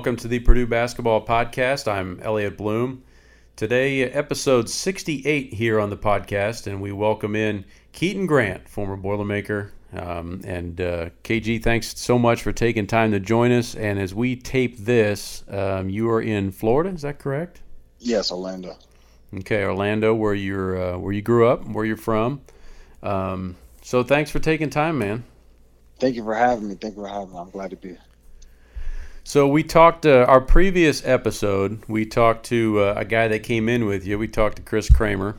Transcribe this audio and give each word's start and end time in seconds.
Welcome 0.00 0.16
to 0.16 0.28
the 0.28 0.38
Purdue 0.38 0.66
Basketball 0.66 1.26
Podcast. 1.26 1.86
I'm 1.86 2.20
Elliot 2.22 2.56
Bloom. 2.56 3.02
Today, 3.54 4.04
episode 4.04 4.70
68 4.70 5.52
here 5.52 5.78
on 5.78 5.90
the 5.90 5.96
podcast, 5.98 6.66
and 6.66 6.80
we 6.80 6.90
welcome 6.90 7.36
in 7.36 7.66
Keaton 7.92 8.24
Grant, 8.24 8.66
former 8.66 8.96
Boilermaker. 8.96 9.72
Um, 9.92 10.40
and 10.42 10.80
uh, 10.80 11.10
KG, 11.22 11.62
thanks 11.62 11.98
so 11.98 12.18
much 12.18 12.40
for 12.40 12.50
taking 12.50 12.86
time 12.86 13.10
to 13.10 13.20
join 13.20 13.52
us. 13.52 13.74
And 13.74 13.98
as 13.98 14.14
we 14.14 14.36
tape 14.36 14.78
this, 14.78 15.44
um, 15.50 15.90
you 15.90 16.08
are 16.08 16.22
in 16.22 16.50
Florida, 16.50 16.88
is 16.88 17.02
that 17.02 17.18
correct? 17.18 17.60
Yes, 17.98 18.32
Orlando. 18.32 18.78
Okay, 19.40 19.64
Orlando, 19.64 20.14
where 20.14 20.32
you're, 20.32 20.94
uh, 20.94 20.96
where 20.96 21.12
you 21.12 21.20
grew 21.20 21.46
up, 21.46 21.68
where 21.68 21.84
you're 21.84 21.98
from. 21.98 22.40
Um, 23.02 23.54
so 23.82 24.02
thanks 24.02 24.30
for 24.30 24.38
taking 24.38 24.70
time, 24.70 24.98
man. 24.98 25.24
Thank 25.98 26.16
you 26.16 26.24
for 26.24 26.34
having 26.34 26.70
me. 26.70 26.76
Thank 26.76 26.96
you 26.96 27.02
for 27.02 27.08
having 27.08 27.34
me. 27.34 27.38
I'm 27.38 27.50
glad 27.50 27.68
to 27.68 27.76
be 27.76 27.88
here. 27.90 27.98
So 29.24 29.46
we 29.46 29.62
talked 29.62 30.06
uh, 30.06 30.24
our 30.28 30.40
previous 30.40 31.04
episode. 31.06 31.82
We 31.88 32.06
talked 32.06 32.46
to 32.46 32.80
uh, 32.80 32.94
a 32.96 33.04
guy 33.04 33.28
that 33.28 33.42
came 33.42 33.68
in 33.68 33.84
with 33.84 34.06
you. 34.06 34.18
We 34.18 34.28
talked 34.28 34.56
to 34.56 34.62
Chris 34.62 34.88
Kramer, 34.88 35.36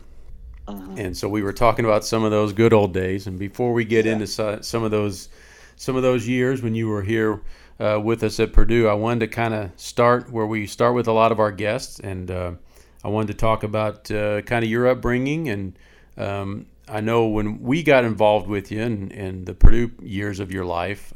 uh-huh. 0.68 0.96
and 0.98 1.18
so 1.18 1.28
we 1.28 1.42
were 1.42 1.52
talking 1.52 1.84
about 1.84 2.06
some 2.06 2.24
of 2.24 2.32
those 2.32 2.54
good 2.54 2.74
old 2.74 2.94
days. 2.94 3.28
And 3.28 3.40
before 3.40 3.74
we 3.74 3.84
get 3.84 4.06
yeah. 4.06 4.14
into 4.14 4.64
some 4.64 4.84
of 4.84 4.92
those 4.92 5.30
some 5.76 5.96
of 5.96 6.04
those 6.04 6.28
years 6.28 6.62
when 6.62 6.76
you 6.76 6.88
were 6.88 7.02
here 7.02 7.42
uh, 7.80 8.00
with 8.02 8.24
us 8.24 8.40
at 8.40 8.54
Purdue, 8.54 8.88
I 8.88 8.94
wanted 8.94 9.22
to 9.22 9.28
kind 9.28 9.54
of 9.54 9.72
start 9.78 10.32
where 10.32 10.46
we 10.46 10.68
start 10.68 10.94
with 10.94 11.08
a 11.08 11.14
lot 11.14 11.32
of 11.32 11.40
our 11.40 11.52
guests, 11.52 12.00
and 12.00 12.30
uh, 12.30 12.52
I 13.04 13.08
wanted 13.08 13.28
to 13.30 13.34
talk 13.34 13.64
about 13.64 14.10
uh, 14.12 14.44
kind 14.44 14.64
of 14.64 14.70
your 14.70 14.88
upbringing. 14.88 15.50
And 15.50 15.78
um, 16.18 16.68
I 16.88 17.02
know 17.02 17.26
when 17.28 17.62
we 17.62 17.82
got 17.82 18.06
involved 18.06 18.48
with 18.48 18.72
you 18.72 18.82
in, 18.82 19.12
in 19.12 19.46
the 19.46 19.56
Purdue 19.56 19.92
years 20.02 20.40
of 20.40 20.52
your 20.52 20.66
life 20.66 21.12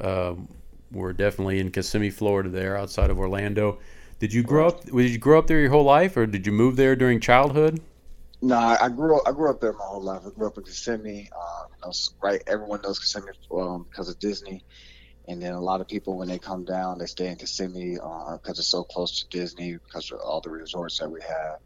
we're 0.96 1.14
definitely 1.14 1.60
in 1.60 1.72
Kissimmee, 1.72 2.10
Florida, 2.10 2.50
there 2.50 2.78
outside 2.78 3.10
of 3.10 3.20
Orlando. 3.20 3.80
Did 4.20 4.34
you 4.34 4.44
grow 4.44 4.70
up? 4.70 4.86
Did 4.86 5.10
you 5.10 5.18
grow 5.18 5.38
up 5.38 5.48
there 5.48 5.60
your 5.60 5.70
whole 5.70 5.84
life, 5.84 6.16
or 6.16 6.26
did 6.26 6.46
you 6.46 6.54
move 6.54 6.78
there 6.78 6.96
during 6.96 7.20
childhood? 7.20 7.82
No, 8.42 8.58
I 8.58 8.90
grew 8.90 9.18
up. 9.18 9.28
I 9.28 9.32
grew 9.32 9.50
up 9.50 9.60
there 9.60 9.74
my 9.74 9.84
whole 9.84 10.02
life. 10.02 10.22
I 10.26 10.30
grew 10.30 10.48
up 10.48 10.58
in 10.58 10.64
Kissimmee. 10.64 11.30
Uh, 11.36 11.92
right, 12.24 12.42
everyone 12.48 12.82
knows 12.82 13.00
Kissimmee 13.00 13.34
um, 13.52 13.86
because 13.90 14.08
of 14.08 14.18
Disney, 14.20 14.64
and 15.28 15.42
then 15.42 15.54
a 15.54 15.62
lot 15.62 15.82
of 15.82 15.88
people 15.88 16.18
when 16.18 16.30
they 16.30 16.40
come 16.40 16.64
down, 16.64 16.98
they 16.98 17.08
stay 17.08 17.28
in 17.28 17.36
Kissimmee 17.36 17.96
because 17.96 18.40
uh, 18.46 18.52
it's 18.52 18.68
so 18.68 18.84
close 18.84 19.22
to 19.22 19.38
Disney 19.38 19.74
because 19.74 20.12
of 20.12 20.20
all 20.20 20.40
the 20.40 20.50
resorts 20.50 21.00
that 21.00 21.12
we 21.12 21.22
have. 21.22 21.60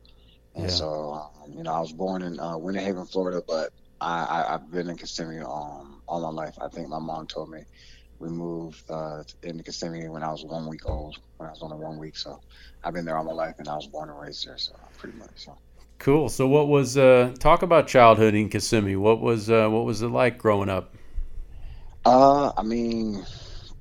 And 0.55 0.63
yeah. 0.63 0.69
so, 0.69 1.13
um, 1.13 1.53
you 1.55 1.63
know, 1.63 1.73
I 1.73 1.79
was 1.79 1.93
born 1.93 2.23
in 2.23 2.39
uh, 2.39 2.57
Winter 2.57 2.81
Haven, 2.81 3.05
Florida, 3.05 3.43
but 3.47 3.71
I, 4.01 4.45
I, 4.47 4.51
have 4.53 4.71
been 4.71 4.89
in 4.89 4.97
Kissimmee 4.97 5.39
um, 5.39 6.01
all 6.07 6.21
my 6.21 6.29
life. 6.29 6.55
I 6.59 6.69
think 6.69 6.89
my 6.89 6.99
mom 6.99 7.27
told 7.27 7.51
me 7.51 7.63
we 8.19 8.29
moved 8.29 8.83
uh, 8.89 9.23
into 9.43 9.63
Kissimmee 9.63 10.09
when 10.09 10.23
I 10.23 10.31
was 10.31 10.43
one 10.43 10.67
week 10.67 10.87
old, 10.87 11.17
when 11.37 11.47
I 11.47 11.51
was 11.51 11.61
only 11.61 11.77
one 11.77 11.97
week. 11.97 12.17
So 12.17 12.39
I've 12.83 12.93
been 12.93 13.05
there 13.05 13.17
all 13.17 13.23
my 13.23 13.31
life, 13.31 13.55
and 13.59 13.67
I 13.67 13.75
was 13.75 13.87
born 13.87 14.09
and 14.09 14.19
raised 14.19 14.45
there. 14.45 14.57
So 14.57 14.73
pretty 14.97 15.17
much. 15.17 15.31
So. 15.35 15.57
Cool. 15.99 16.29
So 16.29 16.47
what 16.47 16.67
was 16.67 16.97
uh, 16.97 17.33
talk 17.39 17.61
about 17.61 17.87
childhood 17.87 18.35
in 18.35 18.49
Kissimmee? 18.49 18.95
What 18.95 19.21
was 19.21 19.49
uh, 19.49 19.67
what 19.69 19.85
was 19.85 20.01
it 20.01 20.07
like 20.07 20.37
growing 20.37 20.69
up? 20.69 20.95
Uh, 22.05 22.51
I 22.57 22.63
mean, 22.63 23.25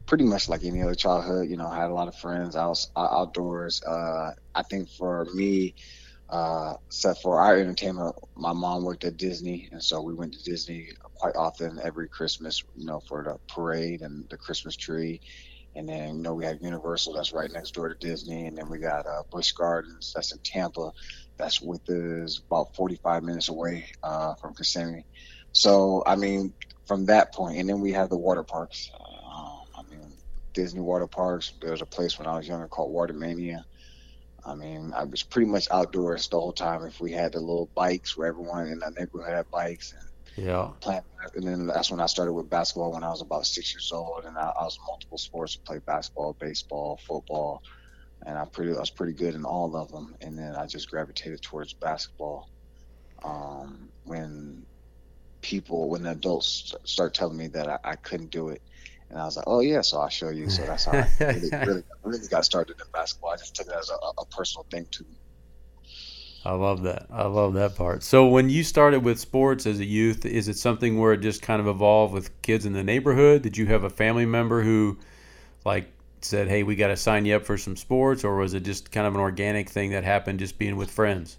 pretty 0.07 0.25
much 0.25 0.49
like 0.49 0.65
any 0.65 0.83
other 0.83 0.95
childhood. 0.95 1.49
You 1.49 1.57
know, 1.57 1.67
I 1.67 1.77
had 1.77 1.91
a 1.91 1.95
lot 1.95 2.09
of 2.09 2.17
friends. 2.17 2.57
I 2.57 2.67
was 2.67 2.91
outdoors. 2.97 3.83
Uh, 3.83 4.33
I 4.55 4.63
think 4.63 4.89
for 4.89 5.27
me, 5.35 5.75
uh, 6.31 6.75
except 6.87 7.23
for 7.23 7.41
our 7.41 7.57
entertainment, 7.57 8.15
my 8.37 8.53
mom 8.53 8.85
worked 8.85 9.05
at 9.05 9.17
Disney, 9.17 9.69
and 9.73 9.83
so 9.83 10.03
we 10.03 10.15
went 10.15 10.35
to 10.35 10.43
Disney 10.43 10.89
quite 11.15 11.37
often 11.37 11.81
every 11.83 12.09
Christmas, 12.09 12.63
you 12.75 12.87
know, 12.87 13.01
for 13.09 13.25
the 13.25 13.37
parade 13.53 14.03
and 14.03 14.29
the 14.31 14.37
Christmas 14.37 14.77
tree. 14.77 15.21
And 15.75 15.89
then, 15.89 16.17
you 16.17 16.23
know, 16.23 16.35
we 16.35 16.45
have 16.45 16.59
Universal 16.61 17.15
that's 17.15 17.33
right 17.33 17.51
next 17.53 17.75
door 17.75 17.89
to 17.89 17.95
Disney. 18.01 18.47
And 18.47 18.57
then 18.57 18.69
we 18.69 18.79
got 18.79 19.07
uh, 19.07 19.23
Busch 19.31 19.53
Gardens 19.53 20.13
that's 20.15 20.33
in 20.33 20.39
Tampa. 20.45 20.91
That's 21.39 21.61
with 21.61 21.89
us 21.89 22.41
about 22.51 22.75
45 22.75 23.23
minutes 23.23 23.49
away 23.49 23.87
uh, 24.03 24.35
from 24.41 24.55
Kissimmee. 24.55 25.07
So, 25.53 26.03
I 26.07 26.17
mean, 26.17 26.53
from 26.87 27.07
that 27.07 27.33
point, 27.33 27.59
and 27.59 27.69
then 27.69 27.81
we 27.81 27.93
have 27.93 28.09
the 28.11 28.19
water 28.19 28.43
parks. 28.43 28.91
Uh, 28.99 29.81
I 29.81 29.83
mean, 29.91 30.13
Disney 30.55 30.81
water 30.81 31.07
parks. 31.07 31.53
There's 31.63 31.83
a 31.83 31.87
place 31.87 32.19
when 32.19 32.27
I 32.27 32.37
was 32.37 32.49
younger 32.49 32.69
called 32.69 32.93
Water 32.93 33.13
Mania. 33.15 33.65
I 34.45 34.55
mean, 34.55 34.93
I 34.95 35.05
was 35.05 35.23
pretty 35.23 35.51
much 35.51 35.69
outdoors 35.71 36.29
the 36.29 36.39
whole 36.41 36.53
time. 36.53 36.85
If 36.85 37.01
we 37.01 37.13
had 37.13 37.33
the 37.33 37.41
little 37.41 37.71
bikes 37.75 38.17
where 38.17 38.29
everyone 38.29 38.69
in 38.69 38.79
the 38.79 38.91
neighborhood 38.97 39.35
had 39.35 39.51
bikes, 39.51 39.93
and 39.93 40.47
yeah. 40.47 40.71
Playing, 40.81 41.03
and 41.35 41.47
then 41.47 41.67
that's 41.67 41.91
when 41.91 42.01
I 42.01 42.07
started 42.07 42.33
with 42.33 42.49
basketball 42.49 42.93
when 42.93 43.03
I 43.03 43.09
was 43.09 43.23
about 43.23 43.47
six 43.47 43.75
years 43.75 43.91
old, 43.93 44.25
and 44.25 44.37
I, 44.39 44.53
I 44.59 44.65
was 44.65 44.79
multiple 44.87 45.19
sports. 45.19 45.59
I 45.59 45.67
played 45.67 45.85
basketball, 45.85 46.37
baseball, 46.39 47.01
football, 47.07 47.61
and 48.25 48.39
I 48.39 48.45
pretty 48.45 48.73
I 48.73 48.79
was 48.79 48.91
pretty 48.91 49.15
good 49.15 49.35
in 49.35 49.45
all 49.45 49.75
of 49.77 49.91
them. 49.91 50.15
And 50.21 50.39
then 50.39 50.55
I 50.55 50.67
just 50.67 50.91
gravitated 50.91 51.43
towards 51.43 51.75
basketball. 51.75 52.49
Um, 53.25 53.91
when 54.05 54.65
people, 55.43 55.89
when 55.89 56.07
adults 56.07 56.75
start 56.85 57.15
telling 57.15 57.37
me 57.37 57.49
that 57.49 57.69
I, 57.69 57.79
I 57.83 57.97
couldn't 57.97 58.31
do 58.31 58.51
it, 58.51 58.63
and 59.11 59.19
I 59.19 59.25
was 59.25 59.37
like, 59.37 59.47
oh 59.47 59.61
yeah, 59.61 59.81
so 59.81 59.99
I'll 60.01 60.09
show 60.09 60.29
you. 60.29 60.51
So 60.51 60.65
that's 60.65 60.85
how 60.85 60.93
I 60.93 61.09
really, 61.21 61.51
really, 61.51 61.83
really 62.03 62.29
got 62.29 62.45
started 62.45 62.77
in 62.79 62.87
basketball. 62.93 63.31
I 63.31 63.37
just 63.37 63.55
took 63.55 63.67
it 63.67 63.73
as 63.73 63.91
a, 63.91 64.21
a 64.21 64.27
personal 64.27 64.67
thing 64.71 64.87
to 64.91 65.05
me. 65.05 65.17
I 66.45 66.53
love 66.53 66.83
that. 66.83 67.07
I 67.11 67.27
love 67.27 67.55
that 67.55 67.75
part. 67.75 68.03
So 68.03 68.27
when 68.27 68.49
you 68.49 68.63
started 68.63 69.03
with 69.03 69.19
sports 69.19 69.67
as 69.67 69.81
a 69.81 69.85
youth, 69.85 70.25
is 70.25 70.49
it 70.49 70.57
something 70.57 70.99
where 70.99 71.13
it 71.13 71.19
just 71.19 71.43
kind 71.43 71.61
of 71.61 71.67
evolved 71.67 72.15
with 72.15 72.43
kids 72.43 72.65
in 72.65 72.73
the 72.73 72.85
neighborhood? 72.85 73.43
Did 73.43 73.57
you 73.57 73.67
have 73.67 73.85
a 73.85 73.91
family 73.91 74.27
member 74.27 74.63
who 74.63 74.99
like 75.65 75.93
said, 76.21 76.49
"Hey, 76.49 76.63
we 76.63 76.77
got 76.77 76.89
to 76.89 76.97
sign 76.97 77.25
you 77.25 77.37
up 77.37 77.45
for 77.45 77.59
some 77.59 77.77
sports," 77.77 78.25
or 78.25 78.37
was 78.37 78.55
it 78.55 78.63
just 78.63 78.93
kind 78.93 79.07
of 79.07 79.15
an 79.15 79.21
organic 79.21 79.69
thing 79.69 79.91
that 79.91 80.05
happened 80.05 80.39
just 80.39 80.59
being 80.59 80.77
with 80.77 80.91
friends? 80.91 81.39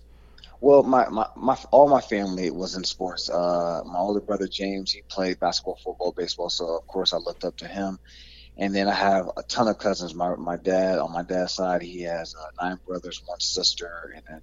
Well, 0.62 0.84
my, 0.84 1.08
my, 1.10 1.28
my 1.38 1.58
all 1.72 1.90
my 1.90 2.02
family 2.02 2.52
was 2.52 2.76
in 2.76 2.84
sports. 2.84 3.30
Uh, 3.30 3.82
my 3.86 4.00
older 4.00 4.22
brother 4.22 4.48
James, 4.52 4.92
he 4.92 5.04
played 5.10 5.40
basketball, 5.40 5.80
football, 5.84 6.14
baseball, 6.18 6.50
so 6.50 6.78
of 6.78 6.88
course 6.88 7.14
I 7.14 7.18
looked 7.18 7.46
up 7.46 7.58
to 7.58 7.68
him. 7.68 8.00
And 8.58 8.76
then 8.76 8.88
I 8.88 8.94
have 8.96 9.28
a 9.38 9.44
ton 9.44 9.68
of 9.70 9.80
cousins. 9.80 10.16
My 10.16 10.36
my 10.36 10.58
dad 10.58 11.00
on 11.00 11.14
my 11.14 11.24
dad's 11.24 11.56
side, 11.56 11.82
he 11.82 12.04
has 12.04 12.36
uh, 12.36 12.66
nine 12.66 12.78
brothers, 12.88 13.22
one 13.26 13.40
sister, 13.40 13.92
and 14.16 14.24
then 14.30 14.42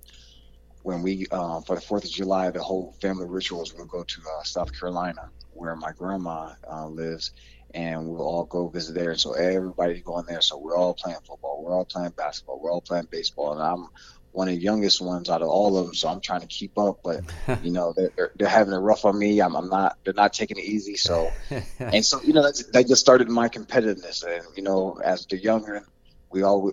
when 0.82 1.02
we 1.02 1.26
uh, 1.30 1.60
for 1.66 1.76
the 1.76 1.82
Fourth 1.82 2.04
of 2.04 2.10
July, 2.10 2.50
the 2.50 2.62
whole 2.62 2.94
family 3.02 3.26
rituals 3.28 3.74
we'll 3.74 3.86
go 3.86 4.04
to 4.04 4.20
uh, 4.22 4.44
South 4.44 4.70
Carolina, 4.78 5.22
where 5.50 5.76
my 5.76 5.92
grandma 5.98 6.52
uh, 6.70 6.86
lives, 6.88 7.32
and 7.74 8.06
we'll 8.08 8.22
all 8.22 8.46
go 8.46 8.68
visit 8.68 8.94
there. 8.94 9.16
So 9.16 9.34
everybody's 9.34 10.02
going 10.02 10.26
there. 10.28 10.40
So 10.40 10.58
we're 10.58 10.76
all 10.78 10.94
playing 10.94 11.18
football, 11.26 11.62
we're 11.64 11.74
all 11.74 11.86
playing 11.86 12.12
basketball, 12.16 12.60
we're 12.62 12.72
all 12.72 12.82
playing 12.82 13.08
baseball, 13.10 13.52
and 13.54 13.62
I'm 13.62 13.88
one 14.36 14.48
of 14.48 14.54
the 14.54 14.60
youngest 14.60 15.00
ones 15.00 15.30
out 15.30 15.40
of 15.40 15.48
all 15.48 15.78
of 15.78 15.86
them. 15.86 15.94
So 15.94 16.08
I'm 16.08 16.20
trying 16.20 16.42
to 16.42 16.46
keep 16.46 16.76
up, 16.78 16.98
but 17.02 17.22
you 17.62 17.72
know 17.72 17.94
they're, 17.96 18.10
they're, 18.16 18.32
they're 18.36 18.48
having 18.48 18.74
it 18.74 18.78
rough 18.78 19.06
on 19.06 19.18
me. 19.18 19.40
I'm, 19.40 19.56
I'm, 19.56 19.70
not. 19.70 19.96
They're 20.04 20.12
not 20.12 20.34
taking 20.34 20.58
it 20.58 20.64
easy. 20.64 20.96
So 20.96 21.30
and 21.78 22.04
so 22.04 22.20
you 22.22 22.34
know 22.34 22.42
that's, 22.42 22.64
that 22.70 22.86
just 22.86 23.00
started 23.00 23.30
my 23.30 23.48
competitiveness, 23.48 24.24
and 24.24 24.44
you 24.54 24.62
know 24.62 25.00
as 25.02 25.26
the 25.26 25.38
younger 25.38 25.82
we 26.30 26.42
all 26.42 26.72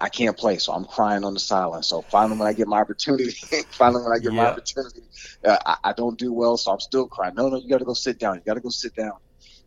I 0.00 0.08
can't 0.08 0.36
play, 0.36 0.58
so 0.58 0.72
I'm 0.72 0.84
crying 0.84 1.24
on 1.24 1.34
the 1.34 1.40
sideline. 1.40 1.84
So 1.84 2.02
finally, 2.02 2.38
when 2.38 2.48
I 2.48 2.52
get 2.52 2.66
my 2.66 2.80
opportunity, 2.80 3.30
finally 3.70 4.02
when 4.02 4.12
I 4.12 4.18
get 4.18 4.32
my 4.32 4.46
opportunity, 4.46 5.02
uh, 5.44 5.56
I, 5.64 5.76
I, 5.84 5.92
don't 5.92 6.18
do 6.18 6.32
well, 6.32 6.58
so 6.58 6.72
I'm 6.72 6.80
still 6.80 7.06
crying. 7.06 7.34
No, 7.34 7.48
no, 7.48 7.56
you 7.56 7.68
got 7.70 7.78
to 7.78 7.86
go 7.86 7.94
sit 7.94 8.18
down. 8.18 8.34
You 8.34 8.42
got 8.44 8.54
to 8.54 8.60
go 8.60 8.68
sit 8.68 8.94
down. 8.94 9.12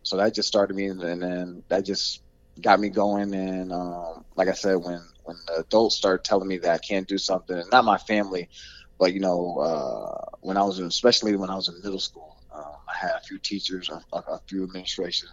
So 0.04 0.18
that 0.18 0.36
just 0.36 0.48
started 0.48 0.76
me, 0.76 0.86
and 0.86 1.02
then 1.02 1.64
that 1.70 1.84
just 1.86 2.22
got 2.62 2.80
me 2.80 2.90
going. 2.90 3.34
And 3.34 3.72
um, 3.72 4.26
like 4.36 4.50
I 4.50 4.54
said, 4.54 4.76
when 4.76 5.02
when 5.30 5.38
the 5.48 5.62
adults 5.62 5.96
start 5.96 6.24
telling 6.24 6.48
me 6.48 6.58
that 6.58 6.74
I 6.74 6.78
can't 6.78 7.08
do 7.08 7.18
something, 7.18 7.58
and 7.58 7.72
not 7.72 7.86
my 7.86 7.98
family, 7.98 8.50
but 8.98 9.14
you 9.14 9.20
know, 9.20 9.58
uh, 9.60 10.38
when 10.42 10.58
I 10.58 10.64
was 10.64 10.80
in, 10.80 10.86
especially 10.86 11.36
when 11.36 11.50
I 11.50 11.56
was 11.56 11.70
in 11.70 11.82
middle 11.82 12.00
school, 12.00 12.36
um, 12.54 12.74
I 12.88 12.98
had 12.98 13.12
a 13.16 13.22
few 13.22 13.40
teachers, 13.40 13.90
a, 13.90 14.18
a 14.18 14.40
few 14.48 14.64
administration 14.64 15.30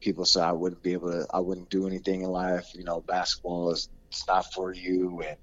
people 0.00 0.24
said 0.24 0.42
I 0.42 0.52
wouldn't 0.52 0.82
be 0.82 0.92
able 0.92 1.10
to, 1.10 1.26
I 1.32 1.40
wouldn't 1.40 1.70
do 1.70 1.86
anything 1.86 2.22
in 2.22 2.28
life. 2.28 2.66
You 2.74 2.84
know, 2.84 3.00
basketball 3.00 3.72
is 3.72 3.88
it's 4.10 4.26
not 4.28 4.46
for 4.52 4.72
you 4.72 5.22
and 5.26 5.36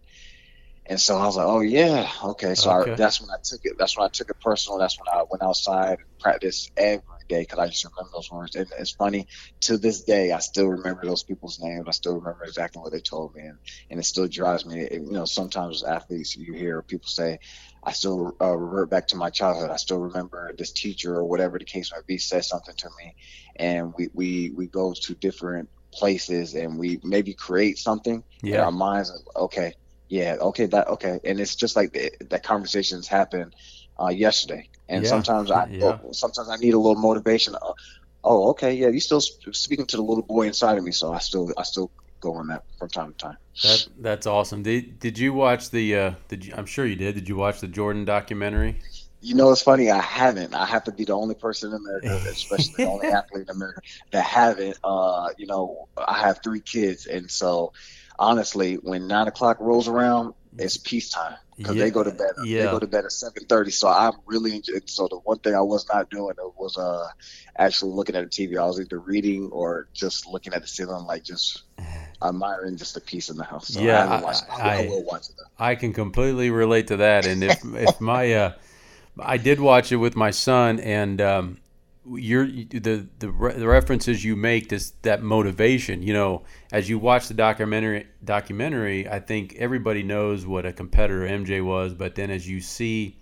and 0.85 0.99
so 0.99 1.17
I 1.17 1.25
was 1.25 1.37
like, 1.37 1.47
oh 1.47 1.61
yeah, 1.61 2.09
okay. 2.25 2.55
So 2.55 2.69
okay. 2.71 2.91
I, 2.91 2.95
that's 2.95 3.21
when 3.21 3.29
I 3.29 3.37
took 3.41 3.61
it. 3.63 3.73
That's 3.79 3.97
when 3.97 4.05
I 4.05 4.09
took 4.11 4.29
it 4.29 4.35
personal. 4.41 4.79
That's 4.79 4.97
when 4.99 5.07
I 5.07 5.23
went 5.29 5.41
outside 5.41 5.99
and 5.99 6.19
practiced 6.19 6.71
every 6.75 7.03
day 7.33 7.41
because 7.41 7.59
I 7.59 7.67
just 7.67 7.85
remember 7.85 8.11
those 8.13 8.31
words. 8.31 8.55
And 8.55 8.67
it's 8.79 8.91
funny 8.91 9.27
to 9.61 9.77
this 9.77 10.03
day, 10.03 10.31
I 10.31 10.39
still 10.39 10.67
remember 10.67 11.05
those 11.05 11.23
people's 11.23 11.59
names. 11.59 11.85
I 11.87 11.91
still 11.91 12.15
remember 12.15 12.43
exactly 12.43 12.81
what 12.81 12.91
they 12.91 12.99
told 12.99 13.35
me, 13.35 13.43
and, 13.43 13.57
and 13.89 13.99
it 13.99 14.03
still 14.03 14.27
drives 14.27 14.65
me. 14.65 14.81
It, 14.81 15.01
you 15.01 15.11
know, 15.11 15.25
sometimes 15.25 15.83
as 15.83 15.89
athletes, 15.89 16.35
you 16.35 16.53
hear 16.53 16.81
people 16.81 17.07
say, 17.07 17.39
I 17.83 17.91
still 17.91 18.35
uh, 18.41 18.55
revert 18.57 18.89
back 18.89 19.07
to 19.09 19.17
my 19.17 19.29
childhood. 19.29 19.69
I 19.69 19.77
still 19.77 19.99
remember 19.99 20.53
this 20.57 20.71
teacher 20.71 21.15
or 21.15 21.25
whatever 21.25 21.59
the 21.59 21.65
case 21.65 21.91
might 21.91 22.07
be 22.07 22.17
said 22.17 22.45
something 22.45 22.75
to 22.77 22.89
me, 22.99 23.15
and 23.57 23.93
we 23.97 24.09
we 24.13 24.51
we 24.55 24.67
go 24.67 24.93
to 24.93 25.13
different 25.15 25.69
places 25.91 26.55
and 26.55 26.79
we 26.79 26.99
maybe 27.03 27.33
create 27.33 27.77
something 27.77 28.23
yeah. 28.41 28.55
in 28.55 28.61
our 28.61 28.71
minds. 28.71 29.11
Okay, 29.35 29.73
yeah, 30.07 30.37
okay, 30.39 30.67
that 30.67 30.87
okay, 30.87 31.19
and 31.23 31.39
it's 31.39 31.55
just 31.55 31.75
like 31.75 31.91
the, 31.93 32.11
that 32.29 32.43
conversations 32.43 33.07
happen 33.07 33.51
uh, 33.99 34.09
yesterday, 34.09 34.69
and 34.89 35.03
yeah. 35.03 35.09
sometimes 35.09 35.51
I 35.51 35.67
yeah. 35.67 35.99
oh, 36.03 36.11
sometimes 36.11 36.49
I 36.49 36.57
need 36.57 36.73
a 36.73 36.79
little 36.79 37.01
motivation. 37.01 37.55
Uh, 37.55 37.73
oh, 38.23 38.49
okay, 38.51 38.73
yeah, 38.73 38.89
you 38.89 38.99
still 38.99 39.21
speaking 39.21 39.85
to 39.87 39.97
the 39.97 40.03
little 40.03 40.23
boy 40.23 40.47
inside 40.47 40.77
of 40.77 40.83
me, 40.83 40.91
so 40.91 41.13
I 41.13 41.19
still 41.19 41.51
I 41.57 41.63
still 41.63 41.91
go 42.23 42.33
on 42.35 42.47
that 42.47 42.63
from 42.79 42.89
time 42.89 43.13
to 43.13 43.17
time. 43.17 43.37
That 43.61 43.87
that's 43.99 44.27
awesome. 44.27 44.63
Did 44.63 44.99
did 44.99 45.19
you 45.19 45.33
watch 45.33 45.69
the? 45.69 45.95
Uh, 45.95 46.11
did 46.27 46.45
you, 46.45 46.53
I'm 46.55 46.65
sure 46.65 46.85
you 46.85 46.95
did. 46.95 47.15
Did 47.15 47.29
you 47.29 47.35
watch 47.35 47.59
the 47.59 47.67
Jordan 47.67 48.05
documentary? 48.05 48.79
You 49.21 49.35
know, 49.35 49.51
it's 49.51 49.61
funny. 49.61 49.89
I 49.89 50.01
haven't. 50.01 50.53
I 50.53 50.65
have 50.65 50.83
to 50.85 50.91
be 50.91 51.05
the 51.05 51.13
only 51.13 51.35
person 51.35 51.69
in 51.69 51.77
America, 51.77 52.21
especially 52.29 52.85
the 52.85 52.91
only 52.91 53.07
athlete 53.07 53.47
in 53.47 53.55
America 53.55 53.81
that 54.11 54.25
haven't. 54.25 54.77
Uh, 54.83 55.29
you 55.37 55.45
know, 55.45 55.87
I 55.97 56.19
have 56.19 56.41
three 56.43 56.61
kids, 56.61 57.05
and 57.05 57.29
so 57.29 57.73
honestly, 58.17 58.75
when 58.75 59.07
nine 59.07 59.27
o'clock 59.27 59.57
rolls 59.59 59.87
around, 59.87 60.33
it's 60.57 60.77
peacetime 60.77 61.35
because 61.57 61.75
yeah. 61.75 61.83
they 61.83 61.91
go 61.91 62.03
to 62.03 62.11
bed. 62.11 62.31
Yeah. 62.43 62.65
They 62.65 62.71
go 62.71 62.79
to 62.79 62.87
bed 62.87 63.05
at 63.05 63.11
seven 63.11 63.45
thirty. 63.45 63.71
So 63.71 63.87
I'm 63.87 64.13
really 64.25 64.55
enjoying. 64.55 64.81
So 64.85 65.07
the 65.07 65.17
one 65.17 65.39
thing 65.39 65.55
I 65.55 65.61
was 65.61 65.87
not 65.91 66.09
doing 66.09 66.35
was 66.57 66.77
uh 66.77 67.07
actually 67.57 67.93
looking 67.93 68.15
at 68.15 68.23
the 68.23 68.29
TV. 68.29 68.57
I 68.57 68.65
was 68.65 68.79
either 68.79 68.99
reading 68.99 69.49
or 69.51 69.87
just 69.93 70.27
looking 70.27 70.53
at 70.53 70.61
the 70.61 70.67
ceiling, 70.67 71.05
like 71.05 71.23
just 71.23 71.63
admiring 72.23 72.77
just 72.77 72.97
a 72.97 73.01
piece 73.01 73.29
in 73.29 73.37
the 73.37 73.43
house. 73.43 73.69
So 73.69 73.81
yeah, 73.81 74.07
I, 74.07 74.15
I, 74.15 74.33
I, 74.49 74.83
I, 74.83 74.87
will 74.87 75.03
watch 75.03 75.29
it. 75.29 75.35
I 75.57 75.75
can 75.75 75.93
completely 75.93 76.49
relate 76.49 76.87
to 76.87 76.97
that. 76.97 77.25
And 77.25 77.43
if 77.43 77.63
if 77.63 77.99
my 77.99 78.33
uh, 78.33 78.53
I 79.19 79.37
did 79.37 79.59
watch 79.59 79.91
it 79.91 79.97
with 79.97 80.15
my 80.15 80.31
son, 80.31 80.79
and 80.79 81.21
um, 81.21 81.57
you're 82.05 82.45
the 82.45 83.07
the, 83.19 83.29
re- 83.29 83.53
the 83.53 83.67
references 83.67 84.23
you 84.23 84.35
make 84.35 84.69
this 84.69 84.91
that 85.03 85.23
motivation. 85.23 86.01
You 86.01 86.13
know, 86.13 86.43
as 86.71 86.89
you 86.89 86.99
watch 86.99 87.27
the 87.27 87.33
documentary 87.33 88.07
documentary, 88.23 89.07
I 89.07 89.19
think 89.19 89.55
everybody 89.57 90.03
knows 90.03 90.45
what 90.45 90.65
a 90.65 90.73
competitor 90.73 91.27
MJ 91.27 91.63
was, 91.63 91.93
but 91.93 92.15
then 92.15 92.29
as 92.29 92.47
you 92.47 92.59
see 92.59 93.17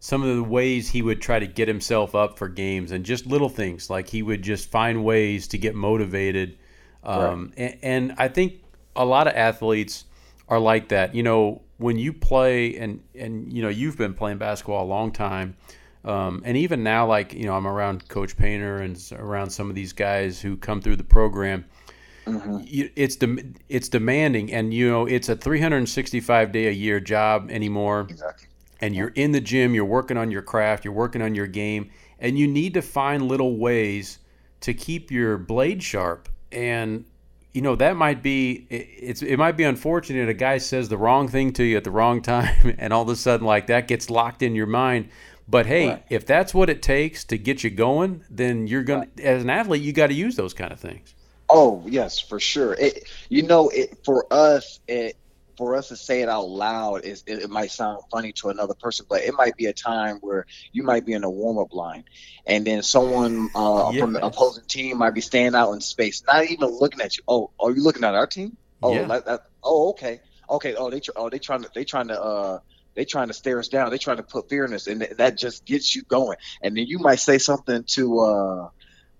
some 0.00 0.24
of 0.24 0.34
the 0.34 0.42
ways 0.42 0.88
he 0.88 1.00
would 1.00 1.22
try 1.22 1.38
to 1.38 1.46
get 1.46 1.68
himself 1.68 2.16
up 2.16 2.36
for 2.36 2.48
games 2.48 2.90
and 2.90 3.04
just 3.04 3.24
little 3.24 3.48
things 3.48 3.88
like 3.88 4.08
he 4.08 4.20
would 4.20 4.42
just 4.42 4.68
find 4.68 5.04
ways 5.04 5.46
to 5.46 5.56
get 5.56 5.76
motivated. 5.76 6.58
Um, 7.04 7.52
right. 7.56 7.78
and, 7.82 8.10
and 8.10 8.14
I 8.18 8.26
think 8.26 8.64
a 8.96 9.04
lot 9.04 9.28
of 9.28 9.34
athletes 9.34 10.06
are 10.48 10.58
like 10.58 10.88
that. 10.88 11.14
You 11.14 11.22
know, 11.22 11.62
when 11.78 11.98
you 11.98 12.12
play 12.12 12.76
and 12.76 13.00
and 13.14 13.52
you 13.52 13.62
know 13.62 13.68
you've 13.68 13.96
been 13.96 14.14
playing 14.14 14.38
basketball 14.38 14.84
a 14.84 14.86
long 14.86 15.12
time, 15.12 15.56
um, 16.04 16.42
and 16.44 16.56
even 16.56 16.82
now, 16.82 17.06
like 17.06 17.32
you 17.32 17.44
know, 17.44 17.54
I'm 17.54 17.66
around 17.66 18.08
Coach 18.08 18.36
Painter 18.36 18.78
and 18.78 19.00
around 19.16 19.50
some 19.50 19.68
of 19.68 19.74
these 19.74 19.92
guys 19.92 20.40
who 20.40 20.56
come 20.56 20.80
through 20.80 20.96
the 20.96 21.04
program. 21.04 21.64
Mm-hmm. 22.26 22.58
It's 22.96 23.16
de- 23.16 23.54
it's 23.68 23.88
demanding, 23.88 24.52
and 24.52 24.72
you 24.72 24.88
know, 24.88 25.06
it's 25.06 25.28
a 25.28 25.36
365 25.36 26.52
day 26.52 26.66
a 26.66 26.72
year 26.72 27.00
job 27.00 27.50
anymore. 27.50 28.06
Exactly. 28.08 28.48
And 28.80 28.96
you're 28.96 29.12
in 29.14 29.30
the 29.30 29.40
gym, 29.40 29.74
you're 29.74 29.84
working 29.84 30.16
on 30.16 30.32
your 30.32 30.42
craft, 30.42 30.84
you're 30.84 30.94
working 30.94 31.22
on 31.22 31.36
your 31.36 31.46
game, 31.46 31.90
and 32.18 32.36
you 32.36 32.48
need 32.48 32.74
to 32.74 32.82
find 32.82 33.28
little 33.28 33.56
ways 33.56 34.18
to 34.60 34.74
keep 34.74 35.10
your 35.10 35.38
blade 35.38 35.82
sharp. 35.82 36.28
And 36.50 37.04
you 37.52 37.60
know 37.60 37.76
that 37.76 37.96
might 37.96 38.22
be 38.22 38.66
it's 38.70 39.22
it 39.22 39.36
might 39.36 39.56
be 39.56 39.64
unfortunate 39.64 40.28
a 40.28 40.34
guy 40.34 40.58
says 40.58 40.88
the 40.88 40.96
wrong 40.96 41.28
thing 41.28 41.52
to 41.52 41.62
you 41.62 41.76
at 41.76 41.84
the 41.84 41.90
wrong 41.90 42.22
time 42.34 42.74
and 42.78 42.92
all 42.92 43.02
of 43.02 43.08
a 43.08 43.16
sudden 43.16 43.46
like 43.46 43.66
that 43.66 43.88
gets 43.88 44.10
locked 44.10 44.42
in 44.42 44.54
your 44.54 44.66
mind 44.66 45.08
but 45.48 45.66
hey 45.66 45.88
right. 45.88 46.04
if 46.10 46.26
that's 46.26 46.54
what 46.54 46.70
it 46.70 46.82
takes 46.82 47.24
to 47.24 47.36
get 47.38 47.62
you 47.64 47.70
going 47.70 48.24
then 48.30 48.66
you're 48.66 48.82
going 48.82 49.00
right. 49.00 49.20
as 49.20 49.42
an 49.42 49.50
athlete 49.50 49.82
you 49.82 49.92
got 49.92 50.08
to 50.08 50.14
use 50.14 50.36
those 50.36 50.54
kind 50.54 50.72
of 50.72 50.80
things 50.80 51.14
oh 51.50 51.82
yes 51.86 52.20
for 52.20 52.40
sure 52.40 52.74
it, 52.74 53.08
you 53.28 53.42
know 53.42 53.68
it, 53.68 53.98
for 54.04 54.26
us 54.32 54.80
it, 54.88 55.16
for 55.56 55.76
us 55.76 55.88
to 55.88 55.96
say 55.96 56.22
it 56.22 56.28
out 56.28 56.48
loud 56.48 57.04
is 57.04 57.22
it, 57.26 57.42
it, 57.42 57.50
might 57.50 57.70
sound 57.70 58.02
funny 58.10 58.32
to 58.32 58.48
another 58.48 58.74
person, 58.74 59.06
but 59.08 59.22
it 59.22 59.34
might 59.34 59.56
be 59.56 59.66
a 59.66 59.72
time 59.72 60.18
where 60.20 60.46
you 60.72 60.82
might 60.82 61.04
be 61.04 61.12
in 61.12 61.24
a 61.24 61.30
warm 61.30 61.58
up 61.58 61.72
line, 61.72 62.04
and 62.46 62.66
then 62.66 62.82
someone 62.82 63.48
uh, 63.54 63.90
yes. 63.92 64.00
from 64.00 64.12
the 64.12 64.24
opposing 64.24 64.64
team 64.64 64.98
might 64.98 65.14
be 65.14 65.20
standing 65.20 65.54
out 65.54 65.72
in 65.72 65.80
space, 65.80 66.22
not 66.26 66.48
even 66.50 66.68
looking 66.68 67.00
at 67.00 67.16
you. 67.16 67.22
Oh, 67.28 67.50
are 67.60 67.70
you 67.70 67.82
looking 67.82 68.04
at 68.04 68.14
our 68.14 68.26
team? 68.26 68.56
Oh, 68.82 68.94
yeah. 68.94 69.04
that, 69.04 69.26
that, 69.26 69.46
oh, 69.62 69.90
okay, 69.90 70.20
okay. 70.48 70.74
Oh, 70.74 70.90
they 70.90 71.00
oh 71.16 71.30
they 71.30 71.38
trying 71.38 71.62
to 71.62 71.70
they 71.74 71.84
trying 71.84 72.08
to 72.08 72.20
uh 72.20 72.58
they 72.94 73.04
trying 73.04 73.28
to 73.28 73.34
stare 73.34 73.58
us 73.58 73.68
down. 73.68 73.90
They 73.90 73.98
trying 73.98 74.18
to 74.18 74.22
put 74.22 74.48
fear 74.48 74.64
in 74.64 74.74
us, 74.74 74.86
and 74.86 75.02
that 75.18 75.36
just 75.36 75.64
gets 75.64 75.94
you 75.94 76.02
going. 76.02 76.36
And 76.62 76.76
then 76.76 76.86
you 76.86 76.98
might 76.98 77.20
say 77.20 77.38
something 77.38 77.84
to 77.84 78.20
uh 78.20 78.68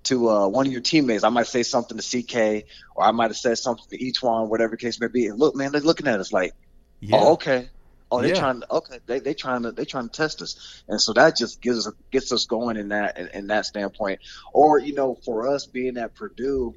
to 0.04 0.28
uh, 0.28 0.48
one 0.48 0.66
of 0.66 0.72
your 0.72 0.80
teammates. 0.80 1.24
I 1.24 1.28
might 1.28 1.46
say 1.46 1.62
something 1.62 1.96
to 1.98 2.22
CK, 2.22 2.66
or 2.94 3.04
I 3.04 3.12
might 3.12 3.30
have 3.30 3.36
said 3.36 3.58
something 3.58 3.86
to 3.90 4.02
each 4.02 4.22
one, 4.22 4.48
whatever 4.48 4.76
case 4.76 5.00
may 5.00 5.06
be. 5.06 5.26
And 5.26 5.38
look, 5.38 5.54
man, 5.54 5.72
they're 5.72 5.80
looking 5.80 6.08
at 6.08 6.18
us 6.18 6.32
like, 6.32 6.54
yeah. 7.00 7.18
oh, 7.20 7.32
okay. 7.34 7.68
Oh, 8.10 8.20
they're 8.20 8.34
yeah. 8.34 8.40
trying 8.40 8.60
to 8.60 8.72
okay. 8.74 8.98
They 9.06 9.20
they 9.20 9.32
trying 9.32 9.62
to 9.62 9.72
they 9.72 9.86
trying 9.86 10.10
to 10.10 10.14
test 10.14 10.42
us, 10.42 10.82
and 10.86 11.00
so 11.00 11.14
that 11.14 11.34
just 11.34 11.62
gives 11.62 11.86
us 11.86 11.94
gets 12.10 12.30
us 12.30 12.44
going 12.44 12.76
in 12.76 12.88
that 12.88 13.16
in, 13.16 13.28
in 13.28 13.46
that 13.46 13.64
standpoint. 13.64 14.20
Or 14.52 14.78
you 14.78 14.92
know, 14.92 15.14
for 15.24 15.48
us 15.48 15.64
being 15.64 15.96
at 15.96 16.14
Purdue, 16.14 16.74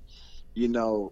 you 0.54 0.70
know, 0.70 1.12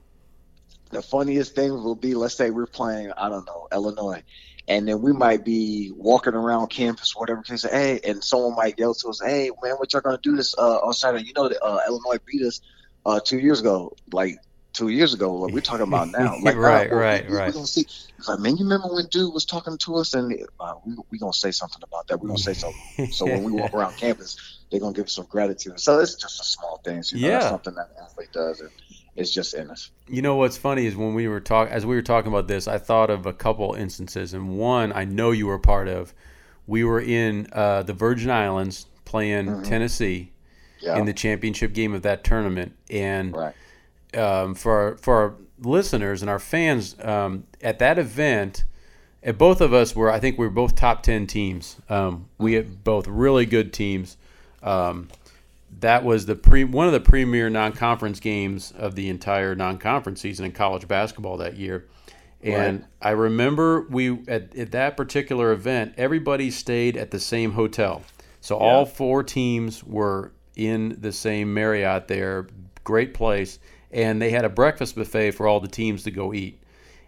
the 0.94 1.02
funniest 1.02 1.56
thing 1.56 1.72
will 1.72 1.96
be, 1.96 2.16
let's 2.16 2.36
say 2.36 2.50
we're 2.50 2.68
playing, 2.68 3.12
I 3.18 3.30
don't 3.30 3.46
know, 3.46 3.68
Illinois, 3.72 4.24
and 4.68 4.88
then 4.88 5.02
we 5.02 5.12
might 5.12 5.44
be 5.44 5.92
walking 5.96 6.34
around 6.34 6.68
campus, 6.68 7.14
whatever 7.16 7.42
case. 7.42 7.64
Hey, 7.64 8.00
and 8.06 8.24
someone 8.24 8.56
might 8.56 8.80
yell 8.80 8.94
to 8.94 9.10
us, 9.10 9.22
"Hey, 9.22 9.52
man, 9.62 9.76
what 9.76 9.92
y'all 9.92 10.02
gonna 10.02 10.20
do 10.24 10.36
this 10.36 10.56
uh, 10.58 10.78
on 10.78 10.94
Saturday? 10.94 11.26
You 11.26 11.34
know 11.36 11.50
that 11.50 11.62
uh, 11.64 11.80
Illinois 11.88 12.18
beat 12.26 12.44
us 12.44 12.62
uh, 13.06 13.20
two 13.20 13.40
years 13.40 13.60
ago, 13.60 13.94
like 14.12 14.38
two 14.74 14.90
years 14.90 15.14
ago. 15.14 15.34
Like 15.36 15.54
we're 15.54 15.62
talking 15.62 15.84
about 15.84 16.10
now, 16.18 16.38
like 16.42 16.56
right, 16.56 16.92
uh, 16.92 16.96
right, 16.96 17.28
we, 17.28 17.36
right. 17.36 17.48
We're 17.48 17.54
gonna 17.54 17.68
see. 17.68 17.82
It's 17.82 18.28
like, 18.28 18.40
man, 18.40 18.58
you 18.58 18.64
remember 18.64 18.88
when 18.94 19.06
dude 19.12 19.34
was 19.34 19.46
talking 19.46 19.78
to 19.80 19.96
us, 19.96 20.14
and 20.14 20.34
uh, 20.60 20.74
we 20.86 20.96
we 21.12 21.18
gonna 21.20 21.34
say 21.34 21.52
something 21.52 21.82
about 21.84 22.08
that. 22.08 22.22
We're 22.22 22.30
gonna 22.30 22.38
say 22.40 22.54
something. 22.54 22.82
so 23.12 23.26
when 23.26 23.44
we 23.44 23.52
walk 23.52 23.74
around 23.74 23.98
campus, 23.98 24.66
they're 24.72 24.80
gonna 24.80 24.94
give 24.94 25.06
us 25.06 25.16
some 25.16 25.28
gratitude. 25.30 25.80
So 25.80 26.00
it's 26.00 26.16
just 26.16 26.40
a 26.40 26.44
small 26.44 26.80
things. 26.86 27.12
You 27.12 27.20
know, 27.20 27.28
yeah, 27.28 27.50
something 27.50 27.76
that 27.76 27.90
an 27.98 28.04
athlete 28.06 28.32
does. 28.34 28.62
And, 28.62 28.70
it's 29.16 29.32
just 29.32 29.54
in 29.54 29.70
us. 29.70 29.92
You 30.08 30.22
know 30.22 30.36
what's 30.36 30.58
funny 30.58 30.86
is 30.86 30.96
when 30.96 31.14
we 31.14 31.28
were 31.28 31.40
talking, 31.40 31.74
as 31.74 31.86
we 31.86 31.96
were 31.96 32.02
talking 32.02 32.32
about 32.32 32.48
this, 32.48 32.68
I 32.68 32.78
thought 32.78 33.10
of 33.10 33.26
a 33.26 33.34
couple 33.34 33.74
instances, 33.74 34.34
and 34.34 34.58
one 34.58 34.92
I 34.94 35.06
know 35.06 35.32
you 35.32 35.48
were 35.48 35.60
part 35.60 35.88
of. 35.88 36.14
We 36.66 36.84
were 36.84 37.02
in 37.02 37.48
uh, 37.52 37.84
the 37.84 37.94
Virgin 37.94 38.32
Islands 38.32 38.88
playing 39.06 39.48
mm-hmm. 39.48 39.64
Tennessee 39.64 40.32
yeah. 40.80 40.98
in 40.98 41.06
the 41.06 41.14
championship 41.14 41.74
game 41.74 41.94
of 41.94 42.02
that 42.04 42.24
tournament, 42.24 42.74
and 42.90 43.36
right. 43.36 43.56
um, 44.18 44.56
for 44.56 44.72
our, 44.72 44.98
for 44.98 45.16
our 45.16 45.36
listeners 45.60 46.22
and 46.22 46.30
our 46.30 46.40
fans 46.40 46.96
um, 47.02 47.46
at 47.62 47.80
that 47.80 48.00
event. 48.00 48.64
And 49.26 49.38
both 49.38 49.62
of 49.62 49.74
us 49.74 49.96
were, 49.96 50.12
I 50.12 50.20
think, 50.20 50.38
we 50.38 50.46
were 50.46 50.52
both 50.52 50.76
top 50.76 51.02
ten 51.02 51.28
teams. 51.28 51.78
Um, 51.88 52.28
we 52.38 52.54
had 52.54 52.84
both 52.84 53.08
really 53.08 53.46
good 53.46 53.72
teams. 53.72 54.18
Um, 54.62 55.08
that 55.84 56.06
was 56.06 56.26
the 56.26 56.36
pre 56.36 56.64
one 56.64 56.88
of 56.88 56.94
the 56.94 57.02
premier 57.02 57.50
non-conference 57.50 58.22
games 58.22 58.72
of 58.78 58.96
the 58.96 59.10
entire 59.10 59.54
non-conference 59.54 60.22
season 60.22 60.46
in 60.46 60.54
college 60.54 60.88
basketball 60.88 61.38
that 61.38 61.58
year. 61.58 61.88
And 62.42 62.80
right. 62.80 62.90
I 63.02 63.12
remember 63.12 63.82
we 63.90 64.22
at, 64.28 64.56
at, 64.56 64.72
that 64.72 64.98
particular 64.98 65.52
event, 65.52 65.94
everybody 65.98 66.52
stayed 66.52 66.98
at 66.98 67.12
the 67.12 67.20
same 67.20 67.52
hotel. 67.52 68.02
So 68.40 68.58
yeah. 68.58 68.64
all 68.66 68.86
four 68.86 69.24
teams 69.24 69.84
were 69.84 70.32
in 70.56 70.98
the 71.00 71.12
same 71.12 71.54
Marriott 71.54 72.08
there, 72.08 72.48
great 72.84 73.14
place, 73.14 73.60
and 73.92 74.22
they 74.22 74.30
had 74.30 74.46
a 74.46 74.50
breakfast 74.50 74.96
buffet 74.96 75.32
for 75.32 75.48
all 75.48 75.60
the 75.60 75.68
teams 75.68 76.04
to 76.04 76.12
go 76.12 76.34
eat. 76.34 76.62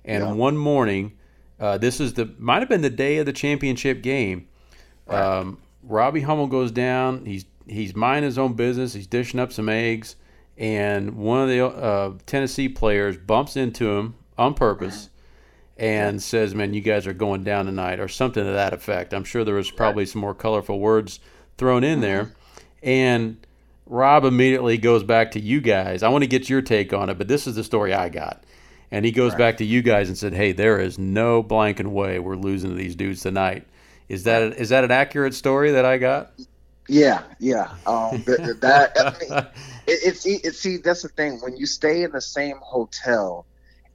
And 0.03 0.23
yeah. 0.23 0.31
one 0.33 0.57
morning, 0.57 1.13
uh, 1.61 1.77
this 1.77 2.01
is 2.01 2.13
the 2.13 2.33
might 2.37 2.59
have 2.59 2.69
been 2.69 2.81
the 2.81 2.89
day 2.89 3.17
of 3.17 3.25
the 3.25 3.33
championship 3.33 4.01
game. 4.01 4.47
Right. 5.07 5.21
Um, 5.21 5.59
Robbie 5.81 6.21
Hummel 6.21 6.47
goes 6.47 6.71
down. 6.71 7.25
He's 7.25 7.45
he's 7.67 7.95
minding 7.95 8.25
his 8.25 8.37
own 8.37 8.53
business. 8.53 8.93
He's 8.93 9.07
dishing 9.07 9.39
up 9.39 9.51
some 9.51 9.69
eggs, 9.69 10.15
and 10.57 11.15
one 11.17 11.41
of 11.41 11.49
the 11.49 11.65
uh, 11.65 12.13
Tennessee 12.25 12.69
players 12.69 13.17
bumps 13.17 13.55
into 13.57 13.89
him 13.91 14.15
on 14.37 14.53
purpose 14.53 15.09
and 15.77 16.21
says, 16.21 16.55
"Man, 16.55 16.73
you 16.73 16.81
guys 16.81 17.07
are 17.07 17.13
going 17.13 17.43
down 17.43 17.65
tonight," 17.65 17.99
or 17.99 18.07
something 18.07 18.43
to 18.43 18.51
that 18.51 18.73
effect. 18.73 19.13
I'm 19.13 19.23
sure 19.23 19.43
there 19.43 19.55
was 19.55 19.71
probably 19.71 20.05
some 20.05 20.21
more 20.21 20.33
colorful 20.33 20.79
words 20.79 21.19
thrown 21.57 21.83
in 21.83 22.01
there, 22.01 22.33
and 22.81 23.37
Rob 23.85 24.25
immediately 24.25 24.77
goes 24.77 25.03
back 25.03 25.31
to 25.31 25.39
you 25.39 25.61
guys. 25.61 26.03
I 26.03 26.09
want 26.09 26.23
to 26.23 26.29
get 26.29 26.49
your 26.49 26.61
take 26.61 26.93
on 26.93 27.09
it, 27.09 27.17
but 27.17 27.27
this 27.27 27.47
is 27.47 27.55
the 27.55 27.63
story 27.63 27.93
I 27.93 28.09
got. 28.09 28.43
And 28.91 29.03
he 29.03 29.11
goes 29.11 29.31
right. 29.33 29.39
back 29.39 29.57
to 29.57 29.65
you 29.65 29.81
guys 29.81 30.07
and 30.07 30.17
said, 30.17 30.33
"Hey, 30.33 30.51
there 30.51 30.79
is 30.79 30.97
no 30.97 31.43
blanking 31.43 31.87
way 31.87 32.19
we're 32.19 32.35
losing 32.35 32.69
to 32.69 32.75
these 32.75 32.95
dudes 32.95 33.21
tonight." 33.21 33.67
Is 34.07 34.23
that 34.23 34.53
is 34.53 34.69
that 34.69 34.83
an 34.83 34.91
accurate 34.91 35.33
story 35.33 35.71
that 35.71 35.85
I 35.85 35.97
got? 35.97 36.31
Yeah, 36.87 37.23
yeah. 37.39 37.71
Um, 37.85 38.23
that 38.25 38.91
I 38.99 39.19
mean, 39.19 39.39
it, 39.87 39.99
it's 40.03 40.25
it's 40.25 40.59
see 40.59 40.77
that's 40.77 41.01
the 41.01 41.09
thing 41.09 41.39
when 41.41 41.57
you 41.57 41.65
stay 41.65 42.03
in 42.03 42.11
the 42.11 42.21
same 42.21 42.57
hotel, 42.61 43.45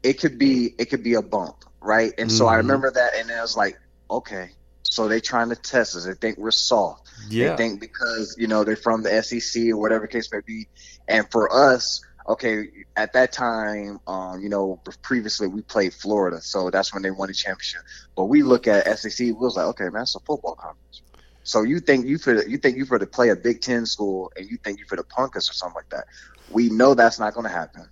it 0.03 0.15
could 0.15 0.39
be 0.39 0.75
it 0.79 0.87
could 0.87 1.03
be 1.03 1.15
a 1.15 1.23
bump, 1.23 1.65
right? 1.81 2.13
And 2.19 2.29
mm-hmm. 2.29 2.37
so 2.37 2.47
I 2.47 2.53
mm-hmm. 2.53 2.67
remember 2.67 2.91
that, 2.91 3.15
and 3.17 3.31
I 3.31 3.41
was 3.43 3.57
like, 3.57 3.79
okay, 4.11 4.51
so 4.83 5.09
they 5.09 5.21
trying 5.21 5.51
to 5.51 5.57
test 5.57 5.95
us. 5.97 6.05
They 6.05 6.15
think 6.15 6.39
we're 6.39 6.51
soft. 6.51 7.09
Yeah. 7.29 7.51
They 7.51 7.57
think 7.57 7.81
because 7.81 8.35
you 8.39 8.49
know 8.49 8.65
they're 8.65 8.77
from 8.77 9.03
the 9.03 9.23
SEC 9.23 9.69
or 9.69 9.77
whatever 9.77 10.07
case 10.07 10.31
may 10.33 10.41
be, 10.45 10.67
and 11.07 11.31
for 11.31 11.53
us, 11.53 12.01
okay, 12.29 12.69
at 12.97 13.13
that 13.13 13.33
time, 13.33 14.01
um, 14.07 14.41
you 14.41 14.49
know, 14.49 14.81
previously 15.03 15.47
we 15.47 15.63
played 15.63 15.95
Florida, 15.95 16.41
so 16.41 16.71
that's 16.71 16.93
when 16.93 17.03
they 17.03 17.11
won 17.11 17.29
the 17.29 17.35
championship. 17.35 17.83
But 18.17 18.25
we 18.25 18.43
look 18.43 18.67
at 18.67 18.87
SEC, 18.99 19.19
we 19.27 19.33
was 19.33 19.57
like, 19.57 19.67
okay, 19.67 19.89
man, 19.91 20.03
it's 20.03 20.15
a 20.15 20.21
football 20.21 20.55
conference. 20.55 21.03
So 21.51 21.63
you 21.63 21.81
think 21.81 22.07
you 22.07 22.17
for 22.17 22.47
you 22.47 22.59
think 22.59 22.77
you 22.77 22.85
for 22.85 22.97
to 22.97 23.07
play 23.07 23.31
a 23.31 23.35
Big 23.35 23.61
Ten 23.61 23.85
school 23.85 24.31
and 24.37 24.49
you 24.49 24.57
think 24.63 24.79
you 24.79 24.85
for 24.89 24.95
to 24.95 25.03
punk 25.03 25.37
us 25.37 25.51
or 25.51 25.53
something 25.53 25.75
like 25.75 25.89
that. 25.89 26.05
We 26.49 26.69
know 26.69 26.95
that's 26.95 27.19
not 27.19 27.35
going 27.35 27.43
to 27.43 27.53
happen. 27.53 27.91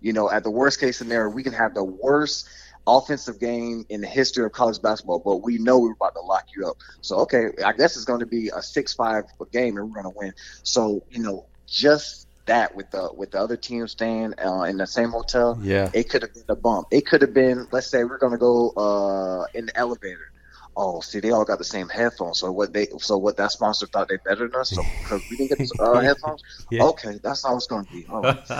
You 0.00 0.12
know, 0.12 0.30
at 0.30 0.44
the 0.44 0.50
worst 0.52 0.78
case 0.78 0.98
scenario, 0.98 1.28
we 1.28 1.42
can 1.42 1.52
have 1.52 1.74
the 1.74 1.82
worst 1.82 2.48
offensive 2.86 3.40
game 3.40 3.84
in 3.88 4.00
the 4.00 4.06
history 4.06 4.44
of 4.44 4.52
college 4.52 4.80
basketball, 4.80 5.18
but 5.18 5.38
we 5.38 5.58
know 5.58 5.80
we're 5.80 5.90
about 5.92 6.14
to 6.14 6.20
lock 6.20 6.44
you 6.56 6.68
up. 6.68 6.76
So 7.00 7.16
okay, 7.22 7.46
I 7.66 7.72
guess 7.72 7.96
it's 7.96 8.04
going 8.04 8.20
to 8.20 8.26
be 8.26 8.48
a 8.54 8.62
six-five 8.62 9.24
game, 9.50 9.76
and 9.76 9.90
we're 9.90 10.02
going 10.02 10.14
to 10.14 10.16
win. 10.16 10.32
So 10.62 11.02
you 11.10 11.20
know, 11.20 11.46
just 11.66 12.28
that 12.46 12.76
with 12.76 12.92
the 12.92 13.10
with 13.12 13.32
the 13.32 13.40
other 13.40 13.56
team 13.56 13.88
staying 13.88 14.34
uh, 14.38 14.62
in 14.62 14.76
the 14.76 14.86
same 14.86 15.10
hotel, 15.10 15.58
yeah, 15.60 15.90
it 15.92 16.08
could 16.10 16.22
have 16.22 16.32
been 16.32 16.44
a 16.48 16.54
bump. 16.54 16.86
It 16.92 17.06
could 17.06 17.22
have 17.22 17.34
been, 17.34 17.66
let's 17.72 17.90
say, 17.90 18.04
we're 18.04 18.18
going 18.18 18.34
to 18.34 18.38
go 18.38 18.70
uh, 18.70 19.46
in 19.52 19.66
the 19.66 19.76
elevator 19.76 20.30
oh, 20.76 21.00
see, 21.00 21.20
they 21.20 21.30
all 21.30 21.44
got 21.44 21.58
the 21.58 21.64
same 21.64 21.88
headphones. 21.88 22.38
So 22.38 22.50
what 22.52 22.72
they, 22.72 22.88
so 22.98 23.18
what 23.18 23.36
that 23.36 23.52
sponsor 23.52 23.86
thought 23.86 24.08
they 24.08 24.18
better 24.24 24.48
than 24.48 24.60
us. 24.60 24.70
So 24.70 24.84
because 25.02 25.22
we 25.28 25.36
didn't 25.36 25.50
get 25.50 25.58
the 25.58 25.82
uh, 25.82 26.00
headphones, 26.04 26.42
yeah. 26.70 26.84
okay, 26.84 27.18
that's 27.22 27.44
how 27.44 27.56
it's 27.56 27.66
going 27.66 27.84
to 27.84 27.90
be. 27.90 28.04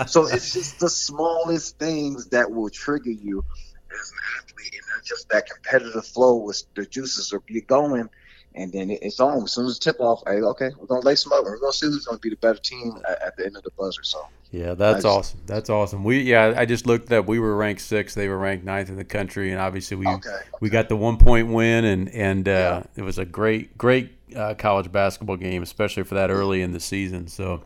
so 0.07 0.27
it's 0.27 0.53
just 0.53 0.79
the 0.79 0.89
smallest 0.89 1.77
things 1.79 2.29
that 2.29 2.51
will 2.51 2.69
trigger 2.69 3.11
you 3.11 3.43
as 3.91 4.11
an 4.11 4.17
athlete, 4.37 4.73
and 4.73 5.05
just 5.05 5.29
that 5.29 5.45
competitive 5.49 6.05
flow 6.05 6.37
with 6.37 6.63
the 6.75 6.85
juices 6.85 7.33
are 7.33 7.41
going 7.67 8.09
and 8.55 8.71
then 8.73 8.89
it's 8.89 9.19
on. 9.19 9.43
As 9.43 9.53
soon 9.53 9.65
as 9.67 9.79
the 9.79 9.91
tip 9.91 9.99
off, 9.99 10.21
hey, 10.27 10.41
okay, 10.41 10.69
we're 10.77 10.87
gonna 10.87 11.05
lay 11.05 11.15
some 11.15 11.31
up. 11.31 11.43
We're 11.43 11.59
gonna 11.59 11.73
see 11.73 11.87
who's 11.87 12.05
gonna 12.05 12.19
be 12.19 12.29
the 12.29 12.37
better 12.37 12.59
team 12.59 12.93
at, 13.07 13.21
at 13.21 13.37
the 13.37 13.45
end 13.45 13.55
of 13.55 13.63
the 13.63 13.71
buzzer. 13.77 14.03
So 14.03 14.19
yeah, 14.51 14.73
that's 14.73 15.05
awesome. 15.05 15.39
That's 15.45 15.69
awesome. 15.69 16.03
We 16.03 16.23
yeah, 16.23 16.53
I 16.57 16.65
just 16.65 16.85
looked 16.85 17.11
up. 17.13 17.25
We 17.25 17.39
were 17.39 17.55
ranked 17.55 17.81
sixth. 17.81 18.15
They 18.15 18.27
were 18.27 18.37
ranked 18.37 18.65
ninth 18.65 18.89
in 18.89 18.97
the 18.97 19.05
country, 19.05 19.51
and 19.51 19.61
obviously 19.61 19.95
we 19.95 20.05
okay, 20.07 20.29
okay. 20.29 20.47
we 20.59 20.69
got 20.69 20.89
the 20.89 20.97
one 20.97 21.17
point 21.17 21.47
win, 21.47 21.85
and 21.85 22.09
and 22.09 22.47
uh, 22.47 22.51
yeah. 22.51 22.83
it 22.97 23.03
was 23.03 23.17
a 23.17 23.23
great 23.23 23.77
great 23.77 24.11
uh, 24.35 24.55
college 24.55 24.91
basketball 24.91 25.37
game, 25.37 25.63
especially 25.63 26.03
for 26.03 26.15
that 26.15 26.29
early 26.29 26.61
in 26.61 26.71
the 26.71 26.79
season. 26.79 27.27
So. 27.27 27.63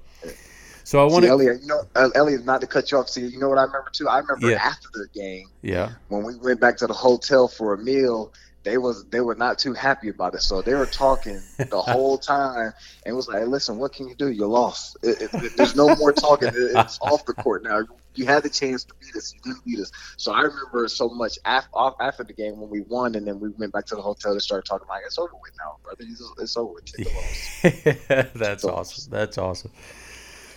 So 0.84 1.02
I 1.02 1.12
want 1.12 1.24
to, 1.24 1.32
Elliot. 1.32 1.62
You 1.64 1.68
know, 1.68 1.82
uh, 1.96 2.10
Elliot, 2.14 2.46
not 2.46 2.62
to 2.62 2.68
cut 2.68 2.92
you 2.92 3.00
off. 3.00 3.10
See, 3.10 3.26
you 3.26 3.40
know 3.40 3.50
what 3.50 3.58
I 3.58 3.64
remember 3.64 3.90
too. 3.92 4.08
I 4.08 4.20
remember 4.20 4.52
yeah. 4.52 4.58
after 4.58 4.88
the 4.94 5.08
game. 5.16 5.48
Yeah. 5.64 5.94
When 6.10 6.24
we 6.24 6.36
went 6.36 6.62
back 6.62 6.78
to 6.78 6.86
the 6.86 6.94
hotel 6.94 7.48
for 7.48 7.74
a 7.74 7.78
meal, 7.80 8.32
they 8.66 8.78
was 8.78 9.06
they 9.06 9.22
were 9.22 9.36
not 9.36 9.60
too 9.60 9.74
happy 9.74 10.10
about 10.10 10.34
it. 10.34 10.42
So 10.42 10.62
they 10.62 10.74
were 10.74 10.88
talking 10.88 11.40
the 11.58 11.82
whole 11.82 12.18
time 12.18 12.74
and 13.06 13.14
it 13.14 13.14
was 13.14 13.30
like, 13.30 13.46
"Listen, 13.48 13.78
what 13.78 13.94
can 13.94 14.10
you 14.10 14.16
do? 14.16 14.30
You 14.30 14.48
lost. 14.48 14.98
It, 15.04 15.32
it, 15.34 15.52
there's 15.56 15.76
no 15.76 15.96
more 15.96 16.12
talking. 16.12 16.50
it's 16.54 17.00
off 17.02 17.26
the 17.26 17.34
court 17.34 17.64
now. 17.64 17.82
You 18.16 18.26
had 18.26 18.44
the 18.44 18.50
chance 18.50 18.84
to 18.86 18.94
beat 19.00 19.16
us. 19.16 19.34
You 19.34 19.40
didn't 19.44 19.64
beat 19.64 19.80
us." 19.80 19.92
So 20.18 20.34
I 20.34 20.42
remember 20.42 20.88
so 20.88 21.08
much 21.10 21.38
after, 21.46 21.70
after 22.02 22.24
the 22.24 22.34
game 22.34 22.60
when 22.60 22.70
we 22.70 22.82
won, 22.82 23.16
and 23.16 23.26
then 23.26 23.40
we 23.40 23.50
went 23.50 23.72
back 23.72 23.86
to 23.88 23.96
the 23.96 24.02
hotel 24.02 24.34
to 24.34 24.42
start 24.42 24.66
talking 24.66 24.88
like, 24.90 25.04
"It's 25.06 25.20
over 25.20 25.32
with 25.42 25.54
now, 25.60 25.78
brother. 25.84 26.04
It's, 26.10 26.34
it's 26.40 26.58
over 26.58 26.74
with. 26.74 26.86
Take 26.86 27.08
the 27.08 27.14
loss." 27.14 28.30
That's 28.34 28.66
awesome. 28.66 29.12
That's 29.12 29.38
awesome. 29.38 29.72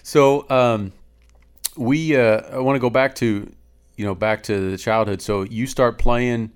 So 0.02 0.48
um, 0.48 0.92
we 1.76 2.16
uh, 2.16 2.40
I 2.52 2.58
want 2.58 2.76
to 2.76 2.80
go 2.80 2.90
back 2.90 3.14
to 3.16 3.52
you 3.96 4.04
know 4.06 4.14
back 4.14 4.44
to 4.44 4.70
the 4.70 4.78
childhood. 4.78 5.20
So 5.20 5.42
you 5.42 5.66
start 5.66 5.98
playing 5.98 6.52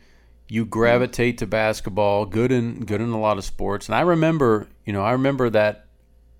you 0.52 0.66
gravitate 0.66 1.38
to 1.38 1.46
basketball, 1.46 2.26
good 2.26 2.52
in 2.52 2.84
good 2.84 3.00
in 3.00 3.08
a 3.08 3.18
lot 3.18 3.38
of 3.38 3.44
sports. 3.44 3.88
And 3.88 3.94
I 3.94 4.02
remember, 4.02 4.68
you 4.84 4.92
know, 4.92 5.00
I 5.00 5.12
remember 5.12 5.48
that 5.48 5.86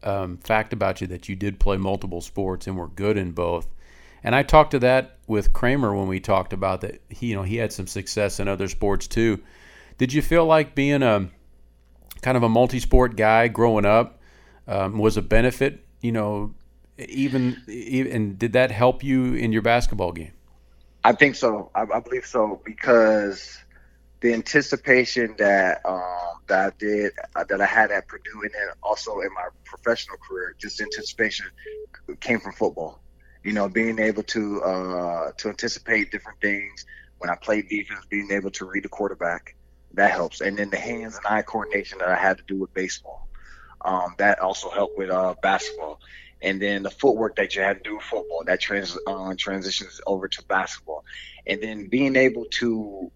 um, 0.03 0.37
fact 0.37 0.75
about 0.75 1.01
you 1.01 1.07
that 1.07 1.31
you 1.31 1.35
did 1.35 1.59
play 1.59 1.79
multiple 1.79 2.21
sports 2.21 2.67
and 2.67 2.77
were 2.77 2.89
good 2.89 3.17
in 3.17 3.33
both. 3.33 3.67
And 4.23 4.35
I 4.35 4.43
talked 4.43 4.73
to 4.73 4.81
that 4.81 5.17
with 5.27 5.55
Kramer 5.55 5.97
when 5.97 6.09
we 6.09 6.21
talked 6.21 6.53
about 6.53 6.83
that. 6.83 7.01
He, 7.09 7.29
you 7.29 7.37
know, 7.37 7.43
he 7.43 7.57
had 7.57 7.73
some 7.73 7.87
success 7.87 8.39
in 8.39 8.49
other 8.49 8.69
sports 8.69 9.07
too. 9.07 9.41
Did 9.97 10.13
you 10.13 10.21
feel 10.21 10.45
like 10.45 10.75
being 10.75 11.03
a 11.03 11.31
kind 12.21 12.37
of 12.37 12.43
a 12.43 12.51
multi-sport 12.51 13.17
guy 13.17 13.49
growing 13.49 13.87
up 13.87 14.21
um, 14.69 14.99
was 14.99 15.17
a 15.17 15.23
benefit? 15.23 15.87
You 16.03 16.13
know, 16.13 16.55
even, 16.99 17.57
even 17.67 18.13
and 18.13 18.39
did 18.39 18.53
that 18.53 18.73
help 18.73 19.03
you 19.03 19.37
in 19.37 19.53
your 19.53 19.63
basketball 19.63 20.13
game? 20.13 20.33
I 21.03 21.13
think 21.13 21.35
so. 21.35 21.71
I, 21.75 21.87
I 21.95 22.01
believe 22.01 22.27
so 22.27 22.61
because 22.63 23.62
the 24.23 24.33
anticipation 24.33 25.35
that 25.39 25.85
um, 25.85 26.41
that 26.47 26.67
I 26.67 26.73
did 26.79 27.13
uh, 27.35 27.45
that 27.49 27.61
I 27.61 27.67
had 27.67 27.91
at 27.91 28.07
Purdue 28.07 28.43
and 28.43 28.51
then 28.55 28.69
also 28.83 29.21
in 29.21 29.29
my 29.35 29.49
professional 29.65 30.17
career, 30.17 30.55
just 30.59 30.81
anticipation 30.81 31.47
came 32.21 32.41
from 32.41 32.53
football. 32.53 33.01
You 33.43 33.53
know, 33.53 33.69
being 33.69 33.99
able 33.99 34.23
to 34.23 34.63
uh, 34.63 35.33
to 35.39 35.49
anticipate 35.49 36.13
different 36.13 36.41
things 36.41 36.87
when 37.19 37.31
I 37.31 37.35
played 37.35 37.69
defense, 37.69 38.07
being 38.09 38.31
able 38.31 38.53
to 38.53 38.65
read 38.65 38.85
the 38.85 38.89
quarterback, 38.89 39.57
that 39.95 40.13
helps. 40.13 40.41
And 40.41 40.57
then 40.57 40.71
the 40.71 40.79
hands 40.79 41.17
and 41.17 41.27
eye 41.27 41.43
coordination 41.43 41.99
that 41.99 42.09
I 42.09 42.17
had 42.17 42.39
to 42.39 42.45
do 42.47 42.59
with 42.61 42.73
baseball, 42.75 43.29
um, 43.85 44.15
that 44.19 44.39
also 44.39 44.71
helped 44.71 44.97
with 44.97 45.11
uh, 45.11 45.35
basketball. 45.43 46.01
And 46.41 46.63
then 46.63 46.85
the 46.85 46.91
footwork 46.91 47.37
that 47.37 47.55
you 47.57 47.63
had 47.63 47.83
to 47.83 47.91
do 47.91 47.97
with 47.97 48.05
football, 48.05 48.45
that 48.47 48.61
trans 48.61 48.97
uh, 49.07 49.35
transitions 49.37 50.01
over 50.07 50.29
to 50.29 50.45
basketball. 50.45 51.05
And 51.45 51.61
then 51.61 51.89
being 51.89 52.15
able 52.15 52.47
to 52.59 53.11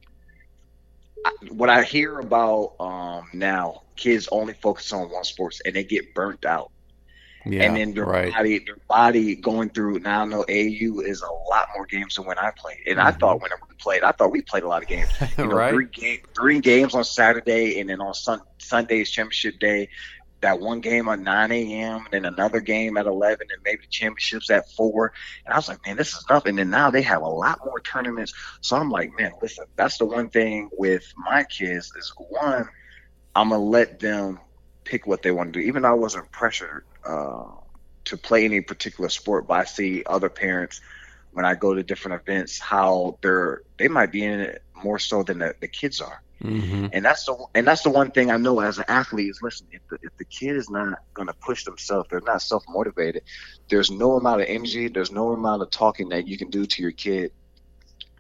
what 1.51 1.71
I 1.71 1.83
hear 1.83 2.19
about 2.19 2.75
um, 2.81 3.29
now, 3.33 3.83
kids 3.97 4.29
only 4.31 4.55
focus 4.55 4.93
on 4.93 5.11
one 5.11 5.25
sports 5.25 5.61
and 5.65 5.75
they 5.75 5.85
get 5.85 6.15
burnt 6.15 6.45
out. 6.45 6.71
Yeah, 7.49 7.63
and 7.63 7.77
then 7.77 7.95
their 7.95 8.07
right. 8.07 8.33
body, 8.33 8.59
their 8.59 8.79
body 8.89 9.37
going 9.37 9.71
through. 9.71 10.01
Now 10.01 10.23
I 10.23 10.25
know 10.25 10.45
AAU 10.49 11.07
is 11.07 11.23
a 11.23 11.31
lot 11.49 11.69
more 11.77 11.87
games 11.87 12.17
than 12.17 12.27
when 12.27 12.39
I 12.39 12.51
played, 12.51 12.79
and 12.89 12.99
mm-hmm. 12.99 13.07
I 13.07 13.13
thought 13.13 13.41
when 13.41 13.53
we 13.69 13.77
played, 13.77 14.03
I 14.03 14.11
thought 14.11 14.33
we 14.33 14.43
played 14.43 14.65
a 14.65 14.69
lot 14.69 14.83
of 14.83 14.89
games. 14.89 15.09
You 15.39 15.47
know, 15.47 15.55
right. 15.55 15.71
three, 15.71 15.87
game, 15.87 16.19
three 16.35 16.61
games 16.61 16.95
on 16.95 17.05
Saturday, 17.05 17.79
and 17.79 17.89
then 17.89 18.01
on 18.01 18.15
sun, 18.15 18.41
Sunday's 18.59 19.11
championship 19.11 19.61
day, 19.61 19.89
that 20.40 20.61
one 20.61 20.81
game 20.81 21.09
at 21.09 21.19
9 21.19 21.52
a.m. 21.52 22.05
and 22.05 22.09
then 22.11 22.25
another 22.25 22.61
game 22.61 22.97
at 22.97 23.07
11 23.07 23.47
and 23.50 23.62
maybe 23.64 23.83
the 23.83 23.88
championships 23.88 24.50
at 24.50 24.71
4. 24.73 25.12
And 25.45 25.55
I 25.55 25.57
was 25.57 25.69
like, 25.69 25.85
man, 25.87 25.97
this 25.97 26.14
is 26.14 26.25
nothing. 26.28 26.59
And 26.59 26.71
now 26.71 26.90
they 26.90 27.02
have 27.02 27.23
a 27.23 27.28
lot 27.28 27.61
more 27.64 27.81
tournaments. 27.81 28.35
So 28.61 28.76
I'm 28.76 28.90
like, 28.90 29.11
man, 29.19 29.33
listen, 29.40 29.64
that's 29.76 29.99
the 29.99 30.05
one 30.07 30.28
thing 30.28 30.69
with 30.73 31.05
my 31.16 31.45
kids 31.45 31.93
is 31.97 32.12
one, 32.28 32.69
I'm 33.35 33.49
going 33.49 33.61
to 33.61 33.64
let 33.64 33.99
them 34.00 34.40
pick 34.85 35.07
what 35.07 35.23
they 35.23 35.31
want 35.31 35.52
to 35.52 35.61
do. 35.61 35.66
Even 35.66 35.83
though 35.83 35.90
I 35.90 35.95
wasn't 35.95 36.31
pressured 36.31 36.85
uh, 37.05 37.47
to 38.05 38.16
play 38.16 38.45
any 38.45 38.61
particular 38.61 39.09
sport, 39.09 39.47
but 39.47 39.55
I 39.55 39.64
see 39.64 40.05
other 40.07 40.28
parents 40.28 40.81
when 41.33 41.45
I 41.45 41.55
go 41.55 41.75
to 41.75 41.83
different 41.83 42.23
events 42.23 42.59
how 42.59 43.19
they're 43.21 43.61
they 43.76 43.88
might 43.88 44.11
be 44.11 44.25
in 44.25 44.40
it 44.40 44.62
more 44.75 44.99
so 44.99 45.23
than 45.23 45.40
the, 45.40 45.55
the 45.61 45.69
kids 45.69 46.00
are. 46.00 46.23
Mm-hmm. 46.43 46.87
And 46.93 47.05
that's 47.05 47.25
the 47.25 47.35
and 47.55 47.66
that's 47.66 47.83
the 47.83 47.88
one 47.88 48.11
thing 48.11 48.31
I 48.31 48.37
know 48.37 48.61
as 48.61 48.76
an 48.76 48.85
athlete 48.88 49.31
is 49.31 49.40
listen 49.40 49.69
if 49.71 49.81
the, 49.88 49.99
if 50.02 50.14
the 50.19 50.25
kid 50.26 50.57
is 50.57 50.69
not 50.69 50.99
going 51.14 51.28
to 51.28 51.35
push 51.35 51.64
themselves 51.64 52.09
they're 52.11 52.21
not 52.21 52.43
self 52.43 52.62
motivated 52.69 53.23
there's 53.71 53.90
no 53.90 54.19
amount 54.19 54.43
of 54.43 54.47
energy 54.47 54.88
there's 54.88 55.11
no 55.11 55.33
amount 55.33 55.62
of 55.62 55.71
talking 55.71 56.11
that 56.11 56.28
you 56.28 56.37
can 56.37 56.50
do 56.50 56.66
to 56.66 56.83
your 56.83 56.90
kid 56.90 57.33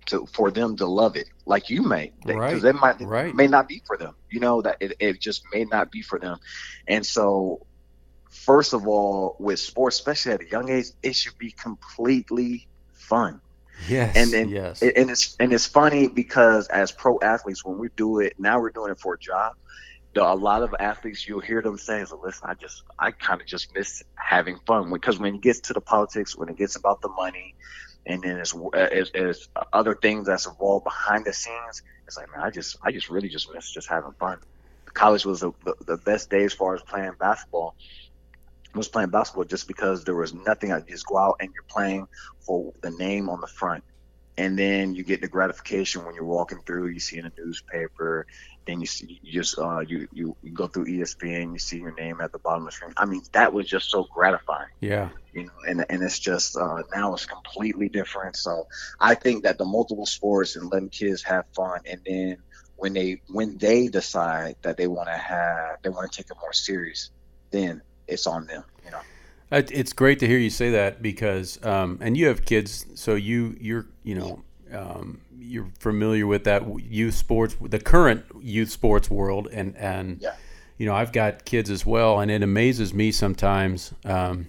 to 0.06 0.24
for 0.32 0.50
them 0.50 0.76
to 0.76 0.86
love 0.86 1.16
it 1.16 1.28
like 1.44 1.68
you 1.68 1.82
may 1.82 2.10
because 2.24 2.36
right. 2.36 2.62
they 2.62 2.72
might 2.72 3.00
right. 3.02 3.34
may 3.34 3.46
not 3.46 3.68
be 3.68 3.82
for 3.86 3.98
them 3.98 4.14
you 4.30 4.40
know 4.40 4.62
that 4.62 4.78
it, 4.80 4.94
it 4.98 5.20
just 5.20 5.42
may 5.52 5.64
not 5.64 5.90
be 5.90 6.00
for 6.00 6.18
them 6.18 6.38
and 6.88 7.04
so 7.04 7.66
first 8.30 8.72
of 8.72 8.86
all 8.86 9.36
with 9.38 9.58
sports 9.58 9.96
especially 9.96 10.32
at 10.32 10.40
a 10.40 10.48
young 10.48 10.70
age 10.70 10.86
it 11.02 11.14
should 11.14 11.36
be 11.36 11.50
completely 11.50 12.66
fun 12.92 13.42
Yes. 13.88 14.16
And 14.16 14.32
then 14.32 14.48
yes. 14.48 14.82
and 14.82 15.10
it's 15.10 15.36
and 15.38 15.52
it's 15.52 15.66
funny 15.66 16.08
because 16.08 16.68
as 16.68 16.92
pro 16.92 17.18
athletes, 17.20 17.64
when 17.64 17.78
we 17.78 17.88
do 17.96 18.20
it 18.20 18.34
now, 18.38 18.60
we're 18.60 18.70
doing 18.70 18.90
it 18.92 18.98
for 18.98 19.14
a 19.14 19.18
job. 19.18 19.54
A 20.18 20.34
lot 20.34 20.62
of 20.62 20.74
athletes, 20.80 21.28
you'll 21.28 21.40
hear 21.40 21.60
them 21.60 21.76
saying, 21.76 22.06
"So 22.06 22.18
listen, 22.22 22.48
I 22.48 22.54
just 22.54 22.82
I 22.98 23.10
kind 23.10 23.40
of 23.40 23.46
just 23.46 23.74
miss 23.74 24.02
having 24.14 24.58
fun." 24.66 24.90
Because 24.90 25.18
when 25.18 25.34
it 25.34 25.40
gets 25.42 25.60
to 25.60 25.74
the 25.74 25.80
politics, 25.82 26.34
when 26.34 26.48
it 26.48 26.56
gets 26.56 26.74
about 26.74 27.02
the 27.02 27.10
money, 27.10 27.54
and 28.06 28.22
then 28.22 28.38
as, 28.38 28.54
as, 28.72 29.10
as 29.10 29.48
other 29.74 29.94
things 29.94 30.26
that's 30.26 30.46
involved 30.46 30.84
behind 30.84 31.26
the 31.26 31.34
scenes, 31.34 31.82
it's 32.06 32.16
like 32.16 32.34
man, 32.34 32.46
I 32.46 32.50
just 32.50 32.78
I 32.82 32.92
just 32.92 33.10
really 33.10 33.28
just 33.28 33.52
miss 33.52 33.70
just 33.70 33.88
having 33.88 34.12
fun. 34.12 34.38
College 34.94 35.26
was 35.26 35.40
the, 35.40 35.52
the, 35.66 35.74
the 35.84 35.96
best 35.98 36.30
day 36.30 36.44
as 36.44 36.54
far 36.54 36.74
as 36.74 36.80
playing 36.80 37.12
basketball 37.20 37.76
was 38.76 38.88
playing 38.88 39.10
basketball 39.10 39.44
just 39.44 39.66
because 39.66 40.04
there 40.04 40.14
was 40.14 40.34
nothing. 40.34 40.72
I 40.72 40.80
just 40.80 41.06
go 41.06 41.18
out 41.18 41.36
and 41.40 41.50
you're 41.54 41.64
playing 41.70 42.06
for 42.46 42.72
the 42.82 42.90
name 42.90 43.28
on 43.28 43.40
the 43.40 43.46
front, 43.46 43.84
and 44.36 44.58
then 44.58 44.94
you 44.94 45.04
get 45.04 45.20
the 45.20 45.28
gratification 45.28 46.04
when 46.04 46.14
you're 46.14 46.24
walking 46.24 46.60
through. 46.66 46.88
You 46.88 47.00
see 47.00 47.18
in 47.18 47.26
a 47.26 47.32
newspaper, 47.38 48.26
then 48.66 48.80
you 48.80 48.86
see 48.86 49.18
you 49.22 49.32
just 49.32 49.58
uh, 49.58 49.80
you, 49.80 50.06
you 50.12 50.36
you 50.42 50.52
go 50.52 50.66
through 50.66 50.86
ESPN, 50.86 51.52
you 51.52 51.58
see 51.58 51.78
your 51.78 51.94
name 51.94 52.20
at 52.20 52.32
the 52.32 52.38
bottom 52.38 52.62
of 52.62 52.68
the 52.68 52.72
screen. 52.72 52.92
I 52.96 53.06
mean, 53.06 53.22
that 53.32 53.52
was 53.52 53.66
just 53.66 53.90
so 53.90 54.06
gratifying. 54.14 54.68
Yeah, 54.80 55.10
you 55.32 55.44
know, 55.44 55.52
and 55.68 55.84
and 55.88 56.02
it's 56.02 56.18
just 56.18 56.56
uh, 56.56 56.82
now 56.94 57.14
it's 57.14 57.26
completely 57.26 57.88
different. 57.88 58.36
So 58.36 58.66
I 59.00 59.14
think 59.14 59.44
that 59.44 59.58
the 59.58 59.64
multiple 59.64 60.06
sports 60.06 60.56
and 60.56 60.70
letting 60.70 60.90
kids 60.90 61.22
have 61.24 61.44
fun, 61.54 61.80
and 61.86 62.00
then 62.04 62.38
when 62.76 62.92
they 62.92 63.20
when 63.28 63.56
they 63.58 63.88
decide 63.88 64.56
that 64.62 64.76
they 64.76 64.86
want 64.86 65.08
to 65.08 65.16
have 65.16 65.76
they 65.82 65.88
want 65.88 66.10
to 66.10 66.16
take 66.16 66.30
it 66.30 66.36
more 66.40 66.52
serious, 66.52 67.10
then 67.50 67.82
it's 68.08 68.26
on 68.26 68.46
them. 68.46 68.64
You 68.84 68.90
know. 68.92 69.00
It's 69.50 69.92
great 69.92 70.18
to 70.20 70.26
hear 70.26 70.38
you 70.38 70.50
say 70.50 70.70
that 70.70 71.02
because, 71.02 71.64
um, 71.64 71.98
and 72.00 72.16
you 72.16 72.26
have 72.26 72.44
kids, 72.44 72.86
so 72.94 73.14
you 73.14 73.56
you're 73.60 73.86
you 74.02 74.14
know 74.14 74.42
um, 74.72 75.20
you're 75.38 75.68
familiar 75.78 76.26
with 76.26 76.44
that 76.44 76.62
youth 76.80 77.14
sports, 77.14 77.56
the 77.60 77.78
current 77.78 78.24
youth 78.40 78.70
sports 78.70 79.10
world, 79.10 79.48
and 79.52 79.76
and 79.76 80.20
yeah. 80.20 80.34
you 80.78 80.86
know 80.86 80.94
I've 80.94 81.12
got 81.12 81.44
kids 81.44 81.70
as 81.70 81.86
well, 81.86 82.20
and 82.20 82.30
it 82.30 82.42
amazes 82.42 82.92
me 82.92 83.12
sometimes 83.12 83.92
um, 84.04 84.48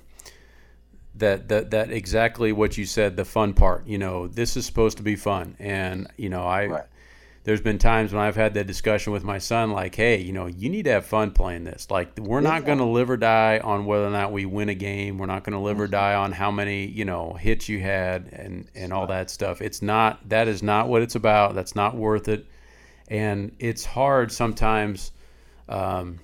that 1.17 1.47
that 1.49 1.71
that 1.71 1.91
exactly 1.91 2.51
what 2.51 2.77
you 2.77 2.85
said 2.85 3.17
the 3.17 3.25
fun 3.25 3.53
part 3.53 3.85
you 3.87 3.97
know 3.97 4.27
this 4.27 4.55
is 4.55 4.65
supposed 4.65 4.97
to 4.97 5.03
be 5.03 5.15
fun 5.15 5.55
and 5.59 6.07
you 6.17 6.29
know 6.29 6.43
i 6.43 6.65
right. 6.67 6.83
There's 7.48 7.62
been 7.62 7.77
times 7.77 8.12
when 8.13 8.22
i've 8.22 8.36
had 8.36 8.54
that 8.54 8.68
discussion 8.68 9.13
with 9.13 9.24
my 9.24 9.38
son 9.38 9.72
like 9.72 9.96
hey 9.96 10.20
you 10.22 10.34
know 10.34 10.48
you 10.58 10.70
need 10.70 10.84
to 10.84 10.92
have 10.92 11.06
fun 11.06 11.32
playing 11.32 11.63
this. 11.63 11.89
Like 11.89 12.18
we're 12.20 12.42
not 12.42 12.66
going 12.66 12.80
to 12.80 12.86
live 12.86 13.10
or 13.10 13.18
die 13.18 13.60
on 13.63 13.86
whether 13.86 14.06
or 14.06 14.10
not 14.10 14.32
we 14.32 14.46
win 14.46 14.70
a 14.70 14.75
game. 14.75 15.18
We're 15.18 15.27
not 15.27 15.44
going 15.44 15.54
to 15.54 15.60
live 15.60 15.75
mm-hmm. 15.75 15.84
or 15.84 15.88
die 15.88 16.16
on 16.16 16.32
how 16.32 16.51
many 16.51 16.86
you 16.88 17.06
know 17.06 17.34
hits 17.34 17.70
you 17.70 17.80
had 17.80 18.30
and 18.34 18.68
and 18.75 18.92
all 18.92 19.08
that 19.08 19.30
stuff. 19.30 19.62
It's 19.62 19.82
not 19.82 20.27
that 20.30 20.48
is 20.48 20.63
not 20.63 20.89
what 20.89 21.01
it's 21.01 21.16
about. 21.16 21.56
That's 21.56 21.75
not 21.75 21.96
worth 21.96 22.27
it. 22.27 22.46
And 23.08 23.56
it's 23.60 23.86
hard 23.86 24.32
sometimes 24.32 25.12
um, 25.70 26.20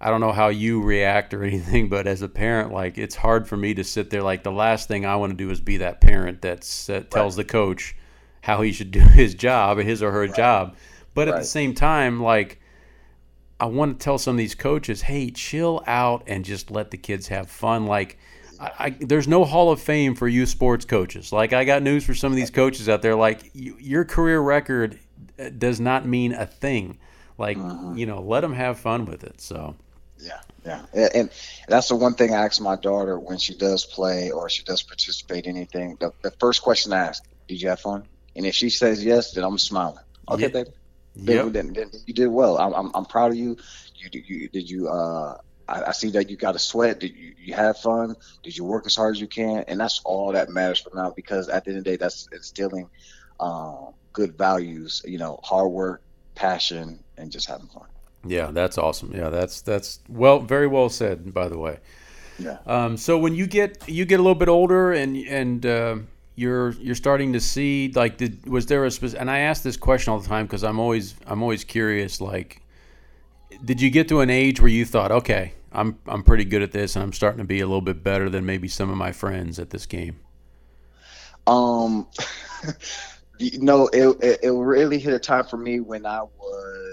I 0.00 0.10
don't 0.10 0.20
know 0.20 0.32
how 0.32 0.48
you 0.48 0.82
react 0.82 1.32
or 1.34 1.44
anything, 1.52 1.88
but 1.88 2.06
as 2.06 2.22
a 2.22 2.28
parent, 2.28 2.72
like 2.72 2.98
it's 2.98 3.14
hard 3.14 3.46
for 3.46 3.56
me 3.56 3.74
to 3.74 3.84
sit 3.84 4.10
there. 4.10 4.22
Like 4.22 4.42
the 4.42 4.52
last 4.52 4.88
thing 4.88 5.06
I 5.06 5.16
want 5.16 5.30
to 5.30 5.36
do 5.36 5.50
is 5.50 5.60
be 5.60 5.78
that 5.78 6.00
parent 6.00 6.42
that's, 6.42 6.86
that 6.86 7.10
tells 7.10 7.36
the 7.36 7.44
coach 7.44 7.96
how 8.46 8.62
he 8.62 8.70
should 8.70 8.90
do 8.92 9.00
his 9.00 9.34
job, 9.34 9.78
his 9.78 10.02
or 10.02 10.12
her 10.12 10.22
right. 10.22 10.34
job. 10.34 10.76
But 11.14 11.26
right. 11.26 11.34
at 11.34 11.40
the 11.40 11.46
same 11.46 11.74
time, 11.74 12.22
like 12.22 12.60
I 13.58 13.66
want 13.66 13.98
to 13.98 14.04
tell 14.04 14.18
some 14.18 14.36
of 14.36 14.38
these 14.38 14.54
coaches, 14.54 15.02
hey, 15.02 15.30
chill 15.30 15.82
out 15.86 16.22
and 16.26 16.44
just 16.44 16.70
let 16.70 16.92
the 16.92 16.96
kids 16.96 17.28
have 17.28 17.50
fun. 17.50 17.86
Like 17.86 18.18
I, 18.60 18.70
I, 18.78 18.90
there's 18.90 19.26
no 19.26 19.44
Hall 19.44 19.72
of 19.72 19.80
Fame 19.80 20.14
for 20.14 20.28
you 20.28 20.46
sports 20.46 20.84
coaches. 20.84 21.32
Like 21.32 21.52
I 21.52 21.64
got 21.64 21.82
news 21.82 22.04
for 22.04 22.14
some 22.14 22.32
of 22.32 22.36
these 22.36 22.50
coaches 22.50 22.88
out 22.88 23.02
there. 23.02 23.16
Like 23.16 23.50
you, 23.52 23.76
your 23.80 24.04
career 24.04 24.40
record 24.40 24.98
uh, 25.38 25.50
does 25.58 25.80
not 25.80 26.06
mean 26.06 26.32
a 26.32 26.46
thing. 26.46 26.98
Like 27.38 27.58
mm-hmm. 27.58 27.96
you 27.98 28.06
know, 28.06 28.22
let 28.22 28.42
them 28.42 28.54
have 28.54 28.78
fun 28.78 29.06
with 29.06 29.24
it. 29.24 29.40
So. 29.40 29.74
Yeah, 30.18 30.40
yeah, 30.64 31.08
and 31.14 31.30
that's 31.68 31.88
the 31.88 31.94
one 31.94 32.14
thing 32.14 32.32
I 32.32 32.46
ask 32.46 32.58
my 32.58 32.76
daughter 32.76 33.20
when 33.20 33.36
she 33.36 33.54
does 33.54 33.84
play 33.84 34.30
or 34.30 34.48
she 34.48 34.62
does 34.62 34.82
participate 34.82 35.44
in 35.44 35.56
anything. 35.56 35.98
The, 36.00 36.10
the 36.22 36.30
first 36.30 36.62
question 36.62 36.94
I 36.94 37.00
ask, 37.08 37.22
"Did 37.46 37.60
you 37.60 37.68
have 37.68 37.80
fun?" 37.80 38.08
And 38.36 38.46
if 38.46 38.54
she 38.54 38.70
says 38.70 39.04
yes, 39.04 39.32
then 39.32 39.44
I'm 39.44 39.58
smiling. 39.58 40.04
Okay, 40.28 40.42
yep. 40.42 40.52
baby. 40.52 40.70
Yep. 41.16 41.52
Then, 41.52 41.72
then, 41.72 41.90
you 42.06 42.12
did 42.12 42.28
well. 42.28 42.58
I'm, 42.58 42.74
I'm, 42.74 42.90
I'm 42.94 43.04
proud 43.06 43.30
of 43.30 43.36
you. 43.36 43.56
You, 43.96 44.22
you 44.26 44.48
did 44.48 44.68
you 44.70 44.88
uh 44.88 45.38
I, 45.68 45.84
I, 45.84 45.92
see 45.92 46.10
that 46.10 46.30
you 46.30 46.36
got 46.36 46.54
a 46.54 46.58
sweat. 46.58 47.00
Did 47.00 47.16
you, 47.16 47.34
you 47.38 47.54
have 47.54 47.78
fun? 47.78 48.14
Did 48.42 48.56
you 48.56 48.64
work 48.64 48.86
as 48.86 48.94
hard 48.94 49.16
as 49.16 49.20
you 49.20 49.26
can? 49.26 49.64
And 49.66 49.80
that's 49.80 50.00
all 50.04 50.32
that 50.32 50.48
matters 50.48 50.80
for 50.80 50.90
now 50.94 51.10
because 51.10 51.48
at 51.48 51.64
the 51.64 51.70
end 51.70 51.78
of 51.78 51.84
the 51.84 51.90
day, 51.90 51.96
that's 51.96 52.28
instilling 52.32 52.88
um, 53.40 53.94
good 54.12 54.36
values. 54.38 55.02
You 55.04 55.18
know, 55.18 55.40
hard 55.42 55.70
work, 55.70 56.02
passion, 56.34 57.02
and 57.16 57.32
just 57.32 57.48
having 57.48 57.66
fun. 57.68 57.86
Yeah, 58.24 58.50
that's 58.52 58.78
awesome. 58.78 59.12
Yeah, 59.14 59.30
that's 59.30 59.62
that's 59.62 60.00
well, 60.08 60.40
very 60.40 60.66
well 60.66 60.88
said. 60.88 61.32
By 61.32 61.48
the 61.48 61.58
way. 61.58 61.78
Yeah. 62.38 62.58
Um, 62.66 62.96
so 62.96 63.18
when 63.18 63.34
you 63.34 63.46
get 63.46 63.88
you 63.88 64.04
get 64.04 64.20
a 64.20 64.22
little 64.22 64.34
bit 64.34 64.48
older 64.48 64.92
and 64.92 65.16
and 65.16 65.66
uh, 65.66 65.96
you're 66.36 66.72
you're 66.72 66.94
starting 66.94 67.32
to 67.32 67.40
see 67.40 67.90
like 67.94 68.18
did 68.18 68.46
was 68.48 68.66
there 68.66 68.84
a 68.84 68.90
specific 68.90 69.20
and 69.20 69.30
I 69.30 69.38
ask 69.38 69.62
this 69.62 69.76
question 69.76 70.12
all 70.12 70.20
the 70.20 70.28
time 70.28 70.46
because 70.46 70.62
I'm 70.62 70.78
always 70.78 71.14
I'm 71.26 71.42
always 71.42 71.64
curious 71.64 72.20
like 72.20 72.62
did 73.64 73.80
you 73.80 73.90
get 73.90 74.08
to 74.08 74.20
an 74.20 74.30
age 74.30 74.60
where 74.60 74.70
you 74.70 74.84
thought 74.84 75.10
okay 75.10 75.54
I'm 75.72 75.98
I'm 76.06 76.22
pretty 76.22 76.44
good 76.44 76.62
at 76.62 76.72
this 76.72 76.94
and 76.94 77.02
I'm 77.02 77.12
starting 77.12 77.38
to 77.38 77.44
be 77.44 77.60
a 77.60 77.66
little 77.66 77.80
bit 77.80 78.02
better 78.02 78.28
than 78.28 78.46
maybe 78.46 78.68
some 78.68 78.90
of 78.90 78.96
my 78.96 79.12
friends 79.12 79.58
at 79.58 79.70
this 79.70 79.86
game. 79.86 80.18
Um. 81.46 82.06
you 83.38 83.60
know, 83.60 83.88
it, 83.92 84.16
it, 84.22 84.40
it 84.44 84.50
really 84.50 84.98
hit 84.98 85.12
a 85.12 85.18
time 85.18 85.44
for 85.44 85.56
me 85.56 85.80
when 85.80 86.06
I 86.06 86.22
was 86.22 86.85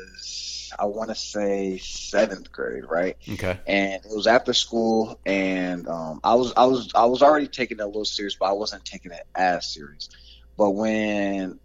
I 0.80 0.86
want 0.86 1.10
to 1.10 1.16
say 1.16 1.78
seventh 1.78 2.52
grade, 2.52 2.84
right? 2.90 3.18
Okay. 3.30 3.60
And 3.68 4.06
it 4.06 4.16
was 4.16 4.28
after 4.28 4.54
school, 4.54 5.20
and 5.26 5.88
um, 5.88 6.20
I 6.24 6.36
was 6.36 6.54
I 6.56 6.66
was 6.66 6.92
I 6.96 7.06
was 7.06 7.22
already 7.22 7.48
taking 7.48 7.80
it 7.80 7.82
a 7.82 7.86
little 7.86 8.06
serious, 8.06 8.36
but 8.36 8.48
I 8.48 8.54
wasn't 8.54 8.86
taking 8.86 9.12
it 9.12 9.24
as 9.36 9.72
serious. 9.74 10.10
But 10.58 10.72
when 10.72 11.60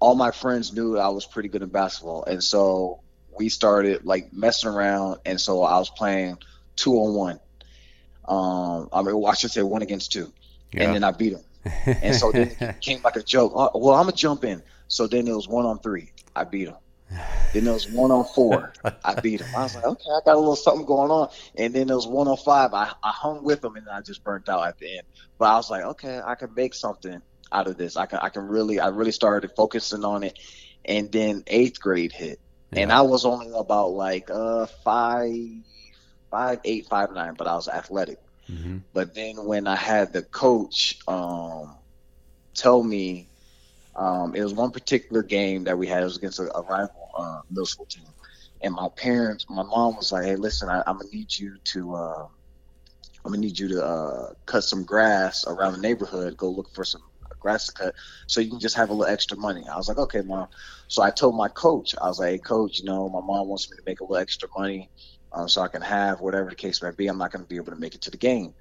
all 0.00 0.14
my 0.14 0.30
friends 0.30 0.72
knew 0.72 0.98
I 0.98 1.08
was 1.08 1.26
pretty 1.26 1.48
good 1.48 1.62
in 1.62 1.68
basketball, 1.68 2.24
and 2.24 2.42
so 2.42 3.00
we 3.38 3.48
started 3.48 4.04
like 4.04 4.32
messing 4.32 4.70
around, 4.70 5.20
and 5.24 5.40
so 5.40 5.62
I 5.62 5.78
was 5.78 5.90
playing 5.90 6.38
two 6.76 6.94
on 6.94 7.14
one. 7.14 7.40
Um, 8.24 8.88
I 8.92 9.02
mean, 9.02 9.24
I 9.26 9.34
should 9.34 9.50
say 9.50 9.62
one 9.62 9.82
against 9.82 10.12
two, 10.12 10.32
yeah. 10.72 10.84
and 10.84 10.94
then 10.94 11.04
I 11.04 11.12
beat 11.12 11.32
him. 11.32 11.42
and 11.86 12.14
so 12.16 12.32
then 12.32 12.48
it 12.60 12.80
became 12.80 13.00
like 13.02 13.16
a 13.16 13.22
joke. 13.22 13.52
Oh, 13.54 13.70
well, 13.74 13.94
I'm 13.94 14.06
gonna 14.06 14.16
jump 14.16 14.44
in. 14.44 14.62
So 14.88 15.06
then 15.06 15.28
it 15.28 15.34
was 15.34 15.48
one 15.48 15.64
on 15.64 15.78
three. 15.78 16.10
I 16.34 16.44
beat 16.44 16.68
him. 16.68 16.76
Then 17.52 17.64
there 17.64 17.74
was 17.74 17.88
one 17.88 18.10
on 18.10 18.24
four. 18.24 18.72
I 19.04 19.20
beat 19.20 19.40
him. 19.40 19.48
I 19.56 19.62
was 19.64 19.74
like, 19.74 19.84
okay, 19.84 20.10
I 20.10 20.20
got 20.24 20.36
a 20.36 20.38
little 20.38 20.56
something 20.56 20.86
going 20.86 21.10
on. 21.10 21.28
And 21.56 21.74
then 21.74 21.88
there 21.88 21.96
was 21.96 22.06
one 22.06 22.28
on 22.28 22.36
five. 22.38 22.72
I, 22.72 22.92
I 23.02 23.10
hung 23.10 23.44
with 23.44 23.62
him 23.62 23.76
and 23.76 23.88
I 23.88 24.00
just 24.00 24.24
burnt 24.24 24.48
out 24.48 24.66
at 24.66 24.78
the 24.78 24.98
end. 24.98 25.06
But 25.38 25.46
I 25.46 25.56
was 25.56 25.70
like, 25.70 25.84
okay, 25.84 26.20
I 26.24 26.34
can 26.34 26.54
make 26.54 26.74
something 26.74 27.20
out 27.50 27.66
of 27.66 27.76
this. 27.76 27.96
I 27.96 28.06
can 28.06 28.20
I 28.20 28.30
can 28.30 28.48
really 28.48 28.80
I 28.80 28.88
really 28.88 29.12
started 29.12 29.50
focusing 29.54 30.04
on 30.04 30.24
it. 30.24 30.38
And 30.84 31.12
then 31.12 31.44
eighth 31.46 31.80
grade 31.80 32.12
hit. 32.12 32.40
Yeah. 32.70 32.80
And 32.80 32.92
I 32.92 33.02
was 33.02 33.26
only 33.26 33.52
about 33.54 33.88
like 33.88 34.30
uh 34.30 34.66
five 34.82 35.36
five 36.30 36.60
eight, 36.64 36.86
five 36.86 37.12
nine, 37.12 37.34
but 37.34 37.46
I 37.46 37.54
was 37.54 37.68
athletic. 37.68 38.18
Mm-hmm. 38.50 38.78
But 38.94 39.14
then 39.14 39.44
when 39.44 39.66
I 39.66 39.76
had 39.76 40.12
the 40.14 40.22
coach 40.22 40.98
um 41.06 41.74
tell 42.54 42.82
me 42.82 43.26
um, 43.94 44.34
it 44.34 44.42
was 44.42 44.54
one 44.54 44.70
particular 44.70 45.22
game 45.22 45.64
that 45.64 45.76
we 45.76 45.86
had. 45.86 46.00
It 46.00 46.06
was 46.06 46.16
against 46.16 46.38
a, 46.38 46.56
a 46.56 46.62
rival 46.62 47.01
uh, 47.16 47.40
middle 47.50 47.66
school 47.66 47.86
team, 47.86 48.06
and 48.60 48.74
my 48.74 48.88
parents, 48.96 49.46
my 49.48 49.62
mom 49.62 49.96
was 49.96 50.12
like, 50.12 50.24
"Hey, 50.24 50.36
listen, 50.36 50.68
I, 50.68 50.78
am 50.86 50.98
gonna 50.98 51.10
need 51.12 51.36
you 51.36 51.56
to, 51.72 51.94
uh, 51.94 52.26
I'm 53.24 53.32
gonna 53.32 53.38
need 53.38 53.58
you 53.58 53.68
to 53.68 53.84
uh, 53.84 54.32
cut 54.46 54.64
some 54.64 54.84
grass 54.84 55.44
around 55.46 55.72
the 55.74 55.80
neighborhood. 55.80 56.36
Go 56.36 56.50
look 56.50 56.70
for 56.74 56.84
some 56.84 57.02
grass 57.40 57.66
to 57.66 57.72
cut, 57.72 57.94
so 58.28 58.40
you 58.40 58.50
can 58.50 58.60
just 58.60 58.76
have 58.76 58.90
a 58.90 58.94
little 58.94 59.12
extra 59.12 59.36
money." 59.36 59.66
I 59.68 59.76
was 59.76 59.88
like, 59.88 59.98
"Okay, 59.98 60.22
mom." 60.22 60.48
So 60.88 61.02
I 61.02 61.10
told 61.10 61.36
my 61.36 61.48
coach, 61.48 61.94
I 62.00 62.08
was 62.08 62.18
like, 62.18 62.30
"Hey, 62.30 62.38
coach, 62.38 62.78
you 62.80 62.84
know, 62.84 63.08
my 63.08 63.20
mom 63.20 63.48
wants 63.48 63.70
me 63.70 63.76
to 63.76 63.82
make 63.86 64.00
a 64.00 64.04
little 64.04 64.16
extra 64.16 64.48
money." 64.56 64.90
Um, 65.32 65.48
so 65.48 65.62
I 65.62 65.68
can 65.68 65.82
have 65.82 66.20
whatever 66.20 66.50
the 66.50 66.56
case 66.56 66.82
may 66.82 66.90
be. 66.90 67.06
I'm 67.08 67.18
not 67.18 67.32
to 67.32 67.38
be 67.38 67.56
able 67.56 67.72
to 67.72 67.76
make 67.76 67.94
it 67.94 68.02
to 68.02 68.10
the 68.10 68.18
game 68.18 68.54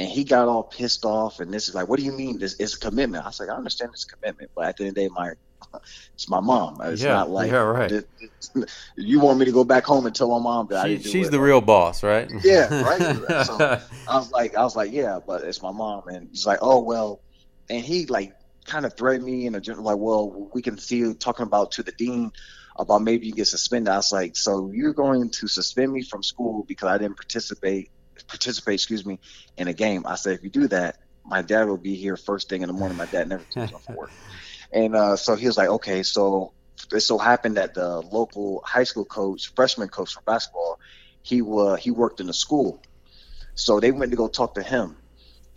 and 0.00 0.08
he 0.08 0.24
got 0.24 0.48
all 0.48 0.62
pissed 0.62 1.04
off 1.04 1.40
and 1.40 1.52
this 1.52 1.68
is 1.68 1.74
like 1.74 1.88
what 1.88 1.98
do 1.98 2.04
you 2.04 2.12
mean 2.12 2.38
this 2.38 2.54
is 2.54 2.74
a 2.74 2.78
commitment 2.78 3.22
i 3.22 3.28
was 3.28 3.38
like 3.38 3.50
i 3.50 3.54
understand 3.54 3.90
it's 3.92 4.06
a 4.10 4.16
commitment 4.16 4.50
but 4.56 4.64
at 4.64 4.76
the 4.76 4.84
end 4.84 4.90
of 4.90 4.94
the 4.94 5.00
day 5.02 5.10
my 5.14 5.30
it's 6.14 6.28
my 6.28 6.40
mom 6.40 6.76
it's 6.82 7.02
yeah, 7.02 7.12
not 7.12 7.30
like 7.30 7.50
yeah, 7.50 7.58
right. 7.58 8.04
you 8.96 9.20
want 9.20 9.38
me 9.38 9.44
to 9.44 9.52
go 9.52 9.64
back 9.64 9.84
home 9.84 10.06
and 10.06 10.14
tell 10.14 10.28
my 10.28 10.42
mom 10.42 10.66
that 10.68 10.86
she, 10.86 10.98
she's 10.98 11.28
it. 11.28 11.30
the 11.30 11.40
real 11.40 11.60
boss 11.60 12.02
right 12.02 12.30
yeah 12.44 12.82
right 12.82 13.00
so 13.46 13.80
i 14.08 14.16
was 14.16 14.30
like 14.32 14.54
i 14.56 14.62
was 14.62 14.76
like 14.76 14.92
yeah 14.92 15.18
but 15.24 15.42
it's 15.44 15.62
my 15.62 15.72
mom 15.72 16.06
and 16.08 16.28
he's 16.30 16.46
like 16.46 16.58
oh 16.62 16.82
well 16.82 17.20
and 17.68 17.84
he 17.84 18.06
like 18.06 18.34
kind 18.66 18.86
of 18.86 18.96
threatened 18.96 19.24
me 19.24 19.46
and 19.46 19.54
like 19.78 19.96
well 19.96 20.50
we 20.52 20.62
can 20.62 20.78
see 20.78 20.96
you 20.96 21.14
talking 21.14 21.44
about 21.44 21.72
to 21.72 21.82
the 21.82 21.92
dean 21.92 22.30
about 22.76 23.02
maybe 23.02 23.26
you 23.26 23.32
get 23.32 23.46
suspended 23.46 23.92
i 23.92 23.96
was 23.96 24.12
like 24.12 24.36
so 24.36 24.70
you're 24.72 24.92
going 24.92 25.30
to 25.30 25.48
suspend 25.48 25.92
me 25.92 26.02
from 26.02 26.22
school 26.22 26.64
because 26.68 26.88
i 26.88 26.98
didn't 26.98 27.16
participate 27.16 27.90
participate, 28.30 28.74
excuse 28.74 29.04
me, 29.04 29.18
in 29.56 29.68
a 29.68 29.72
game. 29.72 30.04
I 30.06 30.14
said, 30.14 30.34
if 30.34 30.44
you 30.44 30.50
do 30.50 30.68
that, 30.68 30.98
my 31.24 31.42
dad 31.42 31.68
will 31.68 31.76
be 31.76 31.94
here 31.94 32.16
first 32.16 32.48
thing 32.48 32.62
in 32.62 32.68
the 32.68 32.72
morning. 32.72 32.96
My 32.96 33.06
dad 33.06 33.28
never 33.28 33.44
takes 33.44 33.72
off 33.72 33.88
work. 33.90 34.10
And 34.72 34.94
uh, 34.94 35.16
so 35.16 35.34
he 35.34 35.46
was 35.46 35.56
like, 35.56 35.68
okay, 35.68 36.02
so 36.02 36.52
it 36.92 37.00
so 37.00 37.18
happened 37.18 37.56
that 37.56 37.74
the 37.74 38.00
local 38.00 38.62
high 38.64 38.84
school 38.84 39.04
coach, 39.04 39.52
freshman 39.54 39.88
coach 39.88 40.14
for 40.14 40.22
basketball, 40.22 40.78
he 41.22 41.42
uh, 41.42 41.76
he 41.76 41.90
worked 41.90 42.20
in 42.20 42.26
the 42.26 42.32
school. 42.32 42.82
So 43.54 43.80
they 43.80 43.90
went 43.90 44.12
to 44.12 44.16
go 44.16 44.28
talk 44.28 44.54
to 44.54 44.62
him. 44.62 44.96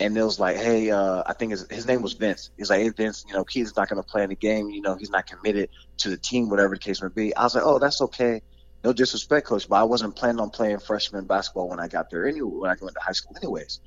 And 0.00 0.18
it 0.18 0.24
was 0.24 0.40
like, 0.40 0.56
hey, 0.56 0.90
uh, 0.90 1.22
I 1.24 1.34
think 1.34 1.52
his, 1.52 1.66
his 1.70 1.86
name 1.86 2.02
was 2.02 2.14
Vince. 2.14 2.50
He's 2.56 2.68
like, 2.68 2.80
hey, 2.80 2.88
Vince, 2.88 3.24
you 3.28 3.32
know, 3.32 3.44
Keith's 3.44 3.76
not 3.76 3.88
going 3.88 4.02
to 4.02 4.06
play 4.06 4.24
in 4.24 4.30
the 4.30 4.36
game. 4.36 4.68
You 4.68 4.82
know, 4.82 4.96
he's 4.96 5.08
not 5.10 5.24
committed 5.26 5.70
to 5.98 6.10
the 6.10 6.16
team, 6.16 6.50
whatever 6.50 6.74
the 6.74 6.80
case 6.80 7.00
may 7.00 7.08
be. 7.14 7.34
I 7.34 7.44
was 7.44 7.54
like, 7.54 7.64
oh, 7.64 7.78
that's 7.78 8.00
okay 8.00 8.42
no 8.84 8.92
disrespect, 8.92 9.46
coach, 9.46 9.66
but 9.68 9.76
I 9.76 9.84
wasn't 9.84 10.14
planning 10.14 10.40
on 10.40 10.50
playing 10.50 10.78
freshman 10.78 11.24
basketball 11.24 11.70
when 11.70 11.80
I 11.80 11.88
got 11.88 12.10
there 12.10 12.28
anyway, 12.28 12.50
when 12.50 12.70
I 12.70 12.76
went 12.80 12.94
to 12.94 13.00
high 13.02 13.12
school 13.12 13.34
anyways. 13.42 13.80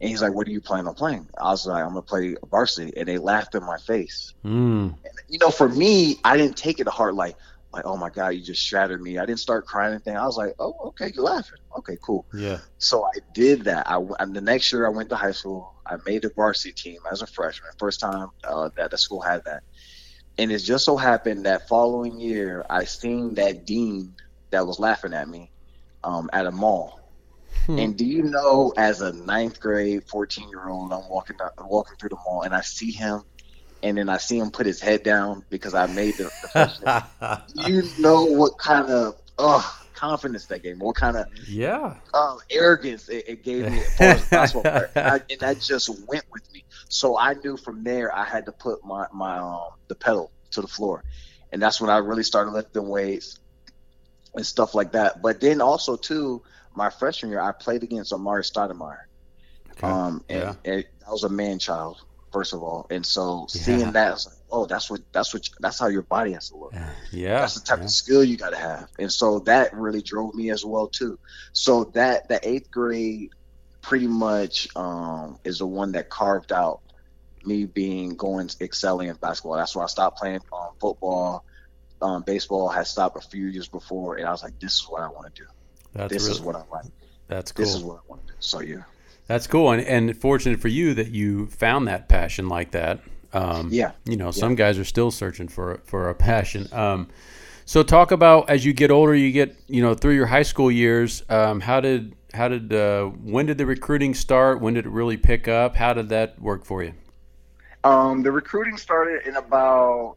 And 0.00 0.10
he's 0.10 0.22
like, 0.22 0.34
"What 0.34 0.46
are 0.46 0.50
you 0.50 0.60
planning 0.60 0.86
on 0.86 0.94
playing?" 0.94 1.28
I 1.38 1.50
was 1.50 1.66
like, 1.66 1.82
"I'm 1.82 1.90
gonna 1.90 2.02
play 2.02 2.36
varsity," 2.50 2.92
and 2.96 3.08
they 3.08 3.18
laughed 3.18 3.54
in 3.54 3.64
my 3.64 3.78
face. 3.78 4.34
Mm. 4.44 4.92
And, 4.92 5.12
you 5.28 5.38
know, 5.38 5.50
for 5.50 5.68
me, 5.68 6.16
I 6.24 6.36
didn't 6.36 6.56
take 6.56 6.80
it 6.80 6.84
to 6.84 6.90
heart 6.90 7.14
like, 7.14 7.36
like, 7.72 7.86
"Oh 7.86 7.96
my 7.96 8.10
God, 8.10 8.28
you 8.28 8.42
just 8.42 8.62
shattered 8.62 9.00
me." 9.00 9.18
I 9.18 9.26
didn't 9.26 9.40
start 9.40 9.66
crying 9.66 9.92
anything. 9.92 10.16
I 10.16 10.26
was 10.26 10.36
like, 10.36 10.54
"Oh, 10.58 10.74
okay, 10.88 11.12
you're 11.14 11.24
laughing. 11.24 11.58
Okay, 11.78 11.96
cool." 12.04 12.26
Yeah. 12.34 12.58
So 12.78 13.04
I 13.04 13.18
did 13.34 13.64
that. 13.64 13.88
I 13.88 14.00
and 14.20 14.34
the 14.34 14.40
next 14.40 14.72
year 14.72 14.86
I 14.86 14.90
went 14.90 15.08
to 15.10 15.16
high 15.16 15.32
school. 15.32 15.72
I 15.86 15.96
made 16.04 16.22
the 16.22 16.32
varsity 16.34 16.74
team 16.74 17.00
as 17.10 17.22
a 17.22 17.26
freshman. 17.26 17.70
First 17.78 18.00
time 18.00 18.28
uh, 18.44 18.70
that 18.76 18.90
the 18.90 18.98
school 18.98 19.20
had 19.20 19.42
that. 19.46 19.62
And 20.38 20.52
it 20.52 20.58
just 20.58 20.84
so 20.84 20.96
happened 20.96 21.46
that 21.46 21.68
following 21.68 22.20
year, 22.20 22.64
I 22.68 22.84
seen 22.84 23.34
that 23.34 23.64
dean 23.64 24.14
that 24.50 24.66
was 24.66 24.78
laughing 24.78 25.14
at 25.14 25.28
me 25.28 25.50
um, 26.04 26.28
at 26.32 26.46
a 26.46 26.52
mall. 26.52 27.00
Hmm. 27.66 27.78
And 27.78 27.96
do 27.96 28.04
you 28.04 28.22
know, 28.22 28.72
as 28.76 29.00
a 29.00 29.12
ninth 29.12 29.60
grade, 29.60 30.04
fourteen 30.08 30.48
year 30.50 30.68
old, 30.68 30.92
I'm 30.92 31.08
walking 31.08 31.36
walking 31.58 31.96
through 31.98 32.10
the 32.10 32.18
mall, 32.26 32.42
and 32.42 32.54
I 32.54 32.60
see 32.60 32.92
him, 32.92 33.22
and 33.82 33.98
then 33.98 34.08
I 34.08 34.18
see 34.18 34.38
him 34.38 34.50
put 34.50 34.66
his 34.66 34.80
head 34.80 35.02
down 35.02 35.44
because 35.50 35.74
I 35.74 35.86
made 35.86 36.18
the. 36.18 36.30
the 36.54 37.42
you 37.66 37.82
know 37.98 38.24
what 38.24 38.58
kind 38.58 38.90
of 38.90 39.14
oh 39.38 39.82
confidence 39.96 40.46
that 40.46 40.62
gave 40.62 40.76
me, 40.76 40.84
what 40.84 40.96
kind 40.96 41.16
of 41.16 41.26
yeah 41.48 41.96
um, 42.14 42.38
arrogance 42.50 43.08
it, 43.08 43.24
it, 43.28 43.42
gave 43.44 43.70
me 43.70 43.80
as 43.98 44.24
basketball 44.26 44.70
I, 44.96 45.20
and 45.28 45.40
that 45.40 45.60
just 45.60 45.88
went 46.06 46.24
with 46.32 46.42
me. 46.52 46.64
So 46.88 47.18
I 47.18 47.34
knew 47.34 47.56
from 47.56 47.82
there 47.82 48.14
I 48.14 48.24
had 48.24 48.46
to 48.46 48.52
put 48.52 48.84
my 48.84 49.06
my 49.12 49.38
um, 49.38 49.70
the 49.88 49.94
pedal 49.94 50.30
to 50.52 50.60
the 50.60 50.68
floor, 50.68 51.02
and 51.52 51.60
that's 51.60 51.80
when 51.80 51.90
I 51.90 51.98
really 51.98 52.22
started 52.22 52.52
lifting 52.52 52.88
weights 52.88 53.38
and 54.34 54.46
stuff 54.46 54.74
like 54.74 54.92
that. 54.92 55.22
But 55.22 55.40
then 55.40 55.60
also 55.60 55.96
too, 55.96 56.42
my 56.76 56.90
freshman 56.90 57.32
year 57.32 57.40
I 57.40 57.52
played 57.52 57.82
against 57.82 58.12
Amar'e 58.12 58.42
Stoudemire. 58.42 59.04
Okay. 59.72 59.86
Um, 59.86 60.24
and, 60.28 60.56
yeah. 60.64 60.72
and 60.72 60.84
I 61.06 61.10
was 61.10 61.24
a 61.24 61.28
man 61.28 61.58
child 61.58 62.00
first 62.32 62.52
of 62.52 62.62
all, 62.62 62.86
and 62.90 63.06
so 63.06 63.46
yeah. 63.54 63.62
seeing 63.62 63.92
that, 63.92 64.08
I 64.08 64.10
was 64.10 64.26
like, 64.26 64.36
oh, 64.50 64.66
that's 64.66 64.90
what 64.90 65.00
that's 65.12 65.32
what 65.32 65.48
that's 65.58 65.78
how 65.78 65.86
your 65.86 66.02
body 66.02 66.32
has 66.32 66.50
to 66.50 66.56
look. 66.56 66.74
Yeah, 67.10 67.40
that's 67.40 67.54
the 67.54 67.64
type 67.64 67.78
yeah. 67.78 67.84
of 67.84 67.90
skill 67.90 68.22
you 68.22 68.36
got 68.36 68.50
to 68.50 68.58
have, 68.58 68.88
and 68.98 69.10
so 69.10 69.38
that 69.40 69.74
really 69.74 70.02
drove 70.02 70.34
me 70.34 70.50
as 70.50 70.64
well 70.64 70.88
too. 70.88 71.18
So 71.52 71.84
that 71.94 72.28
the 72.28 72.46
eighth 72.46 72.70
grade 72.70 73.30
pretty 73.80 74.06
much 74.06 74.68
um, 74.76 75.38
is 75.44 75.60
the 75.60 75.66
one 75.66 75.92
that 75.92 76.10
carved 76.10 76.52
out 76.52 76.80
me 77.44 77.64
being 77.64 78.16
going 78.16 78.50
excelling 78.60 79.08
in 79.08 79.16
basketball. 79.16 79.56
That's 79.56 79.74
why 79.74 79.84
I 79.84 79.86
stopped 79.86 80.18
playing 80.18 80.40
um, 80.52 80.70
football. 80.80 81.44
Um, 82.02 82.22
baseball 82.22 82.68
had 82.68 82.86
stopped 82.86 83.16
a 83.16 83.26
few 83.26 83.46
years 83.46 83.68
before, 83.68 84.16
and 84.16 84.26
I 84.26 84.30
was 84.30 84.42
like, 84.42 84.58
this 84.60 84.74
is 84.74 84.86
what 84.88 85.00
I 85.00 85.08
want 85.08 85.34
to 85.34 85.42
do. 85.42 85.48
That's 85.96 86.12
this 86.12 86.22
really, 86.24 86.34
is 86.34 86.40
what 86.42 86.56
I 86.56 86.62
like. 86.70 86.86
That's 87.28 87.52
cool. 87.52 87.64
This 87.64 87.74
is 87.74 87.82
what 87.82 87.96
I 87.96 88.08
want 88.08 88.26
to 88.26 88.32
do. 88.32 88.36
So 88.40 88.60
yeah. 88.60 88.82
That's 89.26 89.48
cool, 89.48 89.72
and, 89.72 89.84
and 89.84 90.16
fortunate 90.16 90.60
for 90.60 90.68
you 90.68 90.94
that 90.94 91.08
you 91.08 91.46
found 91.46 91.88
that 91.88 92.08
passion 92.08 92.48
like 92.48 92.70
that. 92.70 93.00
Um, 93.32 93.70
yeah, 93.72 93.92
you 94.04 94.16
know, 94.16 94.30
some 94.30 94.52
yeah. 94.52 94.56
guys 94.56 94.78
are 94.78 94.84
still 94.84 95.10
searching 95.10 95.48
for 95.48 95.80
for 95.84 96.08
a 96.08 96.14
passion. 96.14 96.68
Um, 96.72 97.08
so 97.64 97.82
talk 97.82 98.12
about 98.12 98.48
as 98.48 98.64
you 98.64 98.72
get 98.72 98.92
older, 98.92 99.14
you 99.14 99.32
get 99.32 99.56
you 99.66 99.82
know 99.82 99.94
through 99.94 100.14
your 100.14 100.26
high 100.26 100.44
school 100.44 100.70
years. 100.70 101.24
Um, 101.28 101.60
how 101.60 101.80
did 101.80 102.14
how 102.32 102.46
did 102.46 102.72
uh, 102.72 103.06
when 103.06 103.46
did 103.46 103.58
the 103.58 103.66
recruiting 103.66 104.14
start? 104.14 104.60
When 104.60 104.74
did 104.74 104.86
it 104.86 104.90
really 104.90 105.16
pick 105.16 105.48
up? 105.48 105.74
How 105.74 105.92
did 105.92 106.08
that 106.10 106.40
work 106.40 106.64
for 106.64 106.84
you? 106.84 106.94
Um, 107.82 108.22
the 108.22 108.30
recruiting 108.30 108.76
started 108.76 109.26
in 109.26 109.36
about 109.36 110.16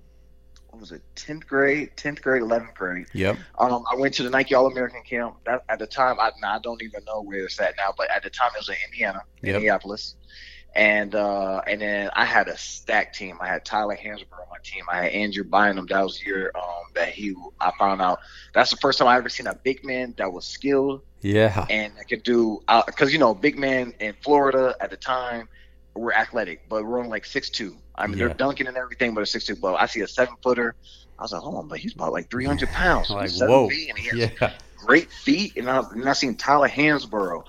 what 0.70 0.80
was 0.80 0.92
it, 0.92 1.02
tenth 1.16 1.48
grade, 1.48 1.92
tenth 1.96 2.22
grade, 2.22 2.42
eleventh 2.42 2.76
grade. 2.76 3.08
Yep. 3.14 3.38
Um, 3.58 3.84
I 3.92 3.96
went 3.96 4.14
to 4.16 4.24
the 4.24 4.30
Nike 4.30 4.56
All 4.56 4.68
American 4.68 5.02
camp. 5.04 5.36
That 5.46 5.64
at 5.70 5.80
the 5.80 5.88
time, 5.88 6.20
I, 6.20 6.32
I 6.44 6.60
don't 6.60 6.82
even 6.82 7.04
know 7.06 7.22
where 7.22 7.46
it's 7.46 7.60
at 7.60 7.76
now, 7.78 7.94
but 7.98 8.10
at 8.12 8.24
the 8.24 8.30
time 8.30 8.52
it 8.56 8.60
was 8.60 8.70
in 8.70 8.76
Indiana, 8.86 9.24
yep. 9.42 9.56
Indianapolis. 9.56 10.16
And 10.76 11.16
uh, 11.16 11.62
and 11.66 11.82
then 11.82 12.12
I 12.14 12.26
had 12.26 12.48
a 12.48 12.58
stack 12.58 13.14
team. 13.14 13.38
I 13.42 13.48
had 13.48 13.66
Tyler 13.66 13.98
Hansbrough 13.98 14.40
on 14.40 14.48
my 14.52 14.58
team. 14.64 14.84
I 14.92 15.04
had 15.04 15.12
Andrew 15.14 15.44
Bynum. 15.44 15.88
That 15.88 16.04
was 16.04 16.20
the 16.20 16.28
year 16.28 16.52
um, 16.56 16.92
that 16.94 17.10
he. 17.10 17.34
I 17.60 17.72
found 17.80 18.02
out 18.02 18.20
that's 18.54 18.70
the 18.70 18.78
first 18.78 19.00
time 19.00 19.08
I 19.08 19.18
ever 19.18 19.30
seen 19.30 19.48
a 19.48 19.56
big 19.56 19.84
man 19.84 20.14
that 20.18 20.32
was 20.32 20.46
skilled. 20.46 21.02
Yeah. 21.22 21.66
And 21.70 21.92
I 22.00 22.04
could 22.04 22.24
do 22.24 22.62
because 22.68 23.10
uh, 23.10 23.12
you 23.12 23.18
know 23.18 23.34
big 23.34 23.58
man 23.58 23.94
in 24.00 24.14
Florida 24.22 24.76
at 24.80 24.92
the 24.92 24.98
time 24.98 25.50
we're 25.96 26.14
athletic, 26.14 26.70
but 26.70 26.86
we're 26.86 27.00
only 27.00 27.10
like 27.10 27.26
six 27.26 27.50
two. 27.50 27.78
I 27.96 28.08
mean, 28.08 28.18
yeah. 28.18 28.28
they're 28.28 28.36
dunking 28.36 28.68
and 28.68 28.78
everything, 28.78 29.14
but 29.14 29.22
a 29.22 29.26
six 29.26 29.46
two. 29.46 29.56
But 29.56 29.76
I 29.76 29.86
see 29.86 30.02
a 30.02 30.08
seven 30.08 30.36
footer. 30.42 30.76
I 31.18 31.24
was 31.24 31.34
like, 31.34 31.42
hold 31.42 31.56
on, 31.56 31.68
but 31.68 31.80
he's 31.80 31.94
about 31.94 32.14
like 32.14 32.30
three 32.30 32.46
hundred 32.46 32.70
pounds. 32.70 33.10
like, 33.10 33.32
whoa, 33.32 33.70
feet, 33.70 33.90
and 33.90 33.98
he 33.98 34.08
has 34.10 34.32
yeah. 34.40 34.54
great 34.78 35.12
feet. 35.12 35.58
And 35.58 35.70
I 35.70 35.80
and 35.80 36.08
I 36.08 36.14
seen 36.14 36.36
Tyler 36.36 36.70
Hansbrough, 36.70 37.44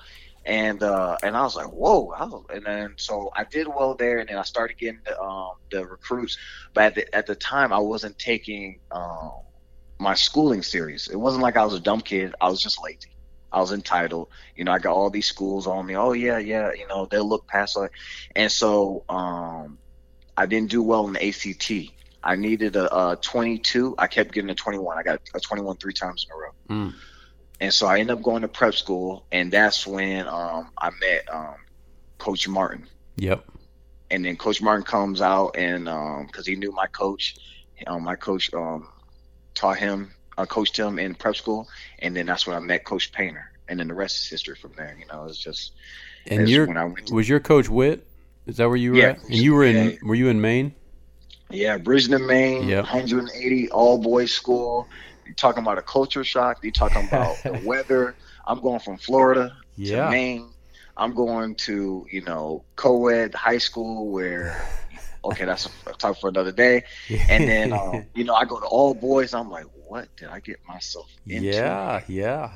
and 0.44 0.82
uh, 0.82 1.18
and 1.22 1.36
I 1.36 1.42
was 1.42 1.54
like, 1.54 1.68
whoa. 1.68 2.00
Was, 2.00 2.44
and 2.52 2.64
then 2.64 2.94
so 2.96 3.30
I 3.34 3.44
did 3.44 3.68
well 3.68 3.94
there, 3.94 4.18
and 4.18 4.28
then 4.28 4.38
I 4.38 4.42
started 4.42 4.78
getting 4.78 5.00
the 5.04 5.20
um, 5.20 5.52
the 5.70 5.86
recruits. 5.86 6.36
But 6.74 6.84
at 6.84 6.94
the, 6.94 7.14
at 7.14 7.26
the 7.26 7.36
time, 7.36 7.72
I 7.72 7.78
wasn't 7.78 8.18
taking 8.18 8.80
um, 8.90 9.32
my 9.98 10.14
schooling 10.14 10.62
serious. 10.62 11.08
It 11.08 11.16
wasn't 11.16 11.42
like 11.42 11.56
I 11.56 11.64
was 11.64 11.74
a 11.74 11.80
dumb 11.80 12.00
kid. 12.00 12.34
I 12.40 12.48
was 12.48 12.60
just 12.60 12.82
lazy. 12.82 13.09
I 13.52 13.60
was 13.60 13.72
entitled. 13.72 14.28
You 14.56 14.64
know, 14.64 14.72
I 14.72 14.78
got 14.78 14.94
all 14.94 15.10
these 15.10 15.26
schools 15.26 15.66
on 15.66 15.86
me. 15.86 15.96
Oh 15.96 16.12
yeah, 16.12 16.38
yeah. 16.38 16.72
You 16.72 16.86
know, 16.88 17.06
they'll 17.06 17.28
look 17.28 17.46
past 17.46 17.76
it. 17.76 17.90
And 18.36 18.50
so 18.50 19.04
um, 19.08 19.78
I 20.36 20.46
didn't 20.46 20.70
do 20.70 20.82
well 20.82 21.06
in 21.06 21.14
the 21.14 21.28
ACT. 21.28 21.92
I 22.22 22.36
needed 22.36 22.76
a, 22.76 23.12
a 23.12 23.16
22. 23.16 23.94
I 23.98 24.06
kept 24.06 24.32
getting 24.32 24.50
a 24.50 24.54
21. 24.54 24.98
I 24.98 25.02
got 25.02 25.20
a 25.34 25.40
21 25.40 25.76
three 25.76 25.92
times 25.92 26.26
in 26.28 26.36
a 26.36 26.38
row. 26.38 26.50
Mm. 26.82 26.94
And 27.60 27.74
so 27.74 27.86
I 27.86 27.98
ended 27.98 28.16
up 28.16 28.22
going 28.22 28.42
to 28.42 28.48
prep 28.48 28.74
school, 28.74 29.26
and 29.30 29.52
that's 29.52 29.86
when 29.86 30.26
um, 30.26 30.70
I 30.78 30.90
met 31.00 31.28
um, 31.30 31.56
Coach 32.18 32.48
Martin. 32.48 32.86
Yep. 33.16 33.44
And 34.10 34.24
then 34.24 34.36
Coach 34.36 34.62
Martin 34.62 34.84
comes 34.84 35.20
out, 35.20 35.56
and 35.56 35.84
because 35.84 36.46
um, 36.48 36.52
he 36.52 36.56
knew 36.56 36.72
my 36.72 36.86
coach, 36.86 37.36
um, 37.86 38.04
my 38.04 38.16
coach 38.16 38.52
um, 38.54 38.88
taught 39.54 39.78
him 39.78 40.12
I 40.40 40.46
coached 40.46 40.76
him 40.76 40.98
in 40.98 41.14
prep 41.14 41.36
school, 41.36 41.68
and 42.00 42.16
then 42.16 42.26
that's 42.26 42.46
when 42.46 42.56
I 42.56 42.60
met 42.60 42.84
Coach 42.84 43.12
Painter, 43.12 43.50
and 43.68 43.78
then 43.80 43.88
the 43.88 43.94
rest 43.94 44.20
is 44.20 44.28
history 44.28 44.56
from 44.56 44.72
there. 44.76 44.96
You 44.98 45.06
know, 45.06 45.24
it's 45.24 45.38
just. 45.38 45.72
And 46.26 46.48
your 46.48 46.66
was 47.10 47.28
your 47.28 47.40
coach 47.40 47.68
Whit? 47.68 48.06
Is 48.46 48.56
that 48.56 48.66
where 48.66 48.76
you 48.76 48.92
were 48.92 48.98
yeah, 48.98 49.08
at? 49.10 49.24
And 49.24 49.34
you 49.34 49.54
were 49.54 49.64
in? 49.64 49.98
Were 50.02 50.14
you 50.14 50.28
in 50.28 50.40
Maine? 50.40 50.74
Yeah, 51.50 51.78
Bridgton, 51.78 52.26
Maine. 52.26 52.68
Yeah. 52.68 52.80
180 52.80 53.70
all 53.70 53.98
boys 53.98 54.32
school. 54.32 54.86
You're 55.24 55.34
talking 55.34 55.62
about 55.62 55.78
a 55.78 55.82
culture 55.82 56.24
shock. 56.24 56.58
You're 56.62 56.72
talking 56.72 57.06
about 57.06 57.36
the 57.42 57.60
weather. 57.64 58.14
I'm 58.46 58.60
going 58.60 58.80
from 58.80 58.98
Florida 58.98 59.56
yeah. 59.76 60.04
to 60.04 60.10
Maine. 60.10 60.50
I'm 60.96 61.14
going 61.14 61.54
to 61.56 62.06
you 62.10 62.20
know 62.22 62.64
co-ed 62.76 63.34
high 63.34 63.58
school 63.58 64.10
where 64.10 64.60
okay, 65.24 65.44
that's 65.44 65.68
a, 65.86 65.92
talk 65.92 66.18
for 66.18 66.28
another 66.28 66.52
day. 66.52 66.84
And 67.28 67.48
then, 67.48 67.72
um, 67.72 68.06
you 68.14 68.24
know, 68.24 68.34
I 68.34 68.44
go 68.44 68.58
to 68.58 68.66
all 68.66 68.94
boys. 68.94 69.34
I'm 69.34 69.50
like, 69.50 69.66
what 69.90 70.14
did 70.16 70.28
I 70.28 70.38
get 70.38 70.60
myself 70.68 71.10
into? 71.26 71.48
Yeah, 71.48 72.02
yeah, 72.06 72.52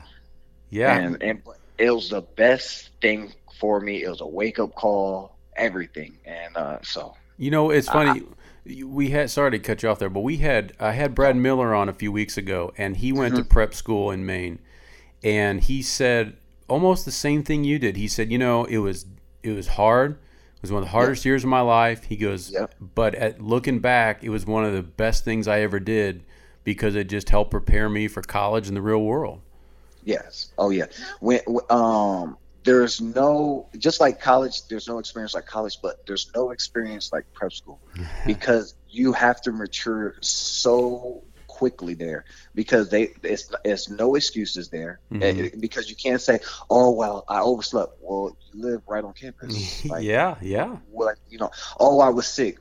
yeah. 0.71 0.97
And, 0.97 1.21
and 1.21 1.43
it 1.79 1.91
was 1.91 2.09
the 2.09 2.21
best 2.21 2.91
thing 3.03 3.33
for 3.59 3.81
me. 3.81 4.05
It 4.05 4.09
was 4.09 4.21
a 4.21 4.27
wake 4.27 4.61
up 4.61 4.73
call, 4.77 5.37
everything. 5.57 6.17
And 6.25 6.57
uh, 6.57 6.79
so, 6.83 7.17
you 7.37 7.51
know, 7.51 7.71
it's 7.71 7.89
funny. 7.89 8.23
we 8.85 9.11
had 9.11 9.31
sorry 9.31 9.51
to 9.51 9.59
cut 9.59 9.83
you 9.83 9.89
off 9.89 9.99
there, 9.99 10.09
but 10.09 10.21
we 10.21 10.37
had 10.37 10.75
I 10.79 10.93
had 10.93 11.13
Brad 11.17 11.35
Miller 11.35 11.75
on 11.75 11.89
a 11.89 11.93
few 11.93 12.13
weeks 12.13 12.37
ago, 12.37 12.73
and 12.79 12.97
he 12.97 13.13
went 13.13 13.35
mm-hmm. 13.35 13.43
to 13.43 13.49
prep 13.49 13.75
school 13.75 14.13
in 14.13 14.25
Maine, 14.25 14.61
and 15.25 15.61
he 15.61 15.83
said 15.83 16.37
almost 16.69 17.05
the 17.05 17.13
same 17.13 17.43
thing 17.43 17.65
you 17.65 17.81
did. 17.81 17.97
He 17.97 18.07
said, 18.07 18.31
you 18.31 18.39
know, 18.39 18.65
it 18.65 18.79
was 18.79 19.07
it 19.43 19.51
was 19.51 19.67
hard 19.67 20.13
It 20.13 20.63
was 20.63 20.71
one 20.71 20.85
of 20.85 20.89
the 20.89 20.93
hardest 20.93 21.25
yep. 21.25 21.31
years 21.31 21.43
of 21.43 21.51
my 21.51 21.63
life. 21.63 22.05
He 22.05 22.17
goes, 22.17 22.53
yep. 22.53 22.73
but 22.81 23.17
at 23.17 23.41
looking 23.41 23.81
back, 23.81 24.23
it 24.23 24.29
was 24.29 24.47
one 24.47 24.65
of 24.65 24.73
the 24.73 24.83
best 24.83 25.25
things 25.25 25.49
I 25.49 25.63
ever 25.63 25.81
did 25.81 26.23
because 26.65 26.95
it 26.95 27.09
just 27.09 27.31
helped 27.31 27.51
prepare 27.51 27.89
me 27.89 28.09
for 28.09 28.23
college 28.23 28.69
and 28.69 28.77
the 28.77 28.83
real 28.83 29.03
world. 29.03 29.41
Yes. 30.05 30.53
Oh 30.59 30.71
yeah. 30.71 30.87
When 31.21 31.41
um 31.71 32.37
there's 32.65 33.01
no 33.01 33.69
just 33.79 34.01
like 34.01 34.21
college 34.21 34.67
there's 34.69 34.89
no 34.89 34.99
experience 34.99 35.35
like 35.35 35.47
college 35.47 35.79
but 35.83 36.05
there's 36.07 36.31
no 36.35 36.51
experience 36.51 37.13
like 37.13 37.31
prep 37.35 37.53
school 37.53 37.79
because 38.27 38.75
you 38.89 39.13
have 39.13 39.41
to 39.41 39.53
mature 39.53 40.15
so 40.21 41.23
quickly 41.47 41.95
there 41.95 42.25
because 42.55 42.89
they 42.89 43.11
it's 43.23 43.53
it's 43.65 43.89
no 43.89 44.17
excuses 44.17 44.71
there 44.71 44.99
mm-hmm. 45.13 45.23
Eh, 45.23 45.51
because 45.61 45.89
you 45.89 45.95
can't 45.95 46.21
say 46.21 46.41
oh 46.69 46.91
well 46.91 47.25
I 47.29 47.41
overslept 47.41 47.99
well 48.01 48.37
you 48.53 48.63
live 48.63 48.83
right 48.89 49.05
on 49.05 49.13
campus 49.13 49.85
like, 49.89 50.03
yeah 50.03 50.37
yeah 50.41 50.77
what 50.91 51.17
you 51.29 51.39
know 51.39 51.51
oh 51.79 52.01
I 52.01 52.09
was 52.09 52.27
sick 52.27 52.59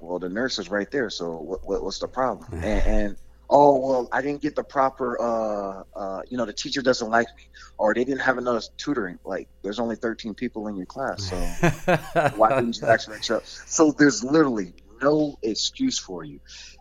well 0.00 0.18
the 0.18 0.28
nurse 0.28 0.58
is 0.58 0.70
right 0.70 0.90
there 0.90 1.10
so 1.10 1.36
what, 1.36 1.66
what 1.66 1.82
what's 1.82 1.98
the 1.98 2.08
problem 2.08 2.46
and, 2.62 2.86
and 2.86 3.16
oh 3.48 3.78
well 3.78 4.08
i 4.12 4.20
didn't 4.20 4.42
get 4.42 4.56
the 4.56 4.64
proper 4.64 5.20
uh, 5.20 5.82
uh, 5.98 6.22
you 6.28 6.36
know 6.36 6.44
the 6.44 6.52
teacher 6.52 6.82
doesn't 6.82 7.10
like 7.10 7.28
me 7.36 7.44
or 7.78 7.94
they 7.94 8.04
didn't 8.04 8.20
have 8.20 8.38
enough 8.38 8.64
tutoring 8.76 9.18
like 9.24 9.48
there's 9.62 9.78
only 9.78 9.96
13 9.96 10.34
people 10.34 10.66
in 10.68 10.76
your 10.76 10.86
class 10.86 11.30
so 11.30 11.36
why 12.36 12.48
didn't 12.50 12.80
you 12.80 12.86
actually 12.86 13.20
show 13.22 13.40
so 13.44 13.92
there's 13.92 14.24
literally 14.24 14.74
no 15.00 15.36
excuse 15.42 15.98
for 15.98 16.24
you 16.24 16.40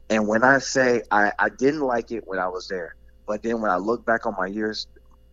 and 0.10 0.28
when 0.28 0.44
I 0.44 0.60
say 0.60 1.02
I, 1.10 1.32
I 1.40 1.50
didn't 1.50 1.82
like 1.82 2.12
it 2.12 2.24
when 2.28 2.40
I 2.40 2.48
was 2.48 2.68
there, 2.68 2.96
but 3.28 3.42
then 3.42 3.62
when 3.62 3.72
I 3.72 3.78
look 3.78 4.06
back 4.06 4.26
on 4.26 4.36
my 4.38 4.48
years, 4.48 4.88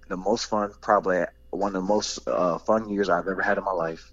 the 0.09 0.17
most 0.17 0.47
fun, 0.47 0.73
probably 0.81 1.25
one 1.51 1.69
of 1.69 1.83
the 1.83 1.89
most 1.89 2.27
uh, 2.27 2.59
fun 2.59 2.89
years 2.89 3.09
I've 3.09 3.29
ever 3.29 3.43
had 3.43 3.59
in 3.59 3.65
my 3.65 3.73
life. 3.73 4.11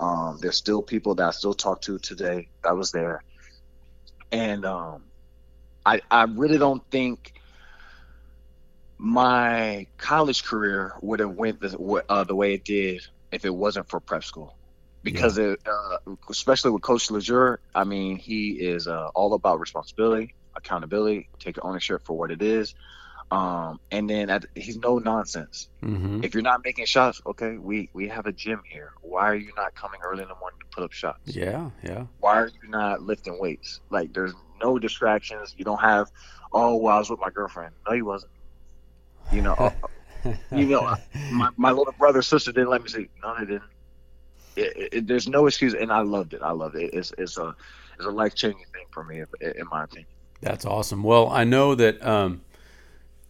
Um, 0.00 0.38
there's 0.40 0.56
still 0.56 0.82
people 0.82 1.14
that 1.16 1.28
I 1.28 1.30
still 1.30 1.54
talk 1.54 1.82
to 1.82 1.98
today 1.98 2.48
that 2.64 2.76
was 2.76 2.90
there, 2.90 3.22
and 4.32 4.64
um, 4.64 5.04
I 5.84 6.00
I 6.10 6.24
really 6.24 6.58
don't 6.58 6.82
think 6.90 7.34
my 8.98 9.86
college 9.98 10.44
career 10.44 10.94
would 11.00 11.18
have 11.18 11.32
went 11.32 11.60
the, 11.60 12.04
uh, 12.08 12.22
the 12.24 12.36
way 12.36 12.54
it 12.54 12.64
did 12.64 13.02
if 13.32 13.44
it 13.44 13.52
wasn't 13.54 13.88
for 13.88 13.98
prep 13.98 14.22
school 14.22 14.56
because 15.02 15.38
yeah. 15.38 15.52
it, 15.52 15.60
uh, 15.66 16.14
especially 16.30 16.70
with 16.70 16.82
Coach 16.82 17.08
Lesure, 17.08 17.58
I 17.74 17.84
mean, 17.84 18.16
he 18.16 18.50
is 18.50 18.86
uh, 18.86 19.08
all 19.14 19.34
about 19.34 19.60
responsibility, 19.60 20.34
accountability, 20.54 21.28
take 21.40 21.56
ownership 21.64 22.02
for 22.04 22.16
what 22.16 22.30
it 22.30 22.42
is. 22.42 22.74
Um, 23.30 23.80
and 23.90 24.10
then 24.10 24.28
at, 24.28 24.44
he's 24.54 24.76
no 24.76 24.98
nonsense. 24.98 25.68
Mm-hmm. 25.82 26.22
If 26.22 26.34
you're 26.34 26.42
not 26.42 26.62
making 26.64 26.84
shots, 26.84 27.22
okay, 27.24 27.56
we 27.56 27.88
we 27.94 28.08
have 28.08 28.26
a 28.26 28.32
gym 28.32 28.60
here. 28.68 28.92
Why 29.00 29.30
are 29.30 29.34
you 29.34 29.52
not 29.56 29.74
coming 29.74 30.00
early 30.04 30.22
in 30.22 30.28
the 30.28 30.34
morning 30.34 30.60
to 30.60 30.66
put 30.66 30.84
up 30.84 30.92
shots? 30.92 31.34
Yeah, 31.34 31.70
yeah. 31.82 32.04
Why 32.20 32.40
are 32.40 32.48
you 32.48 32.68
not 32.68 33.00
lifting 33.00 33.40
weights? 33.40 33.80
Like 33.88 34.12
there's 34.12 34.34
no 34.62 34.78
distractions. 34.78 35.54
You 35.56 35.64
don't 35.64 35.80
have, 35.80 36.10
oh, 36.52 36.76
well, 36.76 36.96
I 36.96 36.98
was 36.98 37.10
with 37.10 37.20
my 37.20 37.30
girlfriend. 37.30 37.74
No, 37.86 37.94
you 37.94 38.04
wasn't. 38.04 38.32
You 39.32 39.42
know, 39.42 39.54
uh, 39.54 39.70
you 40.52 40.66
know, 40.66 40.96
my, 41.32 41.50
my 41.56 41.70
little 41.70 41.94
brother 41.98 42.22
sister 42.22 42.52
didn't 42.52 42.70
let 42.70 42.82
me 42.82 42.88
see. 42.88 43.08
no, 43.22 43.34
they 43.38 43.46
didn't. 43.46 43.62
It, 44.54 44.88
it, 44.92 45.06
there's 45.06 45.28
no 45.28 45.46
excuse, 45.46 45.72
and 45.72 45.90
I 45.90 46.00
loved 46.00 46.34
it. 46.34 46.42
I 46.42 46.50
loved 46.50 46.76
it. 46.76 46.90
It's 46.92 47.12
it's 47.16 47.38
a 47.38 47.54
it's 47.96 48.04
a 48.04 48.10
life 48.10 48.34
changing 48.34 48.66
thing 48.74 48.84
for 48.90 49.02
me, 49.02 49.22
in 49.40 49.66
my 49.70 49.84
opinion. 49.84 50.08
That's 50.42 50.66
awesome. 50.66 51.02
Well, 51.02 51.30
I 51.30 51.44
know 51.44 51.74
that 51.74 52.04
um, 52.04 52.42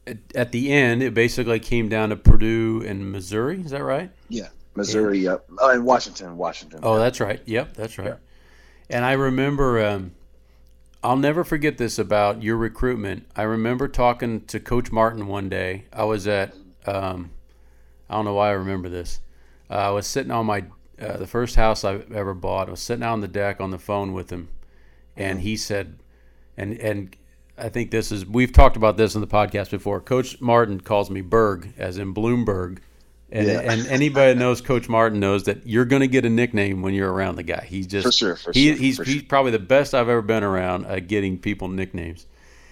at, 0.05 0.17
at, 0.35 0.51
the 0.51 0.73
end, 0.73 1.01
it 1.01 1.15
basically 1.15 1.61
came 1.61 1.89
down 1.89 2.09
to 2.09 2.17
Purdue 2.17 2.83
and 2.85 3.13
Missouri. 3.13 3.61
Is 3.61 3.71
that 3.71 3.85
right? 3.85 4.11
Yeah, 4.29 4.49
Missouri. 4.75 5.21
Yeah. 5.21 5.33
Yep. 5.33 5.51
Oh, 5.61 5.71
and 5.71 5.85
Washington. 5.85 6.37
Washington. 6.37 6.81
Oh, 6.83 6.99
that's 6.99 7.21
right. 7.21 7.41
Yep, 7.45 7.75
that's 7.75 7.99
right. 7.99 8.17
And 8.91 9.05
I 9.05 9.13
remember. 9.13 9.87
Um, 9.87 10.13
I'll 11.05 11.17
never 11.17 11.43
forget 11.43 11.79
this 11.79 11.99
about 11.99 12.43
your 12.43 12.57
recruitment. 12.57 13.27
I 13.35 13.43
remember 13.43 13.89
talking 13.89 14.43
to 14.43 14.61
Coach 14.61 14.93
Martin 14.93 15.27
one 15.27 15.49
day. 15.49 15.87
I 15.93 16.05
was 16.05 16.29
at, 16.29 16.55
um, 16.87 17.31
I 18.09 18.15
don't 18.15 18.25
know 18.25 18.35
why 18.35 18.49
I 18.49 18.53
remember 18.53 18.89
this. 18.89 19.21
Uh, 19.69 19.75
I 19.75 19.91
was 19.91 20.07
sitting 20.07 20.31
on 20.31 20.47
my, 20.47 20.65
uh, 21.01 21.17
the 21.17 21.27
first 21.27 21.57
house 21.57 21.83
I 21.83 21.95
ever 22.15 22.35
bought. 22.35 22.69
I 22.69 22.71
was 22.71 22.81
sitting 22.81 23.03
out 23.03 23.15
on 23.15 23.21
the 23.21 23.29
deck 23.29 23.61
on 23.61 23.73
the 23.73 23.79
phone 23.79 24.13
with 24.13 24.31
him, 24.31 24.49
and 25.17 25.41
he 25.41 25.57
said, 25.57 25.99
and 26.57 26.79
and 26.79 27.17
I 27.59 27.69
think 27.69 27.91
this 27.91 28.13
is 28.13 28.25
we've 28.25 28.53
talked 28.53 28.77
about 28.77 28.97
this 28.97 29.15
in 29.15 29.21
the 29.21 29.27
podcast 29.27 29.71
before. 29.71 30.01
Coach 30.01 30.41
Martin 30.41 30.81
calls 30.81 31.11
me 31.11 31.21
Berg, 31.21 31.73
as 31.77 31.99
in 31.99 32.15
Bloomberg, 32.15 32.79
and, 33.33 33.47
yeah. 33.47 33.61
and 33.61 33.87
anybody 33.87 34.35
that 34.35 34.39
knows 34.39 34.61
Coach 34.61 34.91
Martin 34.91 35.19
knows 35.19 35.45
that 35.45 35.67
you're 35.67 35.87
going 35.87 36.01
to 36.01 36.07
get 36.07 36.27
a 36.27 36.29
nickname 36.29 36.83
when 36.83 36.93
you're 36.93 37.11
around 37.11 37.37
the 37.37 37.43
guy. 37.43 37.65
He's 37.67 37.87
just 37.87 38.07
for 38.07 38.13
sure. 38.13 38.37
For 38.37 38.53
he, 38.53 38.69
sure, 38.69 38.77
he's 38.77 38.97
for 38.99 39.05
he's 39.05 39.15
sure. 39.17 39.25
probably 39.27 39.53
the 39.53 39.59
best 39.59 39.95
I've 39.95 40.11
ever 40.11 40.21
been 40.21 40.45
around 40.45 40.85
at 40.85 41.09
getting 41.09 41.39
people 41.39 41.69
nicknames. 41.69 42.27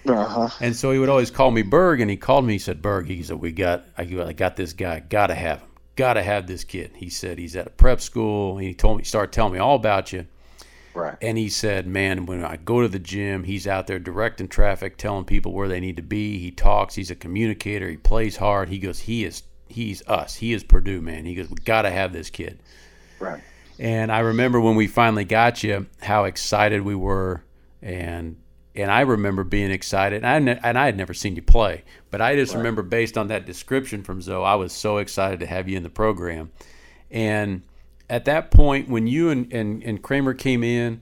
Uh-huh. 0.05 0.49
And 0.59 0.75
so 0.75 0.91
he 0.91 0.99
would 0.99 1.09
always 1.09 1.31
call 1.31 1.49
me 1.49 1.63
Berg, 1.63 1.99
and 1.99 2.11
he 2.11 2.17
called 2.17 2.45
me. 2.45 2.53
He 2.53 2.59
said, 2.59 2.81
"Berg," 2.81 3.07
he 3.07 3.23
said, 3.23 3.39
"We 3.39 3.51
got 3.51 3.85
I 3.97 4.05
got 4.05 4.55
this 4.55 4.73
guy. 4.73 4.99
Got 4.99 5.27
to 5.27 5.35
have 5.35 5.59
him. 5.59 5.67
Got 5.95 6.13
to 6.13 6.23
have 6.23 6.45
this 6.45 6.63
kid." 6.63 6.91
He 6.95 7.09
said 7.09 7.39
he's 7.39 7.55
at 7.55 7.67
a 7.67 7.71
prep 7.71 7.99
school. 7.99 8.57
He 8.57 8.73
told 8.73 8.99
me, 8.99 9.03
started 9.03 9.31
telling 9.31 9.53
me 9.53 9.59
all 9.59 9.75
about 9.75 10.13
you. 10.13 10.27
Right. 10.93 11.17
And 11.21 11.37
he 11.37 11.49
said, 11.49 11.87
"Man, 11.87 12.25
when 12.25 12.43
I 12.43 12.57
go 12.57 12.81
to 12.81 12.87
the 12.87 12.99
gym, 12.99 13.43
he's 13.43 13.67
out 13.67 13.87
there 13.87 13.99
directing 13.99 14.47
traffic, 14.47 14.97
telling 14.97 15.25
people 15.25 15.53
where 15.53 15.67
they 15.67 15.79
need 15.79 15.97
to 15.97 16.03
be. 16.03 16.37
He 16.37 16.51
talks. 16.51 16.95
He's 16.95 17.11
a 17.11 17.15
communicator. 17.15 17.89
He 17.89 17.97
plays 17.97 18.37
hard. 18.37 18.69
He 18.69 18.79
goes, 18.79 18.99
he 18.99 19.23
is 19.23 19.43
he's 19.71 20.05
us. 20.07 20.35
He 20.35 20.53
is 20.53 20.63
Purdue, 20.63 21.01
man. 21.01 21.25
He 21.25 21.35
goes, 21.35 21.49
we 21.49 21.55
got 21.55 21.83
to 21.83 21.89
have 21.89 22.13
this 22.13 22.29
kid. 22.29 22.59
Right. 23.19 23.41
And 23.79 24.11
I 24.11 24.19
remember 24.19 24.61
when 24.61 24.75
we 24.75 24.87
finally 24.87 25.25
got 25.25 25.63
you, 25.63 25.87
how 26.01 26.25
excited 26.25 26.81
we 26.81 26.95
were, 26.95 27.43
and 27.81 28.37
and 28.75 28.91
I 28.91 29.01
remember 29.01 29.43
being 29.43 29.71
excited. 29.71 30.23
And 30.23 30.49
I, 30.49 30.59
and 30.63 30.77
I 30.77 30.85
had 30.85 30.95
never 30.95 31.13
seen 31.13 31.35
you 31.35 31.41
play, 31.41 31.83
but 32.09 32.21
I 32.21 32.35
just 32.35 32.53
right. 32.53 32.59
remember 32.59 32.83
based 32.83 33.17
on 33.17 33.27
that 33.29 33.45
description 33.45 34.03
from 34.03 34.21
Zo, 34.21 34.43
I 34.43 34.55
was 34.55 34.71
so 34.71 34.97
excited 34.97 35.39
to 35.41 35.45
have 35.47 35.67
you 35.67 35.77
in 35.77 35.83
the 35.83 35.89
program. 35.89 36.51
And 37.09 37.63
at 38.09 38.25
that 38.25 38.51
point, 38.51 38.87
when 38.87 39.07
you 39.07 39.29
and 39.29 39.51
and, 39.51 39.83
and 39.83 40.01
Kramer 40.01 40.35
came 40.35 40.63
in, 40.63 41.01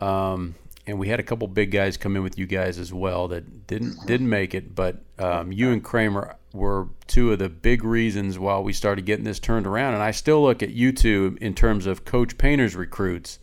um, 0.00 0.54
and 0.88 0.98
we 0.98 1.08
had 1.08 1.20
a 1.20 1.22
couple 1.22 1.46
big 1.46 1.70
guys 1.70 1.98
come 1.98 2.16
in 2.16 2.22
with 2.22 2.38
you 2.38 2.46
guys 2.46 2.78
as 2.78 2.94
well 2.94 3.28
that 3.28 3.66
didn't 3.66 4.06
didn't 4.06 4.28
make 4.28 4.54
it, 4.54 4.74
but 4.74 4.96
um, 5.18 5.52
you 5.52 5.70
and 5.70 5.84
Kramer 5.84 6.34
were 6.54 6.88
two 7.06 7.30
of 7.30 7.38
the 7.38 7.50
big 7.50 7.84
reasons 7.84 8.38
why 8.38 8.58
we 8.58 8.72
started 8.72 9.04
getting 9.04 9.26
this 9.26 9.38
turned 9.38 9.66
around. 9.66 9.92
And 9.92 10.02
I 10.02 10.12
still 10.12 10.42
look 10.42 10.62
at 10.62 10.70
you 10.70 10.90
two 10.92 11.36
in 11.42 11.54
terms 11.54 11.86
of 11.86 12.06
Coach 12.06 12.38
Painter's 12.38 12.74
recruits. 12.74 13.38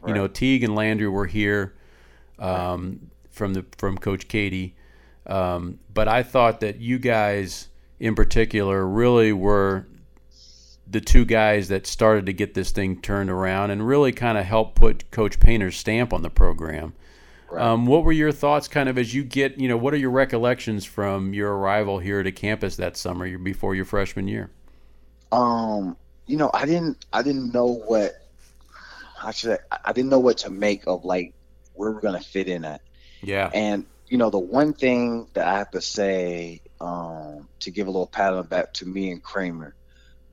Right. 0.00 0.08
You 0.08 0.14
know, 0.16 0.26
Teague 0.26 0.64
and 0.64 0.74
Landry 0.74 1.08
were 1.08 1.26
here 1.26 1.74
um, 2.40 3.10
from 3.30 3.54
the 3.54 3.64
from 3.76 3.96
Coach 3.96 4.26
Keady, 4.26 4.72
um, 5.24 5.78
but 5.94 6.08
I 6.08 6.24
thought 6.24 6.58
that 6.60 6.80
you 6.80 6.98
guys 6.98 7.68
in 8.00 8.16
particular 8.16 8.84
really 8.84 9.32
were 9.32 9.86
the 10.90 11.00
two 11.00 11.24
guys 11.24 11.68
that 11.68 11.86
started 11.86 12.26
to 12.26 12.32
get 12.32 12.54
this 12.54 12.70
thing 12.70 13.00
turned 13.00 13.30
around 13.30 13.70
and 13.70 13.86
really 13.86 14.12
kind 14.12 14.38
of 14.38 14.44
helped 14.44 14.74
put 14.74 15.10
Coach 15.10 15.38
Painter's 15.38 15.76
stamp 15.76 16.12
on 16.12 16.22
the 16.22 16.30
program. 16.30 16.94
Right. 17.50 17.62
Um, 17.62 17.86
what 17.86 18.04
were 18.04 18.12
your 18.12 18.32
thoughts, 18.32 18.68
kind 18.68 18.88
of, 18.88 18.98
as 18.98 19.14
you 19.14 19.24
get, 19.24 19.58
you 19.58 19.68
know, 19.68 19.76
what 19.76 19.94
are 19.94 19.98
your 19.98 20.10
recollections 20.10 20.84
from 20.84 21.32
your 21.32 21.56
arrival 21.56 21.98
here 21.98 22.22
to 22.22 22.32
campus 22.32 22.76
that 22.76 22.96
summer 22.96 23.38
before 23.38 23.74
your 23.74 23.84
freshman 23.84 24.28
year? 24.28 24.50
Um, 25.32 25.96
you 26.26 26.36
know, 26.36 26.50
I 26.52 26.66
didn't, 26.66 27.04
I 27.12 27.22
didn't 27.22 27.52
know 27.52 27.66
what, 27.66 28.22
I 29.22 29.32
should, 29.32 29.58
I 29.84 29.92
didn't 29.92 30.10
know 30.10 30.18
what 30.18 30.38
to 30.38 30.50
make 30.50 30.86
of 30.86 31.04
like 31.04 31.34
where 31.74 31.90
we're 31.90 32.00
gonna 32.00 32.20
fit 32.20 32.48
in 32.48 32.64
at. 32.64 32.82
Yeah. 33.22 33.50
And 33.52 33.86
you 34.08 34.16
know, 34.16 34.30
the 34.30 34.38
one 34.38 34.72
thing 34.72 35.28
that 35.34 35.46
I 35.46 35.58
have 35.58 35.70
to 35.72 35.80
say, 35.80 36.62
um, 36.80 37.48
to 37.60 37.70
give 37.70 37.86
a 37.86 37.90
little 37.90 38.06
pat 38.06 38.32
on 38.32 38.38
the 38.38 38.42
back 38.44 38.72
to 38.74 38.86
me 38.86 39.10
and 39.10 39.22
Kramer, 39.22 39.74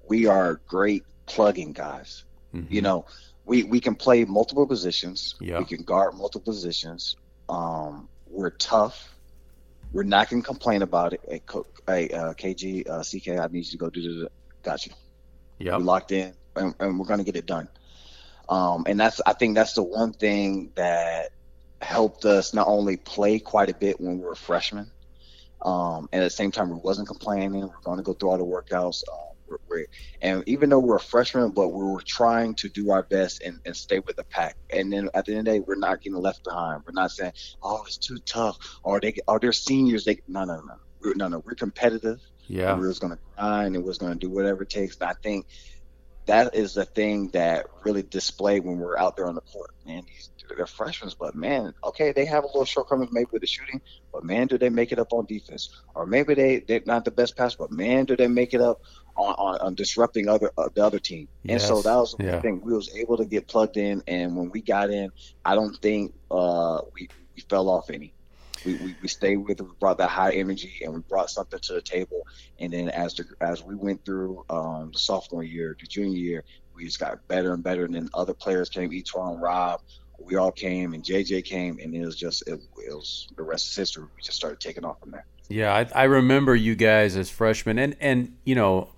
we 0.08 0.28
are 0.28 0.62
great 0.68 1.04
plugging 1.26 1.74
guys. 1.74 2.24
Mm-hmm. 2.54 2.74
You 2.74 2.82
know, 2.82 3.06
we 3.46 3.64
we 3.64 3.80
can 3.80 3.96
play 3.96 4.26
multiple 4.26 4.68
positions. 4.68 5.36
Yeah. 5.40 5.60
We 5.60 5.66
can 5.66 5.84
guard 5.84 6.16
multiple 6.16 6.54
positions. 6.54 7.16
Um, 7.50 8.10
we're 8.28 8.52
tough. 8.52 9.16
We're 9.92 10.04
not 10.04 10.30
gonna 10.30 10.42
complain 10.42 10.82
about 10.82 11.14
it. 11.14 11.22
Hey, 11.28 11.42
hey 11.88 12.10
uh, 12.10 12.34
KG, 12.34 12.90
uh, 12.90 13.04
CK, 13.04 13.40
I 13.40 13.48
need 13.48 13.66
you 13.66 13.72
to 13.72 13.78
go 13.78 13.90
do 13.90 14.02
the. 14.02 14.30
Got 14.64 14.86
you. 14.86 14.94
Yeah. 15.60 15.78
We 15.78 15.84
locked 15.84 16.12
in, 16.12 16.34
and, 16.56 16.74
and 16.80 17.00
we're 17.00 17.06
gonna 17.06 17.24
get 17.24 17.36
it 17.36 17.46
done. 17.46 17.68
Um, 18.50 18.84
and 18.88 19.00
that's 19.00 19.22
I 19.26 19.34
think 19.34 19.56
that's 19.56 19.74
the 19.74 19.84
one 19.84 20.14
thing 20.14 20.72
that 20.76 21.32
helped 21.82 22.26
us 22.26 22.54
not 22.54 22.68
only 22.68 22.98
play 22.98 23.40
quite 23.40 23.70
a 23.70 23.74
bit 23.74 24.00
when 24.00 24.20
we 24.20 24.26
were 24.26 24.36
freshmen, 24.36 24.92
um, 25.62 26.10
and 26.12 26.22
at 26.22 26.26
the 26.26 26.30
same 26.30 26.52
time 26.52 26.70
we 26.70 26.78
wasn't 26.78 27.08
complaining. 27.08 27.62
We're 27.62 27.82
going 27.84 27.98
to 27.98 28.04
go 28.04 28.14
through 28.14 28.30
all 28.30 28.38
the 28.38 28.46
workouts. 28.46 29.04
We're, 29.48 29.86
and 30.22 30.44
even 30.48 30.70
though 30.70 30.80
we're 30.80 30.96
a 30.98 31.00
freshman, 31.00 31.52
but 31.52 31.70
we 31.70 31.84
were 31.84 32.02
trying 32.06 32.56
to 32.56 32.70
do 32.70 32.92
our 32.92 33.04
best 33.04 33.42
and, 33.44 33.60
and 33.66 33.76
stay 33.76 34.00
with 34.00 34.16
the 34.16 34.24
pack. 34.24 34.58
And 34.70 34.92
then 34.92 35.10
at 35.14 35.26
the 35.26 35.34
end 35.34 35.48
of 35.48 35.54
the 35.54 35.60
day, 35.60 35.66
we're 35.66 35.76
not 35.76 36.02
getting 36.02 36.20
left 36.20 36.44
behind. 36.44 36.84
We're 36.86 36.94
not 36.94 37.12
saying, 37.12 37.34
"Oh, 37.62 37.84
it's 37.86 37.98
too 37.98 38.18
tough," 38.26 38.58
or 38.84 39.00
they 39.00 39.16
are 39.28 39.40
they 39.40 39.52
seniors. 39.52 40.06
They 40.06 40.20
no, 40.28 40.46
no, 40.46 40.56
no, 40.56 40.76
we're, 41.02 41.16
no, 41.16 41.28
no. 41.28 41.44
We're 41.46 41.56
competitive. 41.56 42.20
Yeah, 42.48 42.78
we're 42.78 42.90
just 42.90 43.02
going 43.02 43.14
to 43.14 43.20
grind 43.36 43.76
and 43.76 43.84
we're 43.84 43.94
going 43.94 44.14
to 44.14 44.20
do 44.20 44.30
whatever 44.30 44.64
it 44.64 44.70
takes. 44.70 44.98
And 45.00 45.10
I 45.10 45.14
think 45.22 45.48
that 46.28 46.56
is 46.56 46.74
the 46.74 46.86
thing 46.86 47.30
that 47.30 47.66
really 47.84 48.04
displayed 48.04 48.64
when 48.64 48.78
we're 48.78 48.98
out 48.98 49.16
there 49.16 49.28
on 49.28 49.36
the 49.36 49.42
court. 49.42 49.72
Man, 49.86 50.04
these 50.08 50.30
they're 50.56 50.66
freshmen, 50.66 51.12
but 51.20 51.36
man, 51.36 51.74
okay, 51.84 52.12
they 52.12 52.26
have 52.26 52.44
a 52.44 52.48
little 52.48 52.66
shortcomings 52.66 53.12
maybe 53.12 53.30
with 53.32 53.42
the 53.42 53.48
shooting, 53.48 53.82
but 54.12 54.24
man, 54.24 54.48
do 54.48 54.58
they 54.58 54.70
make 54.70 54.92
it 54.92 55.00
up 55.00 55.14
on 55.14 55.26
defense? 55.26 55.70
Or 55.94 56.06
maybe 56.06 56.34
they 56.34 56.64
they're 56.68 56.82
not 56.86 57.06
the 57.06 57.12
best 57.12 57.36
pass, 57.36 57.56
but 57.56 57.72
man, 57.72 58.06
do 58.06 58.16
they 58.16 58.28
make 58.28 58.54
it 58.54 58.62
up 58.62 58.82
on, 59.16 59.36
on, 59.36 59.58
on 59.60 59.76
disrupting 59.76 60.28
other 60.28 60.52
uh, 60.58 60.70
the 60.74 60.86
other 60.86 61.00
team. 61.00 61.28
Yes. 61.44 61.62
And 61.62 61.68
so 61.68 61.82
that 61.82 61.96
was 61.96 62.16
the 62.18 62.26
yeah. 62.26 62.42
thing. 62.42 62.62
We 62.62 62.74
was 62.74 62.96
able 62.96 63.18
to 63.18 63.26
get 63.26 63.48
plugged 63.48 63.78
in, 63.78 64.04
and 64.08 64.36
when 64.36 64.50
we 64.50 64.62
got 64.62 64.90
in, 64.90 65.12
I 65.44 65.56
don't 65.56 65.76
think 65.82 66.14
uh, 66.32 66.82
we 66.94 67.10
we 67.36 67.42
fell 67.50 67.70
off 67.70 67.90
any. 67.90 68.14
We, 68.66 68.76
we, 68.78 68.96
we 69.04 69.08
stayed 69.08 69.38
with 69.38 69.60
it. 69.60 69.64
We 69.64 69.70
brought 69.80 70.00
that 70.00 70.10
high 70.10 70.32
energy, 70.32 70.82
and 70.84 70.94
we 70.94 71.02
brought 71.02 71.30
something 71.30 71.60
to 71.60 71.74
the 71.74 71.82
table. 71.82 72.26
And 72.60 72.74
then 72.74 72.90
as 72.90 73.14
the 73.14 73.26
as 73.42 73.64
we 73.64 73.76
went 73.76 74.04
through 74.06 74.44
um, 74.50 74.92
the 74.92 75.00
sophomore 75.00 75.44
year, 75.44 75.78
the 75.80 75.88
junior 75.88 76.18
year, 76.18 76.44
we 76.74 76.86
just 76.86 77.00
got 77.00 77.26
better 77.28 77.54
and 77.54 77.64
better. 77.64 77.86
And 77.86 77.94
then 77.94 78.10
other 78.14 78.34
players 78.34 78.70
came, 78.70 78.90
E'Twaun, 78.90 79.40
Rob, 79.42 79.82
we 80.20 80.36
all 80.36 80.52
came, 80.52 80.94
and 80.94 81.04
JJ 81.04 81.46
came, 81.46 81.80
and 81.80 81.94
it 81.94 82.06
was 82.06 82.16
just 82.16 82.48
it, 82.48 82.60
it 82.86 82.94
was 82.94 83.28
the 83.36 83.44
rest 83.44 83.68
is 83.68 83.76
history. 83.76 84.04
We 84.04 84.22
just 84.22 84.38
started 84.38 84.60
taking 84.60 84.86
off 84.86 85.00
from 85.00 85.12
there. 85.12 85.26
Yeah, 85.48 85.74
I, 85.74 85.88
I 85.94 86.04
remember 86.06 86.56
you 86.56 86.76
guys 86.76 87.16
as 87.16 87.30
freshmen, 87.30 87.78
and 87.78 87.96
and 88.00 88.36
you 88.46 88.56
know 88.56 88.90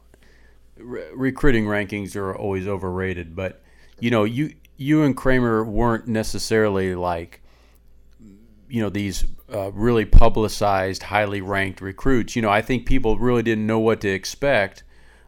re- 0.79 1.05
recruiting 1.13 1.65
rankings 1.65 2.15
are 2.15 2.35
always 2.35 2.67
overrated, 2.67 3.35
but 3.35 3.61
you 3.99 4.11
know, 4.11 4.23
you 4.23 4.53
you 4.77 5.03
and 5.03 5.17
Kramer 5.17 5.63
weren't 5.63 6.07
necessarily 6.07 6.95
like 6.95 7.41
you 8.69 8.81
know 8.81 8.89
these 8.89 9.25
uh, 9.53 9.71
really 9.71 10.05
publicized, 10.05 11.03
highly 11.03 11.41
ranked 11.41 11.81
recruits. 11.81 12.35
You 12.35 12.41
know, 12.41 12.49
I 12.49 12.61
think 12.61 12.85
people 12.85 13.17
really 13.17 13.43
didn't 13.43 13.65
know 13.65 13.79
what 13.79 14.01
to 14.01 14.09
expect. 14.09 14.83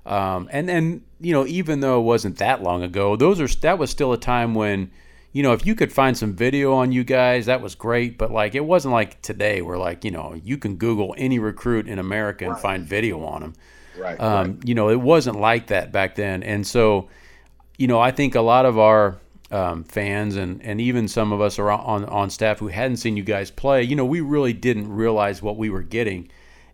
Um, 0.06 0.50
and 0.52 0.68
then 0.68 1.04
you 1.20 1.34
know, 1.34 1.46
even 1.46 1.80
though 1.80 2.00
it 2.00 2.04
wasn't 2.04 2.38
that 2.38 2.62
long 2.64 2.84
ago, 2.84 3.16
those 3.16 3.40
are 3.42 3.48
that 3.62 3.78
was 3.78 3.90
still 3.90 4.14
a 4.14 4.18
time 4.18 4.56
when 4.56 4.92
you 5.32 5.44
know 5.44 5.54
if 5.54 5.66
you 5.66 5.76
could 5.76 5.92
find 5.92 6.18
some 6.18 6.34
video 6.34 6.74
on 6.74 6.92
you 6.92 7.04
guys, 7.04 7.46
that 7.48 7.62
was 7.62 7.76
great. 7.76 8.18
But 8.18 8.32
like 8.32 8.56
it 8.56 8.66
wasn't 8.66 8.94
like 8.94 9.22
today, 9.22 9.62
where 9.62 9.78
like 9.78 10.04
you 10.04 10.12
know 10.12 10.40
you 10.44 10.58
can 10.58 10.76
Google 10.76 11.16
any 11.18 11.40
recruit 11.40 11.88
in 11.88 12.00
America 12.00 12.48
and 12.48 12.58
find 12.58 12.86
video 12.86 13.24
on 13.24 13.42
them. 13.42 13.54
Right, 13.98 14.20
um, 14.20 14.52
right. 14.54 14.68
You 14.68 14.76
know, 14.76 14.90
it 14.90 15.00
wasn't 15.00 15.40
like 15.40 15.68
that 15.68 15.92
back 15.92 16.16
then. 16.16 16.44
And 16.44 16.66
so, 16.66 17.10
you 17.78 17.88
know, 17.88 18.00
I 18.00 18.12
think 18.12 18.36
a 18.36 18.42
lot 18.42 18.66
of 18.66 18.78
our 18.78 19.18
um, 19.52 19.84
fans 19.84 20.36
and, 20.36 20.62
and 20.64 20.80
even 20.80 21.08
some 21.08 21.32
of 21.32 21.42
us 21.42 21.60
are 21.60 21.72
on, 21.72 22.06
on 22.06 22.30
staff 22.30 22.60
who 22.60 22.68
hadn't 22.68 22.98
seen 22.98 23.18
you 23.18 23.24
guys 23.24 23.52
play, 23.52 23.84
you 23.84 23.96
know, 23.96 24.06
we 24.06 24.22
really 24.22 24.54
didn't 24.54 24.92
realize 24.92 25.42
what 25.42 25.58
we 25.58 25.70
were 25.70 25.84
getting. 25.84 26.30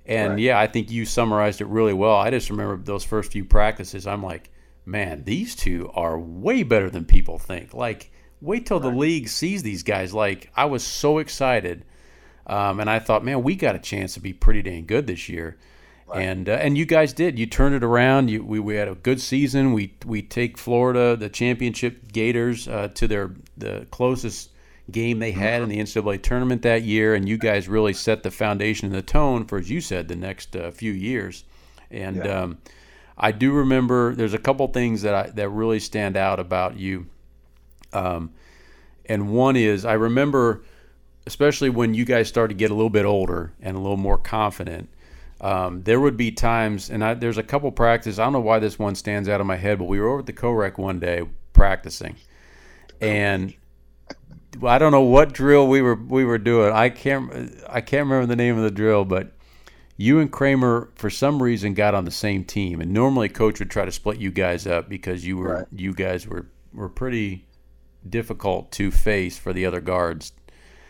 And 0.06 0.34
right. 0.34 0.40
yeah, 0.40 0.60
I 0.60 0.68
think 0.68 0.92
you 0.92 1.06
summarized 1.06 1.62
it 1.62 1.68
really 1.68 1.94
well. 1.94 2.16
I 2.16 2.30
just 2.30 2.50
remember 2.50 2.78
those 2.78 3.04
first 3.04 3.32
few 3.32 3.46
practices. 3.46 4.06
I'm 4.06 4.22
like, 4.22 4.52
man, 4.86 5.24
these 5.24 5.56
two 5.56 5.90
are 5.96 6.20
way 6.20 6.64
better 6.64 6.90
than 6.90 7.06
people 7.06 7.40
think. 7.40 7.74
Like, 7.74 8.12
wait 8.42 8.66
till 8.66 8.80
right. 8.80 8.92
the 8.92 8.96
league 8.96 9.30
sees 9.30 9.64
these 9.64 9.82
guys. 9.82 10.14
Like, 10.14 10.52
I 10.56 10.66
was 10.66 10.84
so 10.84 11.18
excited. 11.18 11.86
Um, 12.46 12.80
and 12.80 12.90
I 12.90 13.00
thought, 13.00 13.26
man, 13.26 13.42
we 13.42 13.56
got 13.56 13.76
a 13.76 13.80
chance 13.80 14.14
to 14.14 14.20
be 14.20 14.34
pretty 14.34 14.62
dang 14.62 14.86
good 14.86 15.08
this 15.08 15.28
year. 15.28 15.58
Right. 16.08 16.22
And 16.22 16.48
uh, 16.48 16.54
and 16.54 16.78
you 16.78 16.86
guys 16.86 17.14
did. 17.14 17.40
You 17.40 17.48
turned 17.48 17.74
it 17.74 17.84
around. 17.84 18.30
You, 18.30 18.44
we, 18.44 18.60
we 18.60 18.76
had 18.76 18.88
a 18.88 18.96
good 18.96 19.20
season. 19.20 19.74
We 19.74 19.94
we 20.06 20.22
take 20.22 20.58
Florida, 20.58 21.16
the 21.16 21.30
championship 21.30 22.12
Gators, 22.12 22.68
uh, 22.68 22.90
to 22.90 23.08
their 23.08 23.32
the 23.58 23.88
closest 23.90 24.52
game 24.92 25.18
they 25.18 25.32
had 25.32 25.64
in 25.64 25.70
the 25.70 25.80
NCAA 25.80 26.22
tournament 26.22 26.62
that 26.62 26.84
year, 26.84 27.16
and 27.16 27.28
you 27.28 27.38
guys 27.38 27.68
really 27.68 27.94
set 27.94 28.22
the 28.22 28.30
foundation 28.30 28.88
and 28.88 28.96
the 28.96 29.02
tone 29.02 29.46
for, 29.46 29.58
as 29.58 29.70
you 29.70 29.82
said, 29.82 30.08
the 30.08 30.16
next 30.16 30.56
uh, 30.56 30.70
few 30.70 30.92
years. 30.92 31.44
And 31.90 32.18
yeah. 32.18 32.42
um, 32.42 32.58
I 33.18 33.32
do 33.32 33.52
remember 33.52 34.14
there's 34.14 34.34
a 34.34 34.40
couple 34.40 34.68
things 34.68 35.02
that 35.02 35.16
I, 35.16 35.30
that 35.32 35.50
really 35.50 35.80
stand 35.80 36.18
out 36.18 36.40
about 36.40 36.78
you. 36.78 37.08
Um, 37.94 38.32
and 39.06 39.30
one 39.32 39.56
is 39.56 39.86
I 39.86 39.94
remember, 39.94 40.64
especially 41.26 41.70
when 41.70 41.94
you 41.94 42.06
guys 42.06 42.28
started 42.28 42.54
to 42.54 42.58
get 42.58 42.70
a 42.72 42.76
little 42.76 42.90
bit 42.90 43.06
older 43.06 43.54
and 43.62 43.76
a 43.76 43.80
little 43.80 43.98
more 43.98 44.18
confident 44.18 44.90
um, 45.46 45.84
there 45.84 46.00
would 46.00 46.18
be 46.18 46.32
times, 46.32 46.90
and 46.90 47.04
I, 47.04 47.14
there's 47.14 47.38
a 47.38 47.44
couple 47.44 47.72
practices. 47.72 48.18
I 48.18 48.24
don't 48.24 48.34
know 48.34 48.40
why 48.40 48.58
this 48.58 48.80
one 48.80 48.96
stands 48.96 49.30
out 49.30 49.40
in 49.40 49.46
my 49.46 49.58
head, 49.58 49.78
but 49.78 49.86
we 49.86 50.00
were 50.00 50.10
over 50.10 50.20
at 50.20 50.26
the 50.26 50.34
co-rec 50.34 50.80
one 50.80 51.00
day 51.00 51.22
practicing, 51.54 52.16
and 53.00 53.54
I 54.64 54.80
don't 54.80 54.92
know 54.92 55.04
what 55.04 55.34
drill 55.34 55.68
we 55.68 55.84
were 55.84 55.94
we 55.94 56.26
were 56.26 56.40
doing. 56.40 56.74
I 56.74 56.90
can't 56.90 57.32
I 57.70 57.82
can't 57.82 58.10
remember 58.10 58.26
the 58.26 58.36
name 58.36 58.58
of 58.58 58.64
the 58.64 58.72
drill, 58.72 59.06
but 59.06 59.34
you 59.98 60.20
and 60.20 60.32
Kramer 60.32 60.90
for 60.96 61.12
some 61.12 61.44
reason 61.44 61.76
got 61.76 61.94
on 61.94 62.06
the 62.06 62.12
same 62.12 62.44
team, 62.44 62.82
and 62.82 62.92
normally 62.92 63.30
coach 63.30 63.60
would 63.60 63.70
try 63.70 63.86
to 63.86 63.92
split 63.92 64.18
you 64.18 64.32
guys 64.32 64.66
up 64.66 64.90
because 64.90 65.28
you 65.28 65.38
were 65.38 65.58
right. 65.58 65.68
you 65.72 65.94
guys 65.94 66.26
were 66.26 66.48
were 66.74 66.90
pretty 66.90 67.46
difficult 68.10 68.72
to 68.72 68.90
face 68.90 69.38
for 69.38 69.54
the 69.54 69.68
other 69.68 69.80
guards 69.80 70.32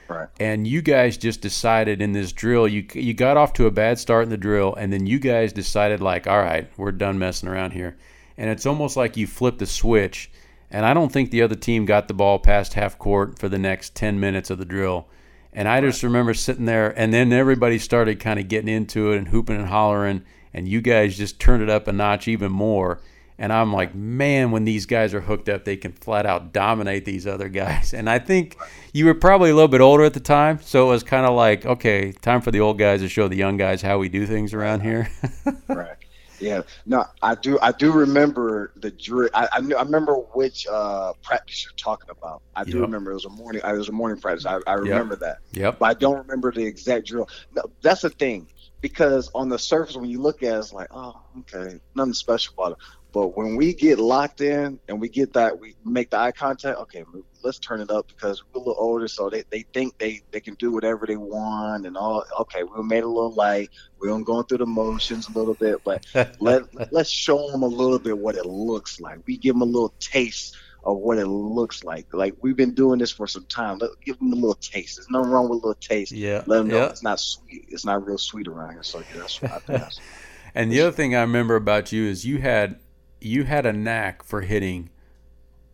Right. 0.07 0.27
And 0.39 0.67
you 0.67 0.81
guys 0.81 1.17
just 1.17 1.41
decided 1.41 2.01
in 2.01 2.11
this 2.11 2.31
drill, 2.31 2.67
you 2.67 2.85
you 2.93 3.13
got 3.13 3.37
off 3.37 3.53
to 3.53 3.65
a 3.65 3.71
bad 3.71 3.97
start 3.97 4.23
in 4.23 4.29
the 4.29 4.37
drill, 4.37 4.75
and 4.75 4.93
then 4.93 5.07
you 5.07 5.19
guys 5.19 5.51
decided 5.51 6.01
like, 6.01 6.27
all 6.27 6.41
right, 6.41 6.69
we're 6.77 6.91
done 6.91 7.17
messing 7.17 7.49
around 7.49 7.71
here. 7.71 7.97
And 8.37 8.49
it's 8.49 8.65
almost 8.65 8.97
like 8.97 9.17
you 9.17 9.27
flipped 9.27 9.59
the 9.59 9.65
switch. 9.65 10.29
And 10.69 10.85
I 10.85 10.93
don't 10.93 11.11
think 11.11 11.31
the 11.31 11.41
other 11.41 11.55
team 11.55 11.85
got 11.85 12.07
the 12.07 12.13
ball 12.13 12.37
past 12.37 12.73
half 12.73 12.99
court 12.99 13.39
for 13.39 13.49
the 13.49 13.57
next 13.57 13.95
ten 13.95 14.19
minutes 14.19 14.49
of 14.49 14.57
the 14.57 14.65
drill. 14.65 15.07
And 15.53 15.69
I 15.69 15.79
just 15.79 16.03
remember 16.03 16.33
sitting 16.33 16.65
there, 16.65 16.89
and 16.99 17.13
then 17.13 17.31
everybody 17.31 17.79
started 17.79 18.19
kind 18.19 18.39
of 18.39 18.49
getting 18.49 18.67
into 18.67 19.13
it 19.13 19.17
and 19.17 19.29
hooping 19.29 19.55
and 19.55 19.67
hollering, 19.67 20.23
and 20.53 20.67
you 20.67 20.81
guys 20.81 21.17
just 21.17 21.39
turned 21.39 21.63
it 21.63 21.69
up 21.69 21.87
a 21.87 21.93
notch 21.93 22.27
even 22.27 22.51
more. 22.51 22.99
And 23.37 23.51
I'm 23.51 23.73
like, 23.73 23.93
man, 23.93 24.51
when 24.51 24.63
these 24.63 24.85
guys 24.85 25.13
are 25.13 25.21
hooked 25.21 25.49
up, 25.49 25.65
they 25.65 25.75
can 25.75 25.91
flat 25.91 26.25
out 26.25 26.53
dominate 26.53 27.05
these 27.05 27.27
other 27.27 27.49
guys. 27.49 27.93
And 27.93 28.09
I 28.09 28.19
think 28.19 28.57
you 28.93 29.05
were 29.05 29.13
probably 29.13 29.49
a 29.49 29.55
little 29.55 29.67
bit 29.67 29.81
older 29.81 30.03
at 30.03 30.13
the 30.13 30.19
time, 30.19 30.59
so 30.61 30.87
it 30.87 30.91
was 30.91 31.03
kind 31.03 31.25
of 31.25 31.33
like, 31.33 31.65
okay, 31.65 32.11
time 32.13 32.41
for 32.41 32.51
the 32.51 32.61
old 32.61 32.77
guys 32.77 33.01
to 33.01 33.09
show 33.09 33.27
the 33.27 33.35
young 33.35 33.57
guys 33.57 33.81
how 33.81 33.97
we 33.97 34.09
do 34.09 34.25
things 34.25 34.53
around 34.53 34.81
here. 34.81 35.09
right. 35.67 35.97
Yeah. 36.39 36.61
No, 36.85 37.05
I 37.21 37.35
do. 37.35 37.57
I 37.61 37.71
do 37.71 37.91
remember 37.91 38.71
the 38.75 38.91
drill. 38.91 39.29
I, 39.33 39.45
I, 39.51 39.57
I 39.57 39.81
remember 39.83 40.15
which 40.33 40.67
uh, 40.67 41.13
practice 41.23 41.63
you're 41.63 41.73
talking 41.77 42.09
about. 42.09 42.41
I 42.55 42.63
do 42.63 42.73
yep. 42.73 42.81
remember 42.81 43.11
it 43.11 43.15
was 43.15 43.25
a 43.25 43.29
morning. 43.29 43.61
It 43.63 43.77
was 43.77 43.89
a 43.89 43.93
morning 43.93 44.19
practice. 44.19 44.45
I, 44.45 44.59
I 44.67 44.73
remember 44.73 45.13
yep. 45.13 45.19
that. 45.21 45.59
Yep. 45.59 45.79
But 45.79 45.85
I 45.85 45.93
don't 45.93 46.17
remember 46.17 46.51
the 46.51 46.65
exact 46.65 47.07
drill. 47.07 47.29
No, 47.55 47.63
that's 47.81 48.01
the 48.01 48.09
thing 48.09 48.47
because 48.81 49.31
on 49.33 49.49
the 49.49 49.57
surface 49.57 49.95
when 49.95 50.09
you 50.09 50.21
look 50.21 50.43
at 50.43 50.53
it, 50.53 50.59
it's 50.59 50.73
like, 50.73 50.89
oh, 50.91 51.19
okay, 51.39 51.79
nothing 51.95 52.13
special 52.13 52.53
about 52.53 52.73
it. 52.73 52.77
But 53.15 53.37
when 53.37 53.55
we 53.55 53.73
get 53.73 53.97
locked 53.97 54.41
in 54.41 54.77
and 54.89 54.99
we 54.99 55.07
get 55.07 55.31
that, 55.31 55.57
we 55.57 55.77
make 55.85 56.09
the 56.09 56.17
eye 56.17 56.33
contact. 56.33 56.77
Okay, 56.79 57.05
let's 57.43 57.59
turn 57.59 57.79
it 57.79 57.89
up 57.89 58.09
because 58.09 58.43
we're 58.43 58.59
a 58.59 58.65
little 58.65 58.75
older, 58.77 59.07
so 59.07 59.29
they, 59.29 59.45
they 59.49 59.61
think 59.73 59.97
they, 59.99 60.19
they 60.31 60.41
can 60.41 60.55
do 60.55 60.73
whatever 60.73 61.05
they 61.07 61.15
want 61.15 61.85
and 61.85 61.95
all. 61.95 62.25
Okay, 62.41 62.63
we 62.63 62.83
made 62.83 62.97
it 62.97 63.03
a 63.05 63.07
little 63.07 63.31
light. 63.31 63.69
We're 64.01 64.19
going 64.19 64.43
through 64.47 64.57
the 64.57 64.65
motions 64.65 65.29
a 65.29 65.31
little 65.31 65.53
bit, 65.53 65.81
but 65.85 66.05
let 66.41 66.63
let's 66.91 67.09
show 67.09 67.49
them 67.51 67.63
a 67.63 67.67
little 67.67 67.99
bit 67.99 68.17
what 68.17 68.35
it 68.35 68.45
looks 68.45 68.99
like. 68.99 69.19
We 69.25 69.37
give 69.37 69.55
them 69.55 69.61
a 69.61 69.65
little 69.65 69.93
taste 70.01 70.57
of 70.83 70.97
what 70.97 71.17
it 71.17 71.27
looks 71.27 71.85
like. 71.85 72.13
Like 72.13 72.35
we've 72.41 72.57
been 72.57 72.73
doing 72.73 72.99
this 72.99 73.13
for 73.13 73.27
some 73.27 73.45
time. 73.45 73.77
Let 73.77 73.91
give 74.03 74.19
them 74.19 74.33
a 74.33 74.35
little 74.35 74.55
taste. 74.55 74.97
There's 74.97 75.09
nothing 75.09 75.31
wrong 75.31 75.43
with 75.47 75.63
a 75.63 75.67
little 75.67 75.75
taste. 75.75 76.11
Yeah. 76.11 76.43
Let 76.47 76.57
them 76.57 76.67
know 76.67 76.79
yeah. 76.79 76.89
it's 76.89 77.01
not 77.01 77.21
sweet. 77.21 77.63
It's 77.69 77.85
not 77.85 78.05
real 78.05 78.17
sweet 78.17 78.49
around 78.49 78.73
here. 78.73 78.83
So 78.83 78.99
yeah, 78.99 79.21
that's 79.21 79.41
what 79.41 79.51
I 79.53 79.59
think. 79.59 79.83
and 80.53 80.69
the 80.69 80.81
other 80.81 80.91
thing 80.91 81.15
I 81.15 81.21
remember 81.21 81.55
about 81.55 81.93
you 81.93 82.03
is 82.03 82.25
you 82.25 82.39
had 82.39 82.81
you 83.25 83.43
had 83.43 83.65
a 83.65 83.73
knack 83.73 84.23
for 84.23 84.41
hitting 84.41 84.89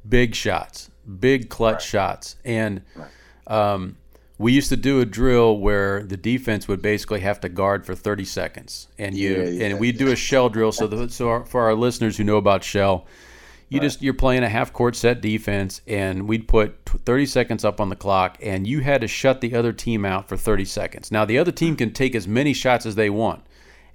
big 0.07 0.33
shots, 0.33 0.89
big 1.19 1.49
clutch 1.49 1.73
right. 1.73 1.81
shots, 1.83 2.35
and 2.45 2.81
um, 3.47 3.97
we 4.37 4.53
used 4.53 4.69
to 4.69 4.77
do 4.77 5.01
a 5.01 5.05
drill 5.05 5.57
where 5.59 6.03
the 6.03 6.17
defense 6.17 6.67
would 6.67 6.81
basically 6.81 7.19
have 7.19 7.41
to 7.41 7.49
guard 7.49 7.85
for 7.85 7.93
30 7.93 8.25
seconds, 8.25 8.87
and 8.97 9.15
you 9.15 9.31
yeah, 9.31 9.49
yeah, 9.49 9.65
and 9.65 9.79
we 9.79 9.91
do 9.91 10.11
a 10.11 10.15
shell 10.15 10.49
drill. 10.49 10.71
So 10.71 10.87
the, 10.87 11.09
so 11.09 11.29
our, 11.29 11.45
for 11.45 11.61
our 11.61 11.75
listeners 11.75 12.17
who 12.17 12.23
know 12.23 12.37
about 12.37 12.63
shell. 12.63 13.05
You 13.67 13.79
right. 13.79 13.85
just 13.85 14.01
you're 14.01 14.13
playing 14.13 14.43
a 14.43 14.49
half 14.49 14.73
court 14.73 14.97
set 14.97 15.21
defense, 15.21 15.79
and 15.87 16.27
we'd 16.27 16.45
put 16.45 16.75
30 16.85 17.25
seconds 17.25 17.63
up 17.63 17.79
on 17.79 17.87
the 17.87 17.95
clock, 17.95 18.37
and 18.41 18.67
you 18.67 18.81
had 18.81 18.99
to 18.99 19.07
shut 19.07 19.39
the 19.39 19.55
other 19.55 19.71
team 19.71 20.03
out 20.03 20.27
for 20.27 20.35
30 20.35 20.65
seconds. 20.65 21.09
Now 21.09 21.23
the 21.23 21.37
other 21.37 21.53
team 21.53 21.77
can 21.77 21.93
take 21.93 22.13
as 22.13 22.27
many 22.27 22.51
shots 22.51 22.85
as 22.85 22.95
they 22.95 23.09
want, 23.09 23.45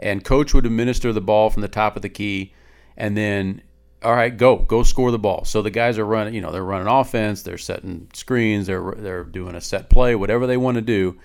and 0.00 0.24
coach 0.24 0.54
would 0.54 0.64
administer 0.64 1.12
the 1.12 1.20
ball 1.20 1.50
from 1.50 1.60
the 1.60 1.68
top 1.68 1.94
of 1.94 2.00
the 2.00 2.08
key 2.08 2.54
and 2.96 3.16
then 3.16 3.62
all 4.02 4.14
right, 4.14 4.36
go 4.36 4.56
go 4.56 4.82
score 4.82 5.10
the 5.10 5.18
ball. 5.18 5.44
So 5.44 5.62
the 5.62 5.70
guys 5.70 5.98
are 5.98 6.04
running, 6.04 6.34
you 6.34 6.40
know, 6.40 6.52
they're 6.52 6.64
running 6.64 6.86
offense, 6.86 7.42
they're 7.42 7.58
setting 7.58 8.08
screens, 8.12 8.66
they're 8.66 8.92
they're 8.96 9.24
doing 9.24 9.54
a 9.54 9.60
set 9.60 9.90
play, 9.90 10.14
whatever 10.14 10.46
they 10.46 10.56
want 10.56 10.76
to 10.76 10.82
do, 10.82 11.18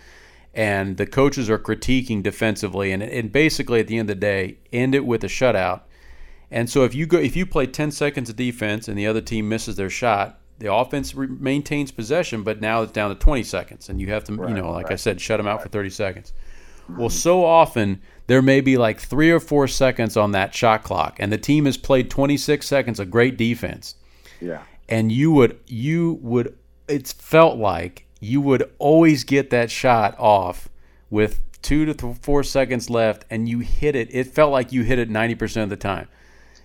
and 0.53 0.97
the 0.97 1.05
coaches 1.05 1.49
are 1.49 1.59
critiquing 1.59 2.23
defensively, 2.23 2.91
and 2.91 3.03
and 3.03 3.31
basically 3.31 3.79
at 3.79 3.87
the 3.87 3.97
end 3.97 4.09
of 4.09 4.15
the 4.15 4.21
day, 4.21 4.57
end 4.71 4.95
it 4.95 5.05
with 5.05 5.23
a 5.23 5.27
shutout. 5.27 5.81
And 6.49 6.69
so 6.69 6.83
if 6.83 6.95
you 6.95 7.05
go 7.05 7.17
if 7.17 7.35
you 7.35 7.45
play 7.45 7.65
10 7.65 7.91
seconds 7.91 8.29
of 8.29 8.35
defense 8.35 8.87
and 8.87 8.97
the 8.97 9.07
other 9.07 9.21
team 9.21 9.47
misses 9.47 9.75
their 9.75 9.89
shot, 9.89 10.39
the 10.59 10.73
offense 10.73 11.13
re- 11.15 11.27
maintains 11.27 11.91
possession, 11.91 12.43
but 12.43 12.61
now 12.61 12.81
it's 12.81 12.91
down 12.91 13.09
to 13.09 13.15
20 13.15 13.43
seconds, 13.43 13.89
and 13.89 13.99
you 13.99 14.07
have 14.07 14.23
to, 14.25 14.33
right, 14.33 14.49
you 14.49 14.55
know, 14.55 14.71
like 14.71 14.85
right. 14.85 14.93
I 14.93 14.97
said, 14.97 15.19
shut 15.19 15.37
them 15.37 15.47
out 15.47 15.57
right. 15.57 15.63
for 15.63 15.69
30 15.69 15.89
seconds. 15.89 16.33
Well, 16.87 17.07
mm-hmm. 17.07 17.17
so 17.17 17.45
often 17.45 18.01
there 18.31 18.41
may 18.41 18.61
be 18.61 18.77
like 18.77 18.97
three 18.97 19.29
or 19.29 19.41
four 19.41 19.67
seconds 19.67 20.15
on 20.15 20.31
that 20.31 20.55
shot 20.55 20.83
clock, 20.83 21.17
and 21.19 21.33
the 21.33 21.37
team 21.37 21.65
has 21.65 21.75
played 21.75 22.09
26 22.09 22.65
seconds 22.65 22.97
of 22.97 23.11
great 23.11 23.35
defense. 23.35 23.95
Yeah. 24.39 24.63
And 24.87 25.11
you 25.11 25.33
would, 25.33 25.59
you 25.67 26.17
would, 26.21 26.57
it's 26.87 27.11
felt 27.11 27.57
like 27.57 28.05
you 28.21 28.39
would 28.39 28.71
always 28.79 29.25
get 29.25 29.49
that 29.49 29.69
shot 29.69 30.17
off 30.17 30.69
with 31.09 31.41
two 31.61 31.83
to 31.83 31.93
th- 31.93 32.19
four 32.21 32.41
seconds 32.41 32.89
left, 32.89 33.25
and 33.29 33.49
you 33.49 33.59
hit 33.59 33.97
it. 33.97 34.07
It 34.15 34.27
felt 34.27 34.53
like 34.53 34.71
you 34.71 34.83
hit 34.83 34.97
it 34.97 35.09
90% 35.09 35.63
of 35.63 35.69
the 35.69 35.75
time. 35.75 36.07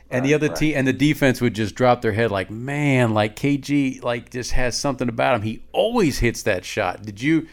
And 0.08 0.22
right, 0.22 0.28
the 0.28 0.34
other 0.34 0.46
right. 0.46 0.56
team 0.56 0.74
and 0.76 0.86
the 0.86 0.92
defense 0.92 1.40
would 1.40 1.56
just 1.56 1.74
drop 1.74 2.00
their 2.00 2.12
head 2.12 2.30
like, 2.30 2.48
man, 2.48 3.12
like 3.12 3.34
KG, 3.34 4.04
like 4.04 4.30
just 4.30 4.52
has 4.52 4.78
something 4.78 5.08
about 5.08 5.34
him. 5.34 5.42
He 5.42 5.64
always 5.72 6.20
hits 6.20 6.44
that 6.44 6.64
shot. 6.64 7.02
Did 7.02 7.20
you? 7.20 7.48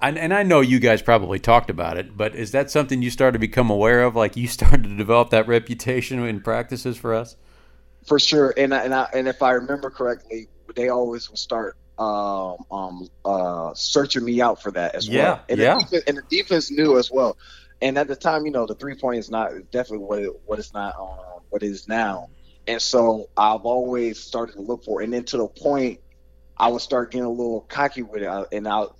And, 0.00 0.18
and 0.18 0.32
I 0.32 0.42
know 0.42 0.60
you 0.60 0.78
guys 0.78 1.02
probably 1.02 1.38
talked 1.38 1.70
about 1.70 1.96
it, 1.98 2.16
but 2.16 2.34
is 2.34 2.52
that 2.52 2.70
something 2.70 3.02
you 3.02 3.10
started 3.10 3.32
to 3.32 3.38
become 3.38 3.70
aware 3.70 4.02
of? 4.02 4.14
Like 4.16 4.36
you 4.36 4.46
started 4.48 4.84
to 4.84 4.96
develop 4.96 5.30
that 5.30 5.48
reputation 5.48 6.24
in 6.24 6.40
practices 6.40 6.96
for 6.96 7.14
us? 7.14 7.36
For 8.06 8.18
sure, 8.18 8.54
and 8.56 8.74
I, 8.74 8.84
and 8.84 8.94
I, 8.94 9.08
and 9.12 9.28
if 9.28 9.42
I 9.42 9.52
remember 9.52 9.90
correctly, 9.90 10.48
they 10.74 10.88
always 10.88 11.28
would 11.28 11.38
start 11.38 11.76
um, 11.98 12.56
um, 12.70 13.08
uh, 13.24 13.74
searching 13.74 14.24
me 14.24 14.40
out 14.40 14.62
for 14.62 14.70
that 14.70 14.94
as 14.94 15.08
yeah, 15.08 15.22
well. 15.22 15.44
And 15.48 15.58
yeah, 15.58 15.74
the 15.74 15.82
defense, 15.82 16.04
and 16.06 16.16
the 16.16 16.22
defense 16.30 16.70
knew 16.70 16.98
as 16.98 17.10
well. 17.10 17.36
And 17.82 17.98
at 17.98 18.08
the 18.08 18.16
time, 18.16 18.46
you 18.46 18.52
know, 18.52 18.66
the 18.66 18.74
three 18.74 18.94
point 18.94 19.18
is 19.18 19.30
not 19.30 19.50
definitely 19.70 20.06
what 20.06 20.18
it, 20.20 20.32
what 20.46 20.58
it's 20.58 20.72
not 20.72 20.96
um, 20.98 21.42
what 21.50 21.62
it 21.62 21.66
is 21.66 21.88
now. 21.88 22.30
And 22.66 22.80
so 22.82 23.28
I've 23.36 23.62
always 23.62 24.20
started 24.20 24.52
to 24.52 24.60
look 24.60 24.84
for, 24.84 25.00
it. 25.00 25.04
and 25.04 25.12
then 25.12 25.24
to 25.24 25.38
the 25.38 25.48
point 25.48 26.00
I 26.58 26.68
would 26.68 26.80
start 26.80 27.12
getting 27.12 27.24
a 27.24 27.30
little 27.30 27.62
cocky 27.68 28.02
with 28.02 28.22
it, 28.22 28.26
uh, 28.26 28.46
and 28.50 28.66
I'll 28.66 28.96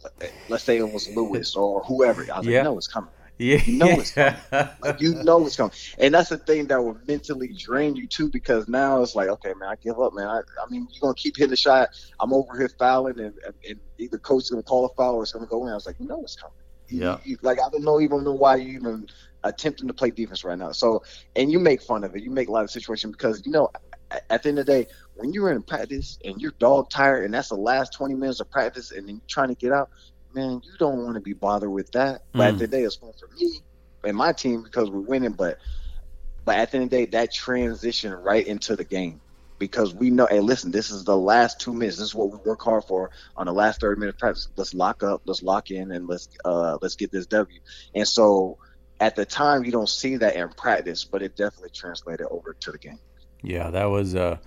let's 0.48 0.64
say 0.64 0.78
it 0.78 0.92
was 0.92 1.08
Lewis 1.08 1.56
or 1.56 1.82
whoever. 1.84 2.26
I 2.32 2.38
was 2.38 2.46
yeah. 2.46 2.58
like, 2.58 2.64
no, 2.64 2.78
it's 2.78 2.86
coming. 2.86 3.10
Yeah, 3.38 3.62
you 3.64 3.78
know 3.78 3.86
it's 3.88 4.10
coming. 4.12 4.36
like, 4.82 5.00
you 5.00 5.14
know 5.14 5.46
it's 5.46 5.56
coming, 5.56 5.72
and 5.98 6.14
that's 6.14 6.28
the 6.28 6.38
thing 6.38 6.66
that 6.68 6.82
will 6.82 6.98
mentally 7.06 7.54
drain 7.56 7.96
you 7.96 8.06
too. 8.06 8.28
Because 8.28 8.68
now 8.68 9.02
it's 9.02 9.14
like, 9.14 9.28
okay, 9.28 9.54
man, 9.54 9.70
I 9.70 9.76
give 9.76 10.00
up, 10.00 10.14
man. 10.14 10.26
I, 10.26 10.38
I 10.38 10.70
mean, 10.70 10.88
you're 10.90 11.00
gonna 11.00 11.14
keep 11.14 11.36
hitting 11.36 11.50
the 11.50 11.56
shot. 11.56 11.90
I'm 12.20 12.32
over 12.32 12.56
here 12.56 12.68
fouling, 12.78 13.18
and, 13.18 13.34
and, 13.44 13.54
and 13.68 13.80
either 13.98 14.18
coach 14.18 14.44
is 14.44 14.50
gonna 14.50 14.62
call 14.62 14.86
a 14.86 14.94
foul 14.94 15.16
or 15.16 15.22
it's 15.22 15.32
gonna 15.32 15.46
go 15.46 15.66
in. 15.66 15.72
I 15.72 15.74
was 15.74 15.86
like, 15.86 15.96
you 15.98 16.06
know 16.06 16.22
it's 16.22 16.36
coming. 16.36 16.54
Yeah. 16.88 17.18
You, 17.24 17.32
you, 17.32 17.38
like 17.42 17.58
I 17.60 17.68
don't 17.70 17.84
know 17.84 18.00
even 18.00 18.24
know 18.24 18.32
why 18.32 18.56
you 18.56 18.76
even 18.76 19.08
attempting 19.44 19.86
to 19.86 19.94
play 19.94 20.10
defense 20.10 20.42
right 20.42 20.58
now. 20.58 20.72
So, 20.72 21.02
and 21.36 21.52
you 21.52 21.58
make 21.58 21.82
fun 21.82 22.04
of 22.04 22.16
it. 22.16 22.22
You 22.22 22.30
make 22.30 22.48
a 22.48 22.52
lot 22.52 22.64
of 22.64 22.70
situations 22.70 23.12
because 23.12 23.44
you 23.46 23.52
know 23.52 23.70
at 24.30 24.42
the 24.42 24.48
end 24.48 24.58
of 24.58 24.66
the 24.66 24.72
day, 24.72 24.88
when 25.18 25.32
you're 25.32 25.50
in 25.50 25.62
practice 25.62 26.18
and 26.24 26.40
you're 26.40 26.54
dog 26.58 26.88
tired 26.90 27.24
and 27.24 27.34
that's 27.34 27.48
the 27.48 27.56
last 27.56 27.92
20 27.92 28.14
minutes 28.14 28.40
of 28.40 28.50
practice 28.50 28.92
and 28.92 29.08
then 29.08 29.16
you're 29.16 29.28
trying 29.28 29.48
to 29.48 29.54
get 29.54 29.72
out, 29.72 29.90
man, 30.32 30.62
you 30.64 30.72
don't 30.78 31.04
want 31.04 31.14
to 31.14 31.20
be 31.20 31.32
bothered 31.32 31.70
with 31.70 31.90
that. 31.92 32.22
But 32.32 32.38
mm. 32.38 32.40
at 32.40 32.40
the 32.40 32.44
end 32.44 32.54
of 32.54 32.70
the 32.70 32.76
day, 32.76 32.82
it's 32.84 32.96
fun 32.96 33.12
for 33.18 33.28
me 33.34 33.60
and 34.04 34.16
my 34.16 34.32
team 34.32 34.62
because 34.62 34.90
we're 34.90 35.00
winning. 35.00 35.32
But 35.32 35.58
but 36.44 36.56
at 36.56 36.70
the 36.70 36.78
end 36.78 36.84
of 36.84 36.90
the 36.90 36.96
day, 36.98 37.06
that 37.06 37.32
transition 37.32 38.12
right 38.12 38.46
into 38.46 38.76
the 38.76 38.84
game 38.84 39.20
because 39.58 39.92
we 39.92 40.10
know, 40.10 40.26
hey, 40.30 40.40
listen, 40.40 40.70
this 40.70 40.90
is 40.90 41.04
the 41.04 41.16
last 41.16 41.60
two 41.60 41.72
minutes. 41.72 41.96
This 41.96 42.08
is 42.08 42.14
what 42.14 42.30
we 42.30 42.38
work 42.38 42.62
hard 42.62 42.84
for 42.84 43.10
on 43.36 43.46
the 43.46 43.52
last 43.52 43.80
30 43.80 43.98
minutes 43.98 44.14
of 44.14 44.20
practice. 44.20 44.48
Let's 44.56 44.72
lock 44.72 45.02
up, 45.02 45.22
let's 45.26 45.42
lock 45.42 45.72
in, 45.72 45.90
and 45.90 46.06
let's 46.06 46.28
uh 46.44 46.78
let's 46.80 46.94
get 46.94 47.10
this 47.10 47.26
W. 47.26 47.58
And 47.94 48.06
so 48.06 48.58
at 49.00 49.16
the 49.16 49.24
time 49.24 49.64
you 49.64 49.72
don't 49.72 49.88
see 49.88 50.16
that 50.16 50.36
in 50.36 50.48
practice, 50.50 51.04
but 51.04 51.22
it 51.22 51.36
definitely 51.36 51.70
translated 51.70 52.26
over 52.30 52.54
to 52.60 52.72
the 52.72 52.78
game. 52.78 52.98
Yeah, 53.42 53.70
that 53.70 53.84
was 53.84 54.14
uh, 54.14 54.38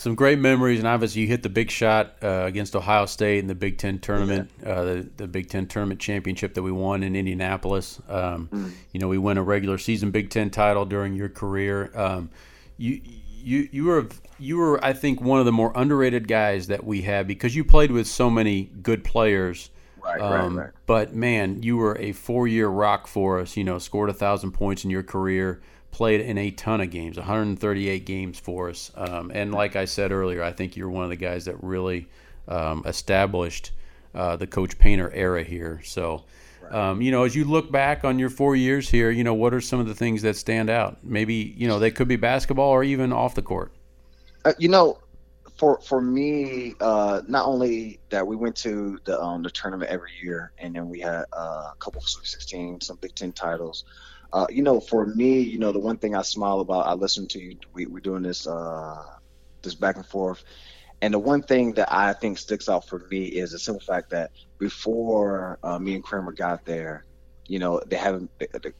some 0.00 0.14
great 0.14 0.38
memories, 0.38 0.78
and 0.78 0.88
obviously 0.88 1.20
you 1.20 1.28
hit 1.28 1.42
the 1.42 1.50
big 1.50 1.70
shot 1.70 2.14
uh, 2.22 2.44
against 2.46 2.74
Ohio 2.74 3.04
State 3.04 3.40
in 3.40 3.48
the 3.48 3.54
Big 3.54 3.76
Ten 3.76 3.98
tournament, 3.98 4.50
yeah. 4.62 4.68
uh, 4.70 4.84
the, 4.84 5.10
the 5.18 5.28
Big 5.28 5.50
Ten 5.50 5.66
tournament 5.66 6.00
championship 6.00 6.54
that 6.54 6.62
we 6.62 6.72
won 6.72 7.02
in 7.02 7.14
Indianapolis. 7.14 8.00
Um, 8.08 8.48
mm. 8.50 8.72
You 8.92 9.00
know, 9.00 9.08
we 9.08 9.18
won 9.18 9.36
a 9.36 9.42
regular 9.42 9.76
season 9.76 10.10
Big 10.10 10.30
Ten 10.30 10.48
title 10.48 10.86
during 10.86 11.12
your 11.12 11.28
career. 11.28 11.90
Um, 11.94 12.30
you 12.78 13.02
you 13.42 13.68
you 13.70 13.84
were 13.84 14.08
you 14.38 14.56
were 14.56 14.82
I 14.82 14.94
think 14.94 15.20
one 15.20 15.38
of 15.38 15.44
the 15.44 15.52
more 15.52 15.70
underrated 15.74 16.26
guys 16.26 16.68
that 16.68 16.82
we 16.82 17.02
had 17.02 17.26
because 17.26 17.54
you 17.54 17.62
played 17.62 17.90
with 17.90 18.06
so 18.06 18.30
many 18.30 18.70
good 18.82 19.04
players. 19.04 19.68
Right, 20.02 20.18
um, 20.18 20.56
right, 20.56 20.64
right. 20.64 20.72
But 20.86 21.14
man, 21.14 21.62
you 21.62 21.76
were 21.76 21.98
a 21.98 22.12
four-year 22.12 22.68
rock 22.68 23.06
for 23.06 23.38
us. 23.38 23.54
You 23.54 23.64
know, 23.64 23.78
scored 23.78 24.08
a 24.08 24.14
thousand 24.14 24.52
points 24.52 24.82
in 24.82 24.88
your 24.88 25.02
career, 25.02 25.60
played 25.90 26.20
in 26.20 26.38
a 26.38 26.50
ton 26.50 26.80
of 26.80 26.90
games, 26.90 27.16
138 27.16 28.04
games 28.04 28.38
for 28.38 28.70
us. 28.70 28.90
Um, 28.94 29.30
and 29.34 29.52
like 29.52 29.76
I 29.76 29.84
said 29.84 30.12
earlier, 30.12 30.42
I 30.42 30.52
think 30.52 30.76
you're 30.76 30.90
one 30.90 31.04
of 31.04 31.10
the 31.10 31.16
guys 31.16 31.44
that 31.46 31.62
really 31.62 32.08
um, 32.48 32.82
established 32.86 33.72
uh, 34.14 34.36
the 34.36 34.46
Coach 34.46 34.78
Painter 34.78 35.10
era 35.12 35.42
here. 35.42 35.80
So. 35.84 36.24
Um, 36.70 37.02
you 37.02 37.10
know, 37.10 37.24
as 37.24 37.34
you 37.34 37.44
look 37.44 37.72
back 37.72 38.04
on 38.04 38.20
your 38.20 38.30
four 38.30 38.54
years 38.54 38.88
here, 38.88 39.10
you 39.10 39.24
know, 39.24 39.34
what 39.34 39.52
are 39.52 39.60
some 39.60 39.80
of 39.80 39.88
the 39.88 39.94
things 39.94 40.22
that 40.22 40.36
stand 40.36 40.70
out? 40.70 40.98
Maybe, 41.02 41.52
you 41.56 41.66
know, 41.66 41.80
they 41.80 41.90
could 41.90 42.06
be 42.06 42.14
basketball 42.14 42.68
or 42.68 42.84
even 42.84 43.12
off 43.12 43.34
the 43.34 43.42
court. 43.42 43.72
Uh, 44.44 44.52
you 44.56 44.68
know, 44.68 44.98
for 45.60 45.78
for 45.82 46.00
me, 46.00 46.74
uh, 46.80 47.20
not 47.28 47.44
only 47.44 48.00
that 48.08 48.26
we 48.26 48.34
went 48.34 48.56
to 48.56 48.98
the 49.04 49.20
um, 49.20 49.42
the 49.42 49.50
tournament 49.50 49.90
every 49.90 50.10
year, 50.22 50.52
and 50.56 50.74
then 50.74 50.88
we 50.88 51.00
had 51.00 51.24
uh, 51.34 51.72
a 51.72 51.74
couple 51.78 52.00
of 52.00 52.08
Sweet 52.08 52.26
16, 52.26 52.80
some 52.80 52.96
Big 53.02 53.14
Ten 53.14 53.30
titles. 53.32 53.84
Uh, 54.32 54.46
you 54.48 54.62
know, 54.62 54.80
for 54.80 55.06
me, 55.06 55.40
you 55.40 55.58
know, 55.58 55.72
the 55.72 55.78
one 55.78 55.96
thing 55.96 56.14
I 56.14 56.22
smile 56.22 56.60
about, 56.60 56.86
I 56.86 56.94
listen 56.94 57.26
to 57.28 57.40
you. 57.40 57.56
We, 57.72 57.86
we're 57.86 58.00
doing 58.00 58.22
this 58.22 58.46
uh, 58.46 59.02
this 59.62 59.74
back 59.74 59.96
and 59.96 60.06
forth, 60.06 60.44
and 61.02 61.14
the 61.14 61.18
one 61.18 61.42
thing 61.42 61.72
that 61.74 61.92
I 61.92 62.12
think 62.12 62.38
sticks 62.38 62.68
out 62.68 62.86
for 62.86 62.98
me 63.10 63.24
is 63.24 63.52
the 63.52 63.58
simple 63.58 63.80
fact 63.80 64.10
that 64.10 64.30
before 64.58 65.58
uh, 65.62 65.78
me 65.78 65.94
and 65.94 66.04
Kramer 66.04 66.32
got 66.32 66.64
there, 66.64 67.04
you 67.46 67.58
know, 67.58 67.80
they 67.84 67.96
haven't, 67.96 68.30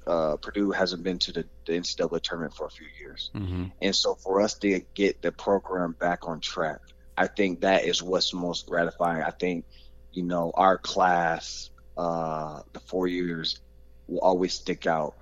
uh, 0.06 0.36
Purdue 0.36 0.70
hasn't 0.70 1.02
been 1.02 1.18
to 1.20 1.32
the, 1.32 1.44
the 1.66 1.72
NCAA 1.72 2.20
tournament 2.22 2.54
for 2.54 2.66
a 2.66 2.70
few 2.70 2.86
years. 3.00 3.30
Mm-hmm. 3.34 3.64
And 3.82 3.96
so 3.96 4.14
for 4.14 4.40
us 4.40 4.54
to 4.58 4.80
get 4.94 5.22
the 5.22 5.32
program 5.32 5.96
back 5.98 6.28
on 6.28 6.40
track, 6.40 6.80
I 7.16 7.26
think 7.26 7.62
that 7.62 7.84
is 7.84 8.00
what's 8.00 8.32
most 8.32 8.66
gratifying. 8.68 9.22
I 9.22 9.30
think, 9.30 9.64
you 10.12 10.22
know, 10.22 10.52
our 10.54 10.78
class, 10.78 11.70
uh, 11.96 12.62
the 12.72 12.80
four 12.80 13.08
years 13.08 13.58
will 14.06 14.20
always 14.20 14.54
stick 14.54 14.86
out 14.86 15.16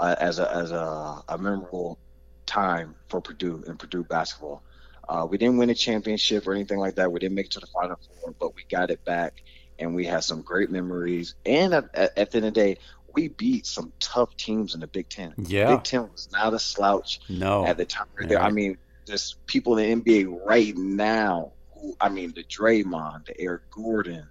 uh, 0.00 0.16
as 0.18 0.38
a, 0.38 0.52
as 0.52 0.72
a, 0.72 1.22
a 1.28 1.38
memorable 1.38 1.98
time 2.46 2.94
for 3.08 3.20
Purdue 3.20 3.62
and 3.66 3.78
Purdue 3.78 4.02
basketball. 4.02 4.62
Uh, 5.08 5.26
we 5.28 5.38
didn't 5.38 5.58
win 5.58 5.70
a 5.70 5.74
championship 5.74 6.46
or 6.46 6.54
anything 6.54 6.78
like 6.78 6.94
that. 6.96 7.12
We 7.12 7.20
didn't 7.20 7.34
make 7.34 7.46
it 7.46 7.52
to 7.52 7.60
the 7.60 7.66
Final 7.66 7.98
Four, 8.20 8.34
but 8.38 8.56
we 8.56 8.64
got 8.70 8.90
it 8.90 9.04
back, 9.04 9.42
and 9.78 9.94
we 9.94 10.06
had 10.06 10.24
some 10.24 10.40
great 10.40 10.70
memories. 10.70 11.34
And 11.44 11.74
at, 11.74 11.94
at, 11.94 12.30
the 12.30 12.38
end 12.38 12.46
of 12.46 12.54
the 12.54 12.60
day, 12.60 12.78
we 13.12 13.28
beat 13.28 13.66
some 13.66 13.92
tough 14.00 14.36
teams 14.36 14.74
in 14.74 14.80
the 14.80 14.86
Big 14.86 15.08
Ten. 15.08 15.34
Yeah, 15.36 15.74
Big 15.74 15.84
Ten 15.84 16.02
was 16.02 16.28
not 16.32 16.54
a 16.54 16.58
slouch. 16.58 17.20
No, 17.28 17.66
at 17.66 17.76
the 17.76 17.84
time. 17.84 18.06
Right. 18.18 18.36
I 18.36 18.50
mean, 18.50 18.78
there's 19.06 19.36
people 19.46 19.76
in 19.78 20.00
the 20.02 20.24
NBA 20.24 20.46
right 20.46 20.76
now 20.76 21.52
who, 21.74 21.96
I 22.00 22.08
mean, 22.08 22.32
the 22.34 22.44
Draymond, 22.44 23.26
the 23.26 23.40
Eric 23.40 23.70
Gordon, 23.70 24.28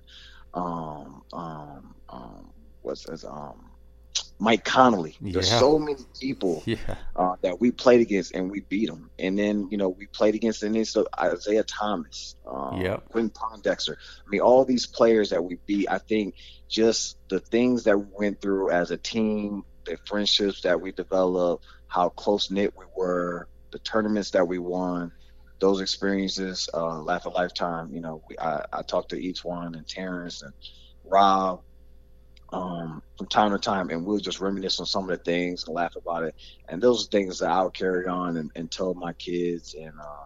um, 0.54 1.24
um, 1.34 1.96
um, 2.08 2.50
what's 2.82 3.10
his, 3.10 3.26
um, 3.26 3.69
Mike. 4.40 4.64
There's 5.22 5.52
yeah. 5.52 5.60
so 5.60 5.78
many 5.78 5.98
people 6.20 6.64
yeah. 6.66 6.78
uh, 7.16 7.36
that 7.42 7.60
we 7.60 7.72
played 7.72 8.00
against 8.00 8.34
and 8.34 8.50
we 8.50 8.62
beat 8.62 8.88
them. 8.88 9.10
And 9.20 9.38
then 9.38 9.68
you 9.70 9.78
know 9.78 9.90
we 9.90 10.08
played 10.08 10.34
against 10.36 10.64
and 10.64 10.76
then 10.76 10.86
so 10.86 11.08
Isaiah 11.18 11.64
Thomas, 11.64 12.36
um, 12.48 12.82
yep. 12.82 13.10
Quinn 13.10 13.30
Pondexter. 13.30 13.96
I 13.96 14.30
mean, 14.30 14.42
all 14.42 14.64
these 14.64 14.86
players 14.86 15.32
that 15.32 15.44
we 15.44 15.58
beat. 15.66 15.88
I 15.90 15.98
think 15.98 16.36
just 16.70 17.18
the 17.30 17.40
things 17.40 17.84
that 17.84 17.98
we 17.98 18.06
went 18.18 18.42
through 18.42 18.72
as 18.72 18.92
a 18.92 18.98
team, 18.98 19.66
the 19.86 19.98
friendships 20.06 20.62
that 20.62 20.80
we 20.80 20.94
developed, 20.94 21.66
how 21.88 22.10
close 22.10 22.50
knit 22.50 22.74
we 22.78 22.86
were, 22.96 23.48
the 23.72 23.80
tournaments 23.80 24.32
that 24.32 24.48
we 24.48 24.58
won. 24.58 25.12
Those 25.60 25.82
experiences 25.82 26.70
uh, 26.74 27.02
laugh 27.02 27.26
a 27.26 27.30
lifetime. 27.30 27.92
You 27.92 28.00
know, 28.00 28.24
we, 28.30 28.38
I, 28.38 28.64
I 28.72 28.82
talked 28.84 29.10
to 29.10 29.18
E'Twaun 29.18 29.76
and 29.76 29.86
Terrence 29.86 30.42
and 30.42 30.54
Rob 31.04 31.62
um, 32.52 33.02
from 33.18 33.28
time 33.28 33.52
to 33.52 33.60
time, 33.60 33.90
and 33.90 34.06
we'll 34.06 34.20
just 34.20 34.40
reminisce 34.40 34.80
on 34.80 34.86
some 34.86 35.10
of 35.10 35.18
the 35.18 35.24
things 35.24 35.66
and 35.66 35.76
laugh 35.76 35.96
about 35.96 36.24
it. 36.24 36.36
And 36.68 36.82
those 36.82 37.06
are 37.06 37.10
things 37.10 37.40
that 37.40 37.50
I'll 37.50 37.70
carry 37.70 38.08
on 38.08 38.38
and, 38.38 38.52
and 38.56 38.72
tell 38.72 38.94
my 38.94 39.14
kids. 39.14 39.76
And 39.76 39.94
uh, 40.00 40.26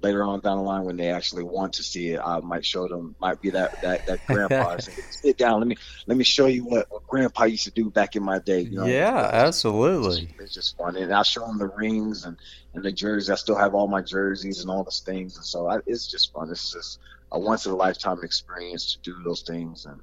later 0.00 0.22
on 0.22 0.40
down 0.40 0.58
the 0.58 0.62
line, 0.62 0.84
when 0.84 0.96
they 0.96 1.08
actually 1.08 1.42
want 1.42 1.72
to 1.74 1.82
see 1.82 2.10
it, 2.10 2.20
I 2.24 2.38
might 2.40 2.64
show 2.64 2.86
them. 2.86 3.16
Might 3.18 3.40
be 3.40 3.50
that 3.50 3.80
that, 3.82 4.06
that 4.06 4.26
grandpa. 4.26 4.78
say, 4.78 4.92
Sit 5.10 5.38
down. 5.38 5.60
Let 5.60 5.66
me 5.66 5.76
let 6.06 6.16
me 6.16 6.24
show 6.24 6.46
you 6.46 6.64
what, 6.64 6.86
what, 6.90 7.06
grandpa 7.06 7.44
used 7.44 7.64
to 7.64 7.70
do 7.70 7.90
back 7.90 8.14
in 8.14 8.22
my 8.22 8.38
day. 8.38 8.60
You 8.60 8.76
know? 8.76 8.86
Yeah, 8.86 9.30
absolutely. 9.32 10.24
It's, 10.24 10.40
it's, 10.40 10.54
just 10.54 10.76
fun, 10.76 10.96
and 10.96 11.12
I 11.12 11.22
show 11.22 11.46
them 11.46 11.58
the 11.58 11.68
rings 11.68 12.24
and 12.24 12.36
and 12.74 12.84
the 12.84 12.92
jerseys. 12.92 13.30
I 13.30 13.34
still 13.34 13.56
have 13.56 13.74
all 13.74 13.88
my 13.88 14.02
jerseys 14.02 14.60
and 14.60 14.70
all 14.70 14.84
the 14.84 14.90
things, 14.90 15.36
and 15.36 15.44
so 15.44 15.68
I, 15.68 15.78
it's 15.86 16.06
just 16.06 16.32
fun. 16.32 16.50
It's 16.50 16.72
just 16.72 17.00
a 17.32 17.38
once 17.38 17.66
in 17.66 17.72
a 17.72 17.76
lifetime 17.76 18.20
experience 18.22 18.94
to 18.94 19.00
do 19.00 19.22
those 19.24 19.42
things 19.42 19.86
and 19.86 20.00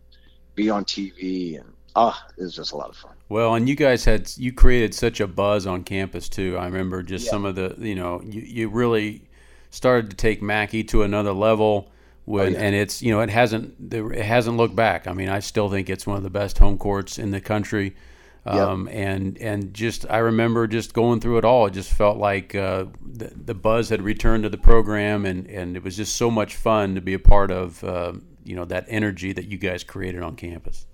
be 0.56 0.70
on 0.70 0.86
TV 0.86 1.60
and 1.60 1.74
ah, 1.96 2.28
it 2.38 2.42
was 2.42 2.56
just 2.56 2.72
a 2.72 2.78
lot 2.78 2.90
of 2.90 2.98
fun. 2.98 3.14
Well, 3.30 3.56
and 3.56 3.68
you 3.68 3.76
guys 3.76 4.06
had 4.06 4.32
you 4.38 4.52
created 4.52 4.94
such 4.94 5.20
a 5.20 5.28
buzz 5.28 5.66
on 5.66 5.84
campus 5.84 6.30
too. 6.30 6.58
I 6.58 6.66
remember 6.66 7.04
just 7.04 7.26
yeah. 7.26 7.32
some 7.32 7.46
of 7.46 7.56
the 7.56 7.76
you 7.78 7.96
know 7.96 8.22
you, 8.24 8.42
you 8.42 8.70
really 8.70 9.24
started 9.70 10.10
to 10.10 10.16
take 10.16 10.42
Mackey 10.42 10.84
to 10.86 11.04
another 11.04 11.34
level. 11.34 11.92
When, 12.26 12.48
oh, 12.48 12.50
yeah. 12.50 12.66
and 12.66 12.76
it's 12.76 13.02
you 13.02 13.12
know 13.12 13.22
it 13.22 13.30
hasn't 13.30 13.94
it 13.94 14.24
hasn't 14.24 14.58
looked 14.58 14.76
back. 14.76 15.08
I 15.08 15.14
mean, 15.14 15.30
I 15.30 15.40
still 15.40 15.70
think 15.70 15.90
it's 15.90 16.06
one 16.06 16.18
of 16.18 16.24
the 16.24 16.30
best 16.30 16.58
home 16.58 16.78
courts 16.78 17.18
in 17.18 17.32
the 17.32 17.42
country. 17.42 17.96
Um, 18.44 18.88
yep. 18.88 18.96
and 18.96 19.38
and 19.38 19.74
just 19.74 20.06
I 20.10 20.18
remember 20.18 20.66
just 20.66 20.94
going 20.94 21.20
through 21.20 21.38
it 21.38 21.46
all. 21.46 21.68
It 21.68 21.72
just 21.72 21.92
felt 21.92 22.18
like 22.18 22.56
uh, 22.56 22.86
the, 23.02 23.32
the 23.36 23.54
buzz 23.54 23.90
had 23.90 24.02
returned 24.02 24.44
to 24.44 24.50
the 24.50 24.58
program, 24.58 25.26
and, 25.26 25.48
and 25.48 25.78
it 25.78 25.84
was 25.84 25.96
just 25.96 26.16
so 26.16 26.32
much 26.32 26.56
fun 26.56 26.96
to 26.96 27.02
be 27.02 27.14
a 27.14 27.20
part 27.20 27.52
of. 27.52 27.84
Uh, 27.84 28.14
you 28.44 28.56
know 28.56 28.66
that 28.66 28.86
energy 28.88 29.34
that 29.34 29.46
you 29.46 29.58
guys 29.58 29.84
created 29.84 30.22
on 30.22 30.36
campus. 30.36 30.86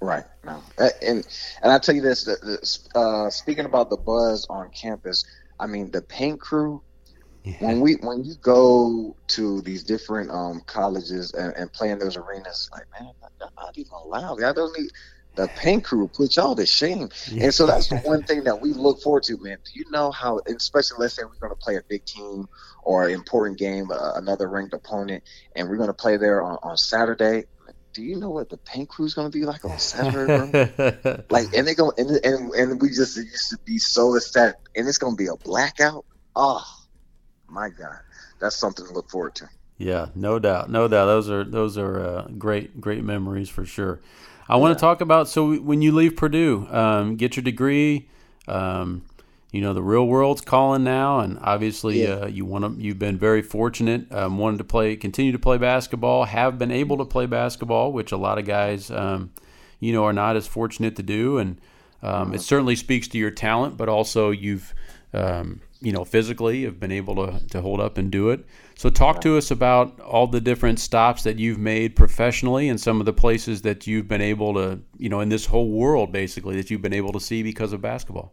Right. 0.00 0.24
No. 0.44 0.62
And 0.78 1.26
and 1.62 1.72
I 1.72 1.78
tell 1.78 1.94
you 1.94 2.02
this, 2.02 2.28
uh, 2.94 3.30
speaking 3.30 3.64
about 3.64 3.90
the 3.90 3.96
buzz 3.96 4.46
on 4.48 4.70
campus, 4.70 5.24
I 5.58 5.66
mean 5.66 5.90
the 5.90 6.02
paint 6.02 6.40
crew. 6.40 6.82
Yeah. 7.44 7.56
When 7.60 7.80
we 7.80 7.94
when 7.94 8.24
you 8.24 8.34
go 8.40 9.16
to 9.28 9.60
these 9.62 9.82
different 9.82 10.30
um, 10.30 10.60
colleges 10.66 11.32
and, 11.32 11.54
and 11.56 11.72
play 11.72 11.90
in 11.90 11.98
those 11.98 12.16
arenas, 12.16 12.68
like 12.72 12.84
man, 13.00 13.12
that's 13.40 13.52
not 13.56 13.76
even 13.76 13.92
allowed. 13.92 14.42
I 14.42 14.52
don't 14.52 14.78
need 14.78 14.90
the 15.38 15.46
paint 15.54 15.84
crew 15.84 16.08
put 16.08 16.34
y'all 16.34 16.56
to 16.56 16.66
shame. 16.66 17.08
Yeah. 17.30 17.44
And 17.44 17.54
so 17.54 17.64
that's 17.64 17.86
the 17.86 17.98
one 17.98 18.24
thing 18.24 18.42
that 18.44 18.60
we 18.60 18.72
look 18.72 19.00
forward 19.00 19.22
to, 19.24 19.36
man. 19.38 19.58
Do 19.64 19.78
you 19.78 19.88
know 19.88 20.10
how, 20.10 20.40
especially 20.46 20.96
let's 20.98 21.14
say 21.14 21.22
we're 21.22 21.38
going 21.38 21.52
to 21.52 21.64
play 21.64 21.76
a 21.76 21.82
big 21.88 22.04
team 22.04 22.48
or 22.82 23.06
an 23.06 23.14
important 23.14 23.56
game, 23.56 23.92
uh, 23.92 24.14
another 24.16 24.48
ranked 24.48 24.74
opponent, 24.74 25.22
and 25.54 25.68
we're 25.68 25.76
going 25.76 25.88
to 25.88 25.94
play 25.94 26.16
there 26.16 26.42
on, 26.42 26.58
on 26.64 26.76
Saturday. 26.76 27.44
Do 27.92 28.02
you 28.02 28.16
know 28.16 28.30
what 28.30 28.50
the 28.50 28.56
paint 28.56 28.88
crew 28.88 29.06
is 29.06 29.14
going 29.14 29.30
to 29.30 29.38
be 29.38 29.44
like 29.44 29.64
on 29.64 29.78
Saturday, 29.78 30.72
bro? 30.76 31.22
like, 31.30 31.54
and 31.54 31.66
they 31.66 31.74
go 31.74 31.92
and, 31.96 32.10
and 32.24 32.52
and 32.54 32.82
we 32.82 32.88
just 32.88 33.16
used 33.16 33.50
to 33.50 33.58
be 33.64 33.78
so 33.78 34.16
ecstatic, 34.16 34.56
and 34.74 34.88
it's 34.88 34.98
going 34.98 35.16
to 35.16 35.16
be 35.16 35.28
a 35.28 35.36
blackout. 35.36 36.04
Oh, 36.34 36.64
my 37.48 37.68
God, 37.70 38.00
that's 38.40 38.56
something 38.56 38.86
to 38.86 38.92
look 38.92 39.08
forward 39.08 39.36
to. 39.36 39.48
Yeah, 39.78 40.08
no 40.16 40.40
doubt, 40.40 40.68
no 40.68 40.88
doubt. 40.88 41.06
Those 41.06 41.30
are 41.30 41.44
those 41.44 41.78
are 41.78 42.00
uh, 42.00 42.26
great 42.36 42.80
great 42.80 43.04
memories 43.04 43.48
for 43.48 43.64
sure. 43.64 44.00
I 44.48 44.56
want 44.56 44.76
to 44.76 44.80
talk 44.80 45.00
about 45.00 45.28
so 45.28 45.56
when 45.56 45.82
you 45.82 45.92
leave 45.92 46.16
Purdue, 46.16 46.66
um, 46.70 47.16
get 47.16 47.36
your 47.36 47.42
degree. 47.42 48.08
Um, 48.46 49.02
you 49.50 49.62
know 49.62 49.72
the 49.72 49.82
real 49.82 50.06
world's 50.06 50.42
calling 50.42 50.84
now, 50.84 51.20
and 51.20 51.38
obviously 51.40 52.02
yeah. 52.02 52.08
uh, 52.08 52.26
you 52.26 52.44
want 52.44 52.64
to. 52.64 52.82
You've 52.82 52.98
been 52.98 53.16
very 53.16 53.40
fortunate. 53.40 54.12
Um, 54.12 54.36
wanted 54.36 54.58
to 54.58 54.64
play, 54.64 54.94
continue 54.96 55.32
to 55.32 55.38
play 55.38 55.56
basketball. 55.56 56.24
Have 56.24 56.58
been 56.58 56.70
able 56.70 56.98
to 56.98 57.06
play 57.06 57.24
basketball, 57.24 57.92
which 57.92 58.12
a 58.12 58.18
lot 58.18 58.38
of 58.38 58.44
guys, 58.44 58.90
um, 58.90 59.32
you 59.80 59.92
know, 59.92 60.04
are 60.04 60.12
not 60.12 60.36
as 60.36 60.46
fortunate 60.46 60.96
to 60.96 61.02
do. 61.02 61.38
And 61.38 61.58
um, 62.02 62.34
it 62.34 62.42
certainly 62.42 62.76
speaks 62.76 63.08
to 63.08 63.18
your 63.18 63.30
talent, 63.30 63.78
but 63.78 63.88
also 63.88 64.30
you've, 64.30 64.74
um, 65.14 65.62
you 65.80 65.92
know, 65.92 66.04
physically 66.04 66.64
have 66.64 66.80
been 66.80 66.92
able 66.92 67.14
to 67.14 67.46
to 67.48 67.60
hold 67.60 67.80
up 67.80 67.98
and 67.98 68.10
do 68.10 68.30
it. 68.30 68.44
So, 68.76 68.90
talk 68.90 69.20
to 69.22 69.36
us 69.36 69.50
about 69.50 69.98
all 70.00 70.26
the 70.26 70.40
different 70.40 70.80
stops 70.80 71.22
that 71.22 71.38
you've 71.38 71.58
made 71.58 71.96
professionally 71.96 72.68
and 72.68 72.80
some 72.80 73.00
of 73.00 73.06
the 73.06 73.12
places 73.12 73.62
that 73.62 73.86
you've 73.86 74.08
been 74.08 74.20
able 74.20 74.54
to, 74.54 74.80
you 74.96 75.08
know, 75.08 75.20
in 75.20 75.28
this 75.28 75.46
whole 75.46 75.70
world 75.70 76.12
basically 76.12 76.56
that 76.56 76.70
you've 76.70 76.82
been 76.82 76.92
able 76.92 77.12
to 77.12 77.20
see 77.20 77.42
because 77.42 77.72
of 77.72 77.80
basketball. 77.80 78.32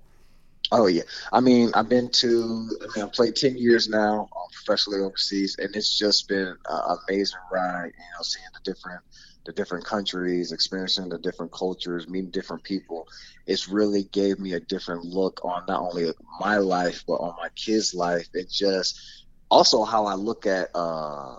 Oh 0.71 0.87
yeah, 0.87 1.03
I 1.31 1.41
mean, 1.41 1.71
I've 1.75 1.89
been 1.89 2.09
to, 2.09 2.69
I 2.81 2.87
mean, 2.95 3.05
I've 3.05 3.13
played 3.13 3.35
ten 3.35 3.55
years 3.55 3.87
now 3.87 4.27
uh, 4.35 4.47
professionally 4.51 5.01
overseas, 5.01 5.55
and 5.59 5.75
it's 5.75 5.97
just 5.97 6.27
been 6.27 6.55
an 6.67 6.97
amazing 7.07 7.39
ride. 7.51 7.91
You 7.95 8.03
know, 8.17 8.23
seeing 8.23 8.45
the 8.53 8.71
different 8.73 9.01
the 9.45 9.53
different 9.53 9.85
countries, 9.85 10.51
experiencing 10.51 11.09
the 11.09 11.19
different 11.19 11.51
cultures, 11.51 12.07
meeting 12.07 12.31
different 12.31 12.63
people, 12.63 13.07
it's 13.45 13.69
really 13.69 14.03
gave 14.03 14.39
me 14.39 14.53
a 14.53 14.59
different 14.59 15.05
look 15.05 15.45
on 15.45 15.63
not 15.67 15.81
only 15.81 16.11
my 16.39 16.57
life 16.57 17.03
but 17.07 17.15
on 17.15 17.35
my 17.37 17.49
kids' 17.55 17.93
life. 17.93 18.27
It 18.33 18.49
just 18.49 18.99
also 19.49 19.83
how 19.83 20.05
I 20.05 20.15
look 20.15 20.45
at 20.47 20.69
uh, 20.73 21.37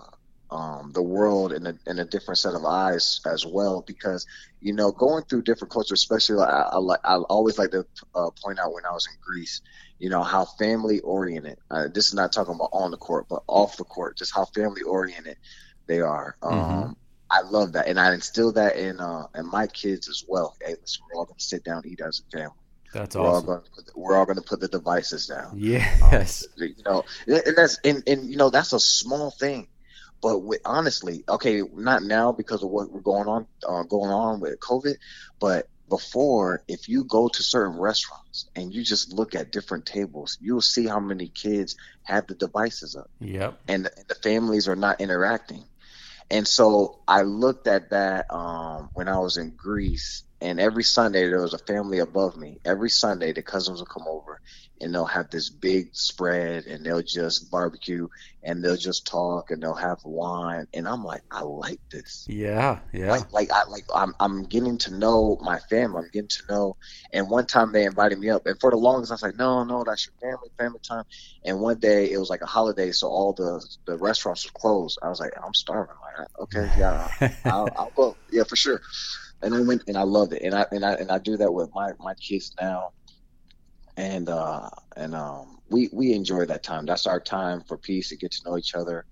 um, 0.49 0.91
the 0.93 1.01
world 1.01 1.51
in 1.51 1.67
a, 1.67 1.77
in 1.85 1.99
a 1.99 2.05
different 2.05 2.37
set 2.37 2.55
of 2.55 2.63
eyes 2.63 3.19
as 3.25 3.45
well. 3.45 3.83
Because 3.85 4.25
you 4.61 4.73
know, 4.73 4.91
going 4.91 5.23
through 5.25 5.43
different 5.43 5.73
cultures, 5.73 5.99
especially 5.99 6.39
I, 6.39 6.61
I, 6.61 6.95
I 7.03 7.17
always 7.17 7.59
like 7.59 7.71
to 7.71 7.85
uh, 8.15 8.29
point 8.41 8.59
out 8.59 8.73
when 8.73 8.85
I 8.85 8.91
was 8.91 9.07
in 9.07 9.17
Greece, 9.21 9.61
you 9.99 10.09
know, 10.09 10.23
how 10.23 10.45
family 10.45 11.01
oriented. 11.01 11.57
Uh, 11.69 11.87
this 11.93 12.07
is 12.07 12.13
not 12.13 12.31
talking 12.31 12.55
about 12.55 12.69
on 12.71 12.91
the 12.91 12.97
court, 12.97 13.25
but 13.29 13.43
off 13.47 13.75
the 13.77 13.83
court, 13.83 14.17
just 14.17 14.33
how 14.33 14.45
family 14.45 14.81
oriented 14.83 15.37
they 15.87 15.99
are. 15.99 16.37
Mm-hmm. 16.41 16.83
Um, 16.83 16.97
I 17.29 17.41
love 17.41 17.73
that, 17.73 17.87
and 17.87 17.99
I 17.99 18.13
instill 18.13 18.53
that 18.53 18.77
in 18.77 18.99
uh, 18.99 19.27
in 19.35 19.49
my 19.49 19.67
kids 19.67 20.07
as 20.07 20.23
well. 20.27 20.55
Hey, 20.61 20.75
listen, 20.79 21.03
we're 21.07 21.19
all 21.19 21.25
going 21.25 21.37
to 21.37 21.43
sit 21.43 21.63
down 21.63 21.83
and 21.83 21.91
eat 21.91 22.01
as 22.01 22.21
a 22.27 22.37
family. 22.37 22.55
That's 22.93 23.15
we're 23.15 23.23
awesome. 23.23 23.49
All 23.49 23.55
going 23.55 23.63
to, 23.63 23.91
we're 23.95 24.15
all 24.15 24.25
going 24.25 24.37
to 24.37 24.43
put 24.43 24.59
the 24.59 24.67
devices 24.69 25.27
down. 25.27 25.53
Yes. 25.57 26.47
Um, 26.57 26.63
you 26.67 26.83
know, 26.85 27.03
and 27.27 27.55
that's 27.57 27.79
and, 27.83 28.03
and 28.07 28.29
you 28.29 28.37
know 28.37 28.49
that's 28.49 28.71
a 28.73 28.79
small 28.79 29.31
thing, 29.31 29.67
but 30.21 30.39
with, 30.39 30.61
honestly, 30.63 31.23
okay, 31.27 31.61
not 31.75 32.03
now 32.03 32.31
because 32.31 32.63
of 32.63 32.69
what 32.69 32.91
we're 32.91 33.01
going 33.01 33.27
on 33.27 33.45
uh, 33.67 33.83
going 33.83 34.11
on 34.11 34.39
with 34.39 34.59
COVID, 34.59 34.95
but 35.39 35.67
before, 35.89 36.63
if 36.67 36.89
you 36.89 37.05
go 37.05 37.29
to 37.29 37.43
certain 37.43 37.79
restaurants 37.79 38.49
and 38.55 38.73
you 38.73 38.83
just 38.83 39.13
look 39.13 39.35
at 39.35 39.51
different 39.51 39.85
tables, 39.85 40.37
you'll 40.41 40.61
see 40.61 40.85
how 40.85 40.99
many 40.99 41.29
kids 41.29 41.77
have 42.03 42.27
the 42.27 42.35
devices 42.35 42.95
up. 42.95 43.09
Yep. 43.19 43.59
And, 43.67 43.89
and 43.95 44.05
the 44.07 44.15
families 44.15 44.67
are 44.67 44.75
not 44.75 44.99
interacting. 44.99 45.63
And 46.29 46.47
so 46.47 46.99
I 47.07 47.21
looked 47.21 47.67
at 47.67 47.91
that 47.91 48.25
um, 48.33 48.89
when 48.93 49.07
I 49.07 49.19
was 49.19 49.37
in 49.37 49.55
Greece, 49.55 50.23
and 50.41 50.59
every 50.59 50.83
Sunday 50.83 51.27
there 51.29 51.41
was 51.41 51.53
a 51.53 51.59
family 51.59 51.99
above 51.99 52.35
me. 52.37 52.59
Every 52.65 52.89
Sunday 52.89 53.31
the 53.33 53.41
cousins 53.41 53.79
would 53.79 53.89
come 53.89 54.07
over, 54.07 54.39
and 54.81 54.93
they'll 54.93 55.05
have 55.05 55.29
this 55.29 55.49
big 55.49 55.89
spread 55.93 56.65
and 56.65 56.85
they'll 56.85 57.01
just 57.01 57.49
barbecue 57.51 58.07
and 58.43 58.63
they'll 58.63 58.77
just 58.77 59.07
talk 59.07 59.51
and 59.51 59.61
they'll 59.61 59.73
have 59.73 59.99
wine 60.03 60.67
and 60.73 60.87
I'm 60.87 61.03
like 61.03 61.23
I 61.31 61.41
like 61.41 61.79
this. 61.91 62.25
Yeah, 62.29 62.79
yeah. 62.93 63.11
Like 63.11 63.33
like 63.33 63.51
I 63.51 63.63
like 63.69 63.85
I'm 63.95 64.13
I'm 64.19 64.43
getting 64.43 64.77
to 64.79 64.93
know 64.93 65.37
my 65.41 65.59
family. 65.69 66.03
I'm 66.03 66.09
getting 66.13 66.29
to 66.29 66.43
know 66.53 66.77
and 67.13 67.29
one 67.29 67.47
time 67.47 67.71
they 67.71 67.85
invited 67.85 68.19
me 68.19 68.29
up 68.29 68.45
and 68.45 68.59
for 68.59 68.71
the 68.71 68.77
longest 68.77 69.11
I 69.11 69.15
was 69.15 69.23
like 69.23 69.37
no 69.37 69.63
no 69.63 69.83
that's 69.83 70.07
your 70.07 70.31
family 70.31 70.49
family 70.57 70.79
time 70.87 71.03
and 71.43 71.59
one 71.59 71.79
day 71.79 72.11
it 72.11 72.17
was 72.17 72.29
like 72.29 72.41
a 72.41 72.47
holiday 72.47 72.91
so 72.91 73.07
all 73.07 73.33
the 73.33 73.65
the 73.87 73.97
restaurants 73.97 74.45
were 74.45 74.59
closed. 74.59 74.99
I 75.01 75.09
was 75.09 75.19
like 75.19 75.33
I'm 75.43 75.53
starving. 75.53 75.95
Okay 76.39 76.69
yeah 76.77 77.07
I'll, 77.45 77.69
I'll 77.75 77.91
go 77.95 78.15
yeah 78.31 78.43
for 78.43 78.55
sure. 78.55 78.81
And 79.41 79.53
I 79.53 79.61
went 79.61 79.83
and 79.87 79.97
I 79.97 80.03
loved 80.03 80.33
it 80.33 80.41
and 80.41 80.55
I 80.55 80.65
and 80.71 80.83
I 80.85 80.93
and 80.93 81.11
I 81.11 81.19
do 81.19 81.37
that 81.37 81.51
with 81.51 81.69
my 81.73 81.91
my 81.99 82.13
kids 82.15 82.53
now 82.59 82.91
and 83.97 84.29
uh, 84.29 84.69
and 84.95 85.15
um, 85.15 85.59
we 85.69 85.89
we 85.91 86.13
enjoy 86.13 86.45
that 86.45 86.63
time. 86.63 86.85
That's 86.85 87.07
our 87.07 87.19
time 87.19 87.63
for 87.67 87.77
peace 87.77 88.09
to 88.09 88.15
get 88.15 88.31
to 88.31 88.49
know 88.49 88.57
each 88.57 88.75
other. 88.75 89.05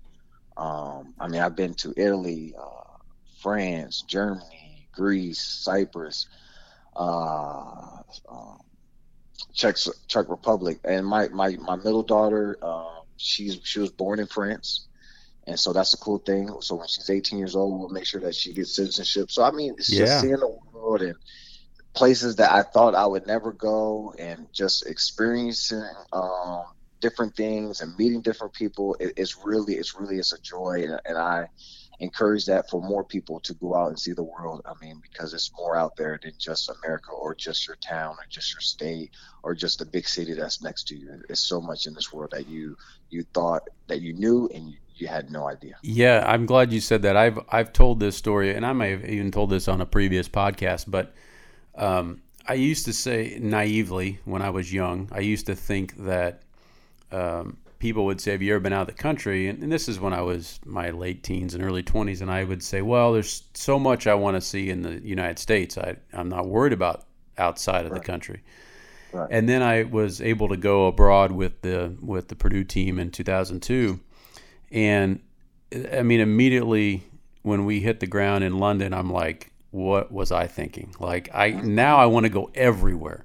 Um, 0.56 1.12
I 1.20 1.28
mean, 1.28 1.42
I've 1.42 1.56
been 1.56 1.74
to 1.74 1.92
Italy, 1.96 2.54
uh, 2.58 2.98
France, 3.42 4.02
Germany, 4.02 4.88
Greece, 4.92 5.42
Cyprus, 5.42 6.26
uh, 6.94 7.98
um, 8.30 8.60
Czech 9.52 9.76
Czech 10.06 10.28
Republic, 10.28 10.78
and 10.84 11.04
my 11.04 11.28
my 11.28 11.56
my 11.56 11.76
middle 11.76 12.04
daughter, 12.04 12.56
uh, 12.62 13.00
she's 13.16 13.58
she 13.64 13.80
was 13.80 13.90
born 13.90 14.20
in 14.20 14.26
France. 14.26 14.86
And 15.46 15.58
so 15.58 15.72
that's 15.72 15.92
the 15.92 15.96
cool 15.98 16.18
thing. 16.18 16.50
So 16.60 16.74
when 16.74 16.88
she's 16.88 17.08
18 17.08 17.38
years 17.38 17.54
old, 17.54 17.78
we'll 17.78 17.88
make 17.88 18.06
sure 18.06 18.20
that 18.22 18.34
she 18.34 18.52
gets 18.52 18.74
citizenship. 18.74 19.30
So 19.30 19.44
I 19.44 19.52
mean, 19.52 19.74
it's 19.78 19.92
yeah. 19.92 20.00
just 20.00 20.20
seeing 20.20 20.36
the 20.36 20.58
world 20.72 21.02
and 21.02 21.14
places 21.96 22.36
that 22.36 22.52
I 22.52 22.62
thought 22.62 22.94
I 22.94 23.06
would 23.06 23.26
never 23.26 23.52
go 23.52 24.14
and 24.18 24.46
just 24.52 24.86
experiencing 24.86 25.82
um, 26.12 26.64
different 27.00 27.34
things 27.34 27.80
and 27.80 27.96
meeting 27.96 28.20
different 28.20 28.52
people. 28.52 28.96
It, 29.00 29.14
it's 29.16 29.36
really, 29.44 29.74
it's 29.74 29.98
really, 29.98 30.18
it's 30.18 30.32
a 30.32 30.40
joy. 30.40 30.84
And, 30.84 31.00
and, 31.06 31.18
I 31.18 31.48
encourage 31.98 32.44
that 32.46 32.68
for 32.68 32.82
more 32.82 33.02
people 33.02 33.40
to 33.40 33.54
go 33.54 33.74
out 33.74 33.88
and 33.88 33.98
see 33.98 34.12
the 34.12 34.22
world. 34.22 34.60
I 34.66 34.72
mean, 34.84 35.00
because 35.00 35.32
it's 35.32 35.50
more 35.56 35.76
out 35.76 35.96
there 35.96 36.20
than 36.22 36.32
just 36.38 36.70
America 36.70 37.12
or 37.12 37.34
just 37.34 37.66
your 37.66 37.76
town 37.76 38.16
or 38.18 38.26
just 38.28 38.52
your 38.52 38.60
state 38.60 39.12
or 39.42 39.54
just 39.54 39.78
the 39.78 39.86
big 39.86 40.06
city 40.06 40.34
that's 40.34 40.62
next 40.62 40.88
to 40.88 40.96
you. 40.96 41.22
It's 41.30 41.40
so 41.40 41.60
much 41.60 41.86
in 41.86 41.94
this 41.94 42.12
world 42.12 42.32
that 42.32 42.46
you, 42.46 42.76
you 43.08 43.24
thought 43.32 43.62
that 43.86 44.02
you 44.02 44.12
knew 44.12 44.50
and 44.52 44.68
you, 44.68 44.76
you 44.96 45.06
had 45.06 45.30
no 45.30 45.48
idea. 45.48 45.76
Yeah, 45.82 46.24
I'm 46.26 46.46
glad 46.46 46.72
you 46.72 46.80
said 46.80 47.02
that. 47.02 47.16
I've 47.16 47.38
I've 47.50 47.72
told 47.72 48.00
this 48.00 48.16
story, 48.16 48.54
and 48.54 48.64
I 48.64 48.72
may 48.72 48.90
have 48.90 49.04
even 49.04 49.30
told 49.30 49.50
this 49.50 49.68
on 49.68 49.80
a 49.80 49.86
previous 49.86 50.28
podcast, 50.28 50.86
but 50.88 51.14
um, 51.76 52.22
I 52.46 52.54
used 52.54 52.84
to 52.86 52.92
say 52.92 53.38
naively 53.40 54.20
when 54.24 54.42
I 54.42 54.50
was 54.50 54.72
young, 54.72 55.08
I 55.12 55.20
used 55.20 55.46
to 55.46 55.54
think 55.54 55.96
that 56.04 56.42
um, 57.12 57.58
people 57.78 58.04
would 58.06 58.20
say, 58.20 58.32
Have 58.32 58.42
you 58.42 58.54
ever 58.54 58.60
been 58.60 58.72
out 58.72 58.82
of 58.82 58.96
the 58.96 59.02
country? 59.02 59.48
And, 59.48 59.62
and, 59.62 59.72
this 59.72 59.88
is 59.88 60.00
when 60.00 60.12
I 60.12 60.22
was 60.22 60.60
my 60.64 60.90
late 60.90 61.22
teens 61.22 61.54
and 61.54 61.62
early 61.62 61.82
20s. 61.82 62.20
And 62.20 62.30
I 62.30 62.44
would 62.44 62.62
say, 62.62 62.82
Well, 62.82 63.12
there's 63.12 63.44
so 63.54 63.78
much 63.78 64.06
I 64.06 64.14
want 64.14 64.36
to 64.36 64.40
see 64.40 64.70
in 64.70 64.82
the 64.82 65.00
United 65.00 65.38
States. 65.38 65.76
I, 65.76 65.96
I'm 66.12 66.28
not 66.28 66.46
worried 66.46 66.72
about 66.72 67.04
outside 67.38 67.84
of 67.84 67.92
right. 67.92 68.00
the 68.00 68.06
country. 68.06 68.42
Right. 69.12 69.28
And 69.30 69.48
then 69.48 69.62
I 69.62 69.84
was 69.84 70.20
able 70.20 70.48
to 70.48 70.56
go 70.56 70.86
abroad 70.86 71.32
with 71.32 71.62
the 71.62 71.96
with 72.00 72.28
the 72.28 72.36
Purdue 72.36 72.64
team 72.64 72.98
in 72.98 73.10
2002, 73.10 74.00
and 74.70 75.20
I 75.92 76.02
mean 76.02 76.20
immediately 76.20 77.04
when 77.42 77.64
we 77.64 77.80
hit 77.80 78.00
the 78.00 78.06
ground 78.06 78.42
in 78.42 78.58
London, 78.58 78.92
I'm 78.92 79.12
like, 79.12 79.52
what 79.70 80.10
was 80.10 80.32
I 80.32 80.46
thinking? 80.46 80.94
Like 80.98 81.30
I 81.32 81.50
now 81.50 81.98
I 81.98 82.06
want 82.06 82.24
to 82.24 82.30
go 82.30 82.50
everywhere. 82.54 83.24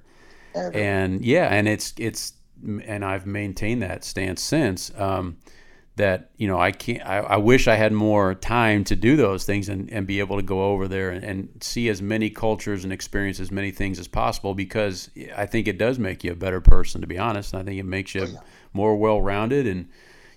everywhere. 0.54 1.00
And 1.02 1.24
yeah, 1.24 1.48
and 1.48 1.66
it's 1.66 1.94
it's 1.96 2.34
and 2.62 3.04
I've 3.04 3.26
maintained 3.26 3.82
that 3.82 4.04
stance 4.04 4.42
since. 4.42 4.92
Um, 4.96 5.38
that 5.96 6.30
you 6.36 6.48
know 6.48 6.58
I 6.58 6.72
can't. 6.72 7.06
I, 7.06 7.18
I, 7.18 7.36
wish 7.36 7.68
I 7.68 7.74
had 7.74 7.92
more 7.92 8.34
time 8.34 8.82
to 8.84 8.96
do 8.96 9.14
those 9.14 9.44
things 9.44 9.68
and, 9.68 9.92
and 9.92 10.06
be 10.06 10.20
able 10.20 10.36
to 10.36 10.42
go 10.42 10.70
over 10.70 10.88
there 10.88 11.10
and, 11.10 11.22
and 11.22 11.48
see 11.60 11.88
as 11.90 12.00
many 12.00 12.30
cultures 12.30 12.84
and 12.84 12.92
experience 12.92 13.40
as 13.40 13.50
many 13.50 13.70
things 13.70 13.98
as 13.98 14.08
possible 14.08 14.54
because 14.54 15.10
I 15.36 15.44
think 15.44 15.68
it 15.68 15.76
does 15.76 15.98
make 15.98 16.24
you 16.24 16.32
a 16.32 16.36
better 16.36 16.62
person. 16.62 17.02
To 17.02 17.06
be 17.06 17.18
honest, 17.18 17.54
I 17.54 17.62
think 17.62 17.78
it 17.78 17.84
makes 17.84 18.14
you 18.14 18.22
oh, 18.22 18.26
yeah. 18.26 18.40
more 18.72 18.96
well 18.96 19.20
rounded 19.20 19.66
and 19.66 19.88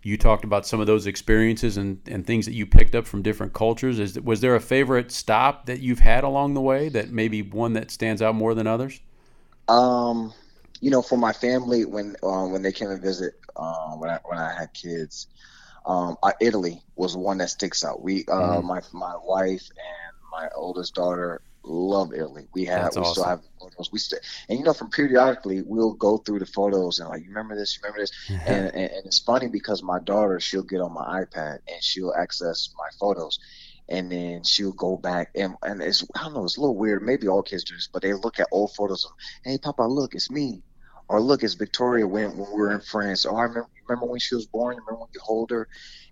you 0.05 0.19
talked 0.19 0.43
about 0.43 0.67
some 0.67 0.79
of 0.79 0.85
those 0.85 1.07
experiences 1.07 1.77
and, 1.77 1.99
and 2.05 2.27
things 2.27 2.45
that 2.45 2.53
you 2.53 2.67
picked 2.67 2.93
up 2.93 3.07
from 3.07 3.23
different 3.23 3.53
cultures. 3.53 3.97
Is 3.97 4.19
was 4.21 4.39
there 4.39 4.55
a 4.55 4.61
favorite 4.61 5.11
stop 5.11 5.65
that 5.65 5.79
you've 5.79 5.97
had 5.97 6.23
along 6.23 6.53
the 6.53 6.61
way 6.61 6.89
that 6.89 7.09
maybe 7.09 7.41
one 7.41 7.73
that 7.73 7.89
stands 7.89 8.21
out 8.21 8.35
more 8.35 8.53
than 8.53 8.67
others? 8.67 9.01
Um, 9.67 10.31
you 10.79 10.91
know, 10.91 11.01
for 11.01 11.17
my 11.17 11.33
family 11.33 11.85
when 11.85 12.15
um, 12.21 12.51
when 12.51 12.61
they 12.61 12.71
came 12.71 12.91
and 12.91 13.01
visit 13.01 13.33
um, 13.55 13.99
when 13.99 14.11
I 14.11 14.19
when 14.25 14.37
I 14.37 14.53
had 14.53 14.71
kids, 14.75 15.25
um, 15.87 16.17
I, 16.21 16.33
Italy 16.39 16.83
was 16.95 17.17
one 17.17 17.39
that 17.39 17.49
sticks 17.49 17.83
out. 17.83 18.03
We 18.03 18.25
uh, 18.27 18.59
mm-hmm. 18.59 18.67
my 18.67 18.81
my 18.93 19.15
wife 19.23 19.67
and 19.71 20.15
my 20.31 20.49
oldest 20.55 20.93
daughter 20.93 21.41
love 21.65 22.13
Italy. 22.13 22.47
We 22.53 22.65
have 22.65 22.83
That's 22.83 22.95
we 22.97 23.01
awesome. 23.01 23.13
still 23.13 23.23
have 23.25 23.41
photos. 23.59 23.91
We 23.91 23.99
still 23.99 24.19
and 24.49 24.59
you 24.59 24.65
know 24.65 24.73
from 24.73 24.89
periodically 24.89 25.61
we'll 25.61 25.93
go 25.93 26.17
through 26.17 26.39
the 26.39 26.45
photos 26.45 26.99
and 26.99 27.09
like 27.09 27.23
you 27.23 27.29
remember 27.29 27.55
this, 27.55 27.75
you 27.75 27.81
remember 27.83 28.01
this, 28.01 28.11
and, 28.47 28.67
and, 28.67 28.91
and 28.91 29.05
it's 29.05 29.19
funny 29.19 29.47
because 29.47 29.83
my 29.83 29.99
daughter 29.99 30.39
she'll 30.39 30.63
get 30.63 30.81
on 30.81 30.93
my 30.93 31.23
iPad 31.23 31.59
and 31.67 31.81
she'll 31.81 32.13
access 32.13 32.69
my 32.77 32.87
photos. 32.99 33.39
And 33.87 34.11
then 34.11 34.43
she'll 34.43 34.71
go 34.71 34.97
back 34.97 35.29
and 35.35 35.53
and 35.61 35.79
it's 35.79 36.03
I 36.15 36.23
don't 36.23 36.33
know 36.33 36.43
it's 36.43 36.57
a 36.57 36.59
little 36.59 36.75
weird 36.75 37.03
maybe 37.03 37.27
all 37.27 37.43
kids 37.43 37.63
do 37.63 37.75
this 37.75 37.87
but 37.91 38.01
they 38.01 38.13
look 38.13 38.39
at 38.39 38.47
old 38.51 38.73
photos 38.73 39.05
of 39.05 39.11
hey 39.43 39.59
Papa 39.59 39.83
look 39.83 40.15
it's 40.15 40.31
me 40.31 40.63
or 41.07 41.21
look 41.21 41.43
it's 41.43 41.53
Victoria 41.53 42.07
when, 42.07 42.35
when 42.35 42.49
we 42.49 42.57
were 42.57 42.71
in 42.71 42.81
France 42.81 43.27
oh 43.27 43.35
I 43.35 43.43
remember 43.43 43.69
remember 43.87 44.07
when 44.07 44.19
she 44.19 44.33
was 44.33 44.47
born 44.47 44.77
remember 44.77 44.95
when 44.95 45.09
you 45.13 45.19
hold 45.21 45.51
her 45.51 45.67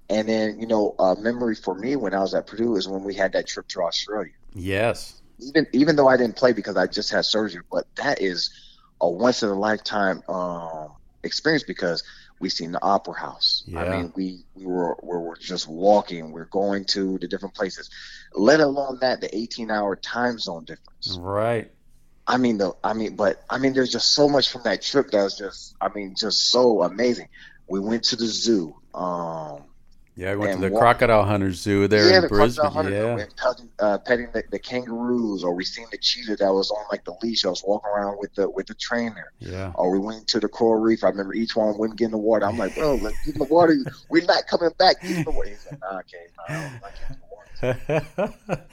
and 0.07 0.29
then 0.29 0.59
you 0.59 0.67
know 0.67 0.93
a 0.99 1.15
memory 1.15 1.55
for 1.55 1.73
me 1.73 1.95
when 1.95 2.13
I 2.13 2.19
was 2.19 2.35
at 2.35 2.45
Purdue 2.45 2.75
is 2.75 2.87
when 2.87 3.03
we 3.03 3.15
had 3.15 3.33
that 3.33 3.47
trip 3.47 3.67
to 3.69 3.81
Australia 3.81 4.33
yes 4.53 5.22
even 5.39 5.67
even 5.73 5.95
though 5.95 6.07
I 6.07 6.17
didn't 6.17 6.35
play 6.35 6.53
because 6.53 6.77
I 6.77 6.87
just 6.87 7.11
had 7.11 7.25
surgery, 7.25 7.61
but 7.71 7.85
that 7.95 8.21
is 8.21 8.51
a 9.01 9.09
once 9.09 9.43
in 9.43 9.49
a 9.49 9.53
lifetime 9.53 10.23
um, 10.29 10.93
experience 11.23 11.63
because 11.63 12.03
we 12.39 12.49
seen 12.49 12.71
the 12.71 12.83
opera 12.83 13.13
house. 13.13 13.63
Yeah. 13.65 13.83
I 13.83 13.89
mean, 13.89 14.13
we 14.15 14.43
we 14.55 14.65
were 14.65 14.97
we 15.01 15.17
were 15.17 15.37
just 15.37 15.67
walking. 15.67 16.31
We're 16.31 16.45
going 16.45 16.85
to 16.85 17.17
the 17.17 17.27
different 17.27 17.55
places. 17.55 17.89
Let 18.33 18.59
alone 18.59 18.99
that 19.01 19.21
the 19.21 19.35
18 19.35 19.71
hour 19.71 19.95
time 19.95 20.39
zone 20.39 20.65
difference. 20.65 21.17
Right. 21.19 21.71
I 22.27 22.37
mean, 22.37 22.57
the 22.57 22.73
I 22.83 22.93
mean, 22.93 23.15
but 23.15 23.43
I 23.49 23.57
mean, 23.57 23.73
there's 23.73 23.91
just 23.91 24.11
so 24.11 24.29
much 24.29 24.49
from 24.49 24.63
that 24.63 24.81
trip 24.81 25.11
that 25.11 25.23
was 25.23 25.37
just 25.37 25.75
I 25.81 25.89
mean, 25.93 26.15
just 26.17 26.49
so 26.49 26.83
amazing. 26.83 27.29
We 27.67 27.79
went 27.79 28.03
to 28.05 28.15
the 28.15 28.27
zoo. 28.27 28.75
Um, 28.93 29.63
yeah, 30.15 30.31
I 30.31 30.35
went 30.35 30.53
to 30.53 30.67
the 30.67 30.71
walk, 30.71 30.79
crocodile 30.79 31.25
hunter 31.25 31.51
zoo 31.51 31.87
there 31.87 32.09
yeah, 32.09 32.17
in 32.17 32.21
the 32.23 32.27
Brisbane. 32.27 32.91
yeah, 32.91 33.25
petting, 33.35 33.69
uh, 33.79 33.97
petting 33.97 34.27
the, 34.31 34.43
the, 34.51 34.59
kangaroos, 34.59 35.43
or 35.43 35.55
we 35.55 35.65
seen 35.65 35.87
the 35.91 35.97
cheetah 35.97 36.35
that 36.35 36.53
was 36.53 36.69
on 36.69 36.85
like 36.91 37.03
the 37.03 37.15
leash. 37.23 37.45
I 37.45 37.49
was 37.49 37.63
walking 37.65 37.89
around 37.89 38.17
with 38.19 38.33
the 38.35 38.47
with 38.49 38.67
the 38.67 38.75
trainer. 38.75 39.31
Yeah. 39.39 39.71
Or 39.75 39.91
we 39.91 39.97
went 39.99 40.27
to 40.29 40.39
the 40.39 40.47
coral 40.47 40.81
reef. 40.81 41.03
I 41.03 41.09
remember 41.09 41.33
E'Twaun 41.33 41.79
wouldn't 41.79 41.97
get 41.97 42.05
in 42.05 42.11
the 42.11 42.17
water. 42.19 42.45
I'm 42.45 42.57
like, 42.57 42.75
bro, 42.75 42.95
let's 42.95 43.25
get 43.25 43.35
in 43.35 43.39
the 43.39 43.45
water. 43.45 43.75
We're 44.09 44.25
not 44.25 44.45
coming 44.47 44.69
back. 44.77 45.01
Get 45.01 45.17
in 45.17 45.23
the 45.23 45.31
water. 45.31 45.49
He's 45.49 45.65
like, 45.71 45.79
nah, 45.79 45.99
okay, 45.99 46.27
nah, 46.37 46.55
I 46.55 46.79
like 46.83 46.93
in 47.63 47.77
the 47.87 48.03
water. 48.17 48.65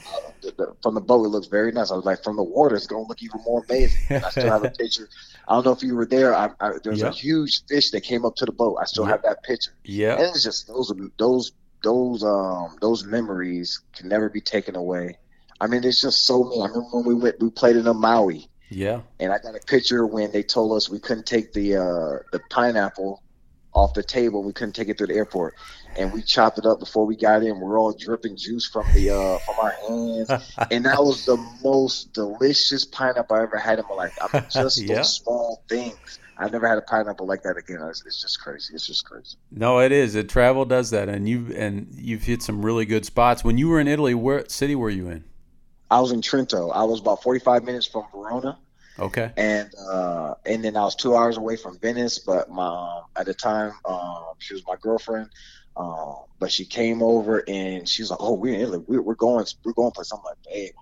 the, 0.42 0.50
the, 0.56 0.74
from 0.82 0.94
the 0.94 1.00
boat, 1.00 1.24
it 1.24 1.28
looks 1.28 1.46
very 1.46 1.72
nice. 1.72 1.90
I 1.90 1.96
was 1.96 2.04
like, 2.04 2.22
from 2.22 2.36
the 2.36 2.42
water, 2.42 2.76
it's 2.76 2.86
gonna 2.86 3.06
look 3.06 3.22
even 3.22 3.40
more 3.44 3.64
amazing. 3.68 4.00
And 4.08 4.24
I 4.24 4.30
still 4.30 4.50
have 4.50 4.64
a 4.64 4.70
picture. 4.78 5.08
I 5.48 5.54
don't 5.54 5.64
know 5.64 5.72
if 5.72 5.82
you 5.82 5.94
were 5.94 6.06
there. 6.06 6.34
I, 6.34 6.50
I, 6.60 6.72
there's 6.82 7.00
yep. 7.00 7.12
a 7.12 7.14
huge 7.14 7.64
fish 7.66 7.90
that 7.90 8.02
came 8.02 8.24
up 8.24 8.36
to 8.36 8.44
the 8.44 8.52
boat. 8.52 8.78
I 8.80 8.84
still 8.84 9.04
yep. 9.04 9.12
have 9.12 9.22
that 9.22 9.42
picture. 9.42 9.72
Yeah, 9.84 10.14
and 10.14 10.22
it's 10.34 10.44
just 10.44 10.66
those 10.66 10.92
those 11.18 11.52
those 11.82 12.22
um 12.24 12.76
those 12.80 13.04
memories 13.04 13.80
can 13.94 14.08
never 14.08 14.28
be 14.28 14.40
taken 14.40 14.76
away. 14.76 15.18
I 15.60 15.66
mean, 15.66 15.84
it's 15.84 16.00
just 16.00 16.24
so 16.24 16.44
many. 16.44 16.62
I 16.62 16.66
remember 16.66 16.88
when 16.92 17.04
we 17.04 17.14
went, 17.14 17.40
we 17.40 17.50
played 17.50 17.76
in 17.76 17.86
a 17.86 17.94
Maui. 17.94 18.48
Yeah. 18.70 19.00
And 19.18 19.32
I 19.32 19.38
got 19.38 19.56
a 19.56 19.60
picture 19.60 20.06
when 20.06 20.30
they 20.32 20.42
told 20.42 20.76
us 20.76 20.88
we 20.88 21.00
couldn't 21.00 21.26
take 21.26 21.52
the 21.52 21.76
uh, 21.76 22.18
the 22.32 22.40
pineapple 22.50 23.22
off 23.72 23.94
the 23.94 24.02
table. 24.02 24.42
We 24.42 24.52
couldn't 24.52 24.74
take 24.74 24.88
it 24.88 24.98
through 24.98 25.08
the 25.08 25.14
airport, 25.14 25.54
and 25.96 26.12
we 26.12 26.22
chopped 26.22 26.58
it 26.58 26.66
up 26.66 26.80
before 26.80 27.06
we 27.06 27.16
got 27.16 27.42
in. 27.42 27.60
We're 27.60 27.78
all 27.78 27.92
dripping 27.92 28.36
juice 28.36 28.66
from 28.66 28.86
the 28.94 29.10
uh, 29.10 29.38
from 29.38 29.54
our 29.60 29.72
hands, 29.88 30.30
and 30.70 30.84
that 30.84 31.02
was 31.02 31.24
the 31.26 31.36
most 31.62 32.12
delicious 32.12 32.84
pineapple 32.84 33.36
I 33.36 33.42
ever 33.42 33.58
had 33.58 33.78
in 33.78 33.84
my 33.88 33.94
life. 33.94 34.18
I 34.20 34.36
mean, 34.36 34.46
just 34.50 34.80
yeah. 34.80 34.96
those 34.96 35.16
small 35.16 35.62
things. 35.68 36.18
I've 36.38 36.52
never 36.52 36.66
had 36.66 36.78
a 36.78 36.82
pineapple 36.82 37.26
like 37.26 37.42
that 37.42 37.58
again. 37.58 37.82
It's, 37.90 38.02
it's, 38.06 38.22
just 38.22 38.40
crazy. 38.40 38.72
It's 38.74 38.86
just 38.86 39.04
crazy. 39.04 39.36
No, 39.50 39.80
it 39.80 39.92
is. 39.92 40.14
It 40.14 40.30
travel 40.30 40.64
does 40.64 40.90
that, 40.90 41.08
and 41.08 41.28
you 41.28 41.52
and 41.54 41.88
you've 41.94 42.22
hit 42.22 42.42
some 42.42 42.64
really 42.64 42.86
good 42.86 43.04
spots. 43.04 43.44
When 43.44 43.58
you 43.58 43.68
were 43.68 43.78
in 43.78 43.88
Italy, 43.88 44.14
where 44.14 44.48
city 44.48 44.74
were 44.74 44.90
you 44.90 45.08
in? 45.10 45.24
I 45.90 46.00
was 46.00 46.12
in 46.12 46.22
Trento. 46.22 46.70
I 46.74 46.84
was 46.84 47.00
about 47.00 47.22
45 47.22 47.64
minutes 47.64 47.86
from 47.86 48.04
Verona. 48.12 48.58
Okay. 49.00 49.32
And 49.36 49.70
uh, 49.90 50.34
and 50.44 50.64
then 50.64 50.76
I 50.76 50.82
was 50.82 50.94
two 50.94 51.16
hours 51.16 51.36
away 51.36 51.56
from 51.56 51.78
Venice, 51.78 52.18
but 52.18 52.50
my 52.50 52.66
um, 52.66 53.04
at 53.16 53.26
the 53.26 53.34
time 53.34 53.72
um, 53.84 54.34
she 54.38 54.54
was 54.54 54.62
my 54.66 54.76
girlfriend. 54.80 55.30
Um, 55.76 56.16
but 56.38 56.50
she 56.50 56.64
came 56.64 57.02
over 57.02 57.42
and 57.48 57.88
she 57.88 58.02
was 58.02 58.10
like, 58.10 58.20
"Oh, 58.20 58.34
we're 58.34 58.54
in 58.54 58.60
Italy. 58.60 58.84
We're, 58.86 59.02
we're 59.02 59.14
going. 59.14 59.46
We're 59.64 59.72
going 59.72 59.92
place." 59.92 60.12
I'm 60.12 60.20
like, 60.24 60.36
"Babe, 60.44 60.72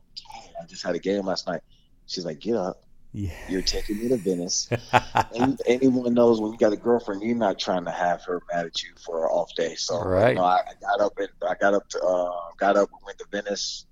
I 0.61 0.67
just 0.67 0.85
had 0.85 0.95
a 0.95 0.99
game 0.99 1.27
last 1.27 1.47
night." 1.47 1.61
She's 2.07 2.25
like, 2.25 2.41
"Get 2.41 2.57
up. 2.57 2.83
Yeah. 3.13 3.31
You're 3.49 3.63
taking 3.63 3.99
me 3.99 4.09
to 4.09 4.17
Venice. 4.17 4.69
and 5.39 5.61
anyone 5.67 6.15
knows 6.15 6.41
when 6.41 6.53
you 6.53 6.59
got 6.59 6.73
a 6.73 6.77
girlfriend, 6.77 7.23
you're 7.23 7.37
not 7.37 7.59
trying 7.59 7.85
to 7.87 7.91
have 7.91 8.23
her 8.25 8.43
mad 8.53 8.67
at 8.67 8.83
you 8.83 8.91
for 9.05 9.25
an 9.25 9.31
off 9.31 9.55
day. 9.57 9.75
So 9.77 10.03
right. 10.03 10.31
you 10.31 10.35
know, 10.37 10.45
I, 10.45 10.59
I, 10.59 10.73
got 10.81 11.01
up 11.01 11.19
and 11.19 11.29
I 11.49 11.55
got 11.55 11.75
up 11.75 11.89
to 11.91 12.01
uh, 12.01 12.53
got 12.59 12.77
up, 12.77 12.91
went 13.05 13.19
to 13.19 13.27
Venice, 13.31 13.87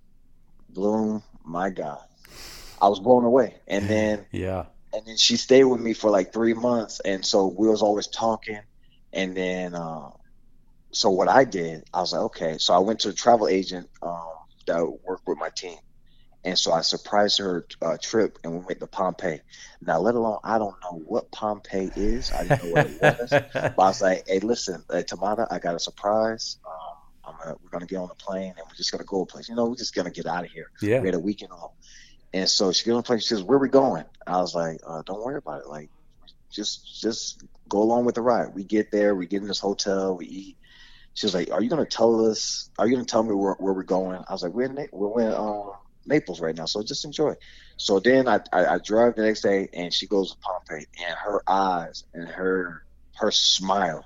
Bloom. 0.71 1.23
My 1.45 1.71
God, 1.71 2.05
I 2.81 2.89
was 2.89 3.01
blown 3.01 3.25
away. 3.25 3.57
And 3.67 3.89
then 3.89 4.27
yeah, 4.31 4.67
and 4.93 5.07
then 5.07 5.17
she 5.17 5.37
stayed 5.37 5.65
with 5.65 5.81
me 5.81 5.93
for 5.93 6.11
like 6.11 6.33
three 6.33 6.55
months, 6.55 7.01
and 7.01 7.25
so 7.25 7.47
we 7.47 7.69
was 7.69 7.83
always 7.83 8.07
talking. 8.07 8.61
And 9.13 9.37
then 9.37 9.75
uh, 9.75 10.11
so 10.93 11.11
what 11.11 11.29
I 11.29 11.45
did, 11.45 11.85
I 11.93 12.01
was 12.01 12.13
like, 12.13 12.23
okay. 12.23 12.59
So 12.59 12.75
I 12.75 12.79
went 12.79 13.01
to 13.01 13.11
a 13.11 13.13
travel 13.13 13.49
agent 13.49 13.89
um, 14.03 14.33
that 14.67 14.85
worked 15.05 15.27
with 15.27 15.39
my 15.39 15.51
team 15.57 15.79
and 16.47 16.57
so 16.57 16.73
I 16.73 16.83
surprised 16.83 17.39
her 17.39 17.67
uh, 17.83 17.97
trip, 18.01 18.39
and 18.45 18.53
we 18.53 18.61
went 18.61 18.79
to 18.79 18.87
Pompeii. 18.87 19.41
Now, 19.83 19.99
let 19.99 20.15
alone 20.15 20.39
I 20.45 20.59
don't 20.59 20.77
know 20.81 21.03
what 21.05 21.33
Pompeii 21.33 21.91
is. 21.97 22.31
I 22.31 22.45
didn't 22.45 22.65
know 22.65 22.71
what 22.71 22.87
it 22.87 23.03
was, 23.03 23.31
but 23.53 23.79
I 23.79 23.89
was 23.89 24.01
like, 24.01 24.29
"Hey, 24.29 24.39
listen, 24.39 24.85
uh, 24.89 25.03
Tamara, 25.03 25.49
I 25.51 25.59
got 25.59 25.75
a 25.75 25.81
surprise. 25.81 26.59
Um, 26.65 27.33
gonna, 27.47 27.57
we're 27.63 27.71
gonna 27.71 27.87
get 27.87 27.97
on 27.97 28.09
the 28.09 28.15
plane, 28.15 28.55
and 28.57 28.65
we're 28.67 28.77
just 28.77 28.93
gonna 28.93 29.05
go 29.05 29.23
a 29.23 29.27
place. 29.27 29.49
You 29.49 29.57
know, 29.57 29.67
we're 29.67 29.75
just 29.75 29.95
gonna 29.95 30.13
get 30.13 30.27
out 30.27 30.45
of 30.45 30.51
here. 30.51 30.71
Yeah. 30.81 31.01
We 31.01 31.09
had 31.09 31.17
a 31.17 31.21
weekend 31.21 31.51
off, 31.51 31.73
and 32.33 32.49
so 32.49 32.73
she 32.73 32.89
got 32.89 32.97
on 32.97 33.03
plane. 33.03 33.21
She 33.21 33.29
says, 33.29 33.43
"Where 33.43 33.59
we 33.59 33.69
going?" 33.69 34.05
I 34.27 34.41
was 34.41 34.55
like, 34.55 34.81
uh, 34.87 35.03
"Don't 35.03 35.25
worry 35.25 35.39
about 35.39 35.63
it. 35.63 35.69
Like, 35.69 35.91
just 36.51 37.01
just 37.01 37.43
go 37.69 37.83
along 37.83 38.05
with 38.05 38.15
the 38.15 38.23
ride. 38.23 38.55
We 38.55 38.65
get 38.65 38.91
there, 38.91 39.15
we 39.15 39.27
get 39.27 39.43
in 39.43 39.49
this 39.49 39.61
hotel, 39.61 40.17
we 40.17 40.27
eat." 40.27 40.57
She 41.15 41.27
was 41.27 41.35
like, 41.35 41.51
"Are 41.51 41.63
you 41.63 41.71
gonna 41.71 41.87
tell 41.87 42.27
us? 42.27 42.71
Are 42.79 42.87
you 42.87 42.95
gonna 42.95 43.07
tell 43.07 43.23
me 43.23 43.35
where, 43.35 43.55
where 43.55 43.73
we're 43.73 43.83
going?" 43.83 44.23
I 44.29 44.33
was 44.33 44.43
like, 44.43 44.53
"We're 44.53 44.65
in, 44.65 44.89
we're 44.93 45.21
in 45.23 45.33
um, 45.33 45.73
Naples 46.07 46.41
right 46.41 46.55
now, 46.55 46.67
so 46.67 46.83
just 46.83 47.05
enjoy. 47.05 47.35
So 47.77 48.01
then 48.01 48.29
I, 48.29 48.41
I, 48.53 48.67
I 48.67 48.79
drive 48.79 49.17
the 49.17 49.23
next 49.23 49.43
day, 49.43 49.69
and 49.73 49.93
she 49.93 50.07
goes 50.07 50.33
to 50.33 50.39
Pompeii, 50.39 50.87
and 51.07 51.17
her 51.17 51.43
eyes 51.47 52.05
and 52.15 52.29
her 52.29 52.85
her 53.17 53.31
smile, 53.31 54.05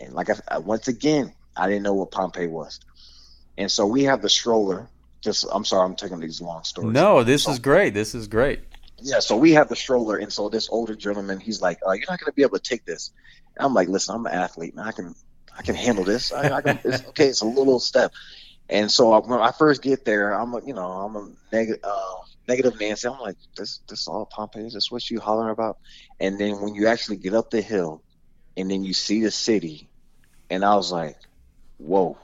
and 0.00 0.12
like 0.12 0.28
I, 0.48 0.58
once 0.58 0.88
again, 0.88 1.34
I 1.56 1.68
didn't 1.68 1.82
know 1.82 1.94
what 1.94 2.10
Pompeii 2.10 2.48
was, 2.48 2.80
and 3.58 3.70
so 3.70 3.86
we 3.86 4.04
have 4.04 4.22
the 4.22 4.28
stroller. 4.28 4.88
Just 5.26 5.44
I'm 5.52 5.64
sorry, 5.64 5.84
I'm 5.84 5.96
taking 5.96 6.20
these 6.20 6.40
long 6.40 6.62
stories. 6.62 6.92
No, 6.92 7.24
this 7.24 7.42
so, 7.42 7.50
is 7.50 7.58
great. 7.58 7.94
This 7.94 8.14
is 8.14 8.28
great. 8.28 8.60
Yeah, 9.02 9.18
so 9.18 9.36
we 9.36 9.52
have 9.52 9.68
the 9.68 9.74
stroller, 9.74 10.16
and 10.16 10.32
so 10.32 10.48
this 10.48 10.68
older 10.70 10.94
gentleman, 10.94 11.40
he's 11.40 11.60
like, 11.60 11.78
uh, 11.86 11.92
"You're 11.92 12.06
not 12.08 12.20
going 12.20 12.30
to 12.30 12.32
be 12.32 12.42
able 12.42 12.58
to 12.58 12.62
take 12.62 12.84
this." 12.84 13.10
And 13.56 13.66
I'm 13.66 13.74
like, 13.74 13.88
"Listen, 13.88 14.14
I'm 14.14 14.26
an 14.26 14.32
athlete, 14.32 14.76
man. 14.76 14.86
I 14.86 14.92
can 14.92 15.14
I 15.58 15.62
can 15.62 15.74
handle 15.74 16.04
this. 16.04 16.32
I, 16.32 16.56
I 16.58 16.62
can, 16.62 16.78
it's, 16.84 17.04
okay, 17.08 17.26
it's 17.26 17.40
a 17.40 17.46
little 17.46 17.80
step." 17.80 18.12
And 18.68 18.90
so 18.90 19.18
when 19.20 19.40
I 19.40 19.50
first 19.50 19.82
get 19.82 20.04
there, 20.04 20.32
I'm 20.32 20.54
a, 20.54 20.64
you 20.64 20.74
know, 20.74 20.86
I'm 20.86 21.16
a 21.16 21.28
negative, 21.52 21.80
uh, 21.84 22.14
negative 22.48 22.78
Nancy. 22.80 23.08
I'm 23.08 23.18
like, 23.18 23.36
this, 23.56 23.80
this 23.88 24.08
all 24.08 24.26
Pompeii. 24.26 24.66
Is 24.66 24.74
this 24.74 24.90
what 24.90 25.08
you 25.10 25.20
hollering 25.20 25.50
about? 25.50 25.78
And 26.20 26.38
then 26.38 26.60
when 26.60 26.74
you 26.74 26.86
actually 26.86 27.16
get 27.16 27.34
up 27.34 27.50
the 27.50 27.60
hill, 27.60 28.02
and 28.56 28.70
then 28.70 28.84
you 28.84 28.94
see 28.94 29.22
the 29.22 29.30
city, 29.30 29.88
and 30.50 30.64
I 30.64 30.74
was 30.76 30.90
like, 30.90 31.16
whoa. 31.78 32.16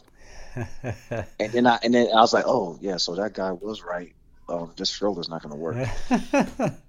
And 0.55 1.53
then 1.53 1.67
I 1.67 1.79
and 1.83 1.95
then 1.95 2.09
I 2.09 2.21
was 2.21 2.33
like, 2.33 2.45
oh 2.47 2.79
yeah, 2.81 2.97
so 2.97 3.15
that 3.17 3.35
guy 3.35 3.53
was 3.53 3.83
right. 3.83 4.15
Um, 4.49 4.73
this 4.77 5.01
is 5.01 5.29
not 5.29 5.43
going 5.43 5.55
to 5.55 5.57
work. 5.57 5.89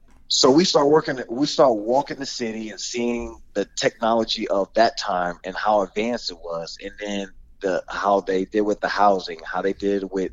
so 0.27 0.51
we 0.51 0.65
start 0.65 0.89
working. 0.89 1.19
We 1.29 1.45
start 1.45 1.75
walking 1.75 2.17
the 2.17 2.25
city 2.25 2.69
and 2.69 2.79
seeing 2.79 3.39
the 3.53 3.67
technology 3.77 4.47
of 4.47 4.73
that 4.73 4.97
time 4.97 5.39
and 5.43 5.55
how 5.55 5.81
advanced 5.81 6.31
it 6.31 6.37
was, 6.43 6.77
and 6.83 6.91
then 6.99 7.33
the 7.61 7.83
how 7.87 8.21
they 8.21 8.45
did 8.45 8.61
with 8.61 8.81
the 8.81 8.89
housing, 8.89 9.39
how 9.45 9.61
they 9.61 9.73
did 9.73 10.03
with 10.11 10.31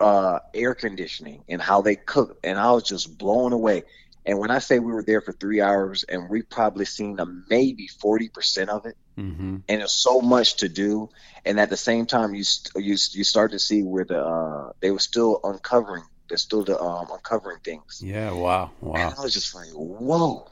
uh, 0.00 0.40
air 0.54 0.74
conditioning, 0.74 1.44
and 1.48 1.62
how 1.62 1.82
they 1.82 1.96
cook, 1.96 2.38
and 2.42 2.58
I 2.58 2.72
was 2.72 2.84
just 2.84 3.16
blown 3.18 3.52
away. 3.52 3.84
And 4.26 4.38
when 4.38 4.50
I 4.50 4.58
say 4.58 4.78
we 4.78 4.92
were 4.92 5.04
there 5.04 5.20
for 5.20 5.32
three 5.32 5.60
hours, 5.60 6.04
and 6.04 6.28
we 6.28 6.42
probably 6.42 6.84
seen 6.84 7.20
a 7.20 7.26
maybe 7.48 7.86
forty 7.86 8.28
percent 8.28 8.68
of 8.70 8.84
it, 8.86 8.96
mm-hmm. 9.18 9.56
and 9.68 9.80
there's 9.80 9.92
so 9.92 10.20
much 10.20 10.56
to 10.56 10.68
do, 10.68 11.10
and 11.44 11.58
at 11.58 11.70
the 11.70 11.76
same 11.76 12.06
time, 12.06 12.34
you 12.34 12.44
you 12.76 12.96
you 13.10 13.24
start 13.24 13.50
to 13.52 13.58
see 13.58 13.82
where 13.82 14.04
the 14.04 14.20
uh, 14.20 14.72
they 14.80 14.90
were 14.90 14.98
still 14.98 15.40
uncovering, 15.44 16.04
they're 16.28 16.38
still 16.38 16.64
the 16.64 16.80
um, 16.80 17.08
uncovering 17.12 17.58
things. 17.64 18.00
Yeah, 18.04 18.32
wow, 18.32 18.70
wow. 18.80 18.94
And 18.94 19.14
I 19.14 19.22
was 19.22 19.32
just 19.34 19.54
like, 19.54 19.70
whoa. 19.70 20.48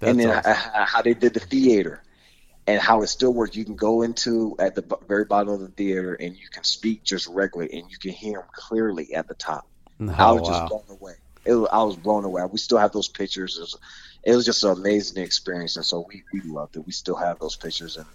That's 0.00 0.10
and 0.10 0.20
then 0.20 0.30
awesome. 0.30 0.54
how 0.86 1.02
they 1.02 1.14
did 1.14 1.34
the 1.34 1.40
theater 1.40 2.02
and 2.66 2.80
how 2.80 3.02
it 3.02 3.08
still 3.08 3.32
works. 3.34 3.56
You 3.56 3.64
can 3.64 3.76
go 3.76 4.02
into 4.02 4.56
at 4.58 4.74
the 4.74 4.98
very 5.06 5.24
bottom 5.24 5.52
of 5.52 5.60
the 5.60 5.68
theater 5.68 6.14
and 6.14 6.34
you 6.34 6.48
can 6.50 6.64
speak 6.64 7.04
just 7.04 7.26
regularly 7.26 7.78
and 7.78 7.90
you 7.90 7.98
can 7.98 8.12
hear 8.12 8.38
them 8.38 8.48
clearly 8.52 9.14
at 9.14 9.28
the 9.28 9.34
top. 9.34 9.66
Oh, 10.00 10.12
I 10.16 10.32
was 10.32 10.42
wow. 10.42 10.48
just 10.48 10.68
blown 10.68 10.98
away. 10.98 11.14
It, 11.44 11.68
I 11.72 11.82
was 11.82 11.96
blown 11.96 12.24
away. 12.24 12.42
We 12.50 12.58
still 12.58 12.78
have 12.78 12.92
those 12.92 13.08
pictures. 13.08 13.58
Was, 13.58 13.76
it 14.22 14.34
was 14.34 14.44
just 14.44 14.64
an 14.64 14.70
amazing 14.70 15.22
experience, 15.22 15.76
and 15.76 15.84
so 15.84 16.06
we, 16.08 16.22
we 16.32 16.40
loved 16.42 16.76
it. 16.76 16.86
We 16.86 16.92
still 16.92 17.16
have 17.16 17.38
those 17.38 17.56
pictures, 17.56 17.96
and 17.96 18.06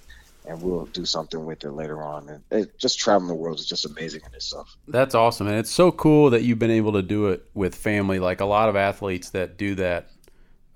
and 0.47 0.61
we'll 0.61 0.85
do 0.85 1.05
something 1.05 1.43
with 1.43 1.63
it 1.63 1.71
later 1.71 2.03
on. 2.03 2.29
And 2.29 2.43
it, 2.51 2.77
just 2.77 2.99
traveling 2.99 3.27
the 3.27 3.33
world 3.33 3.59
is 3.59 3.65
just 3.65 3.83
amazing 3.83 4.21
in 4.27 4.33
itself. 4.35 4.77
That's 4.87 5.15
awesome, 5.15 5.47
and 5.47 5.57
it's 5.57 5.71
so 5.71 5.91
cool 5.91 6.29
that 6.31 6.43
you've 6.43 6.59
been 6.59 6.71
able 6.71 6.93
to 6.93 7.01
do 7.01 7.27
it 7.27 7.49
with 7.53 7.73
family. 7.75 8.19
Like 8.19 8.41
a 8.41 8.45
lot 8.45 8.69
of 8.69 8.75
athletes 8.75 9.31
that 9.31 9.57
do 9.57 9.75
that 9.75 10.09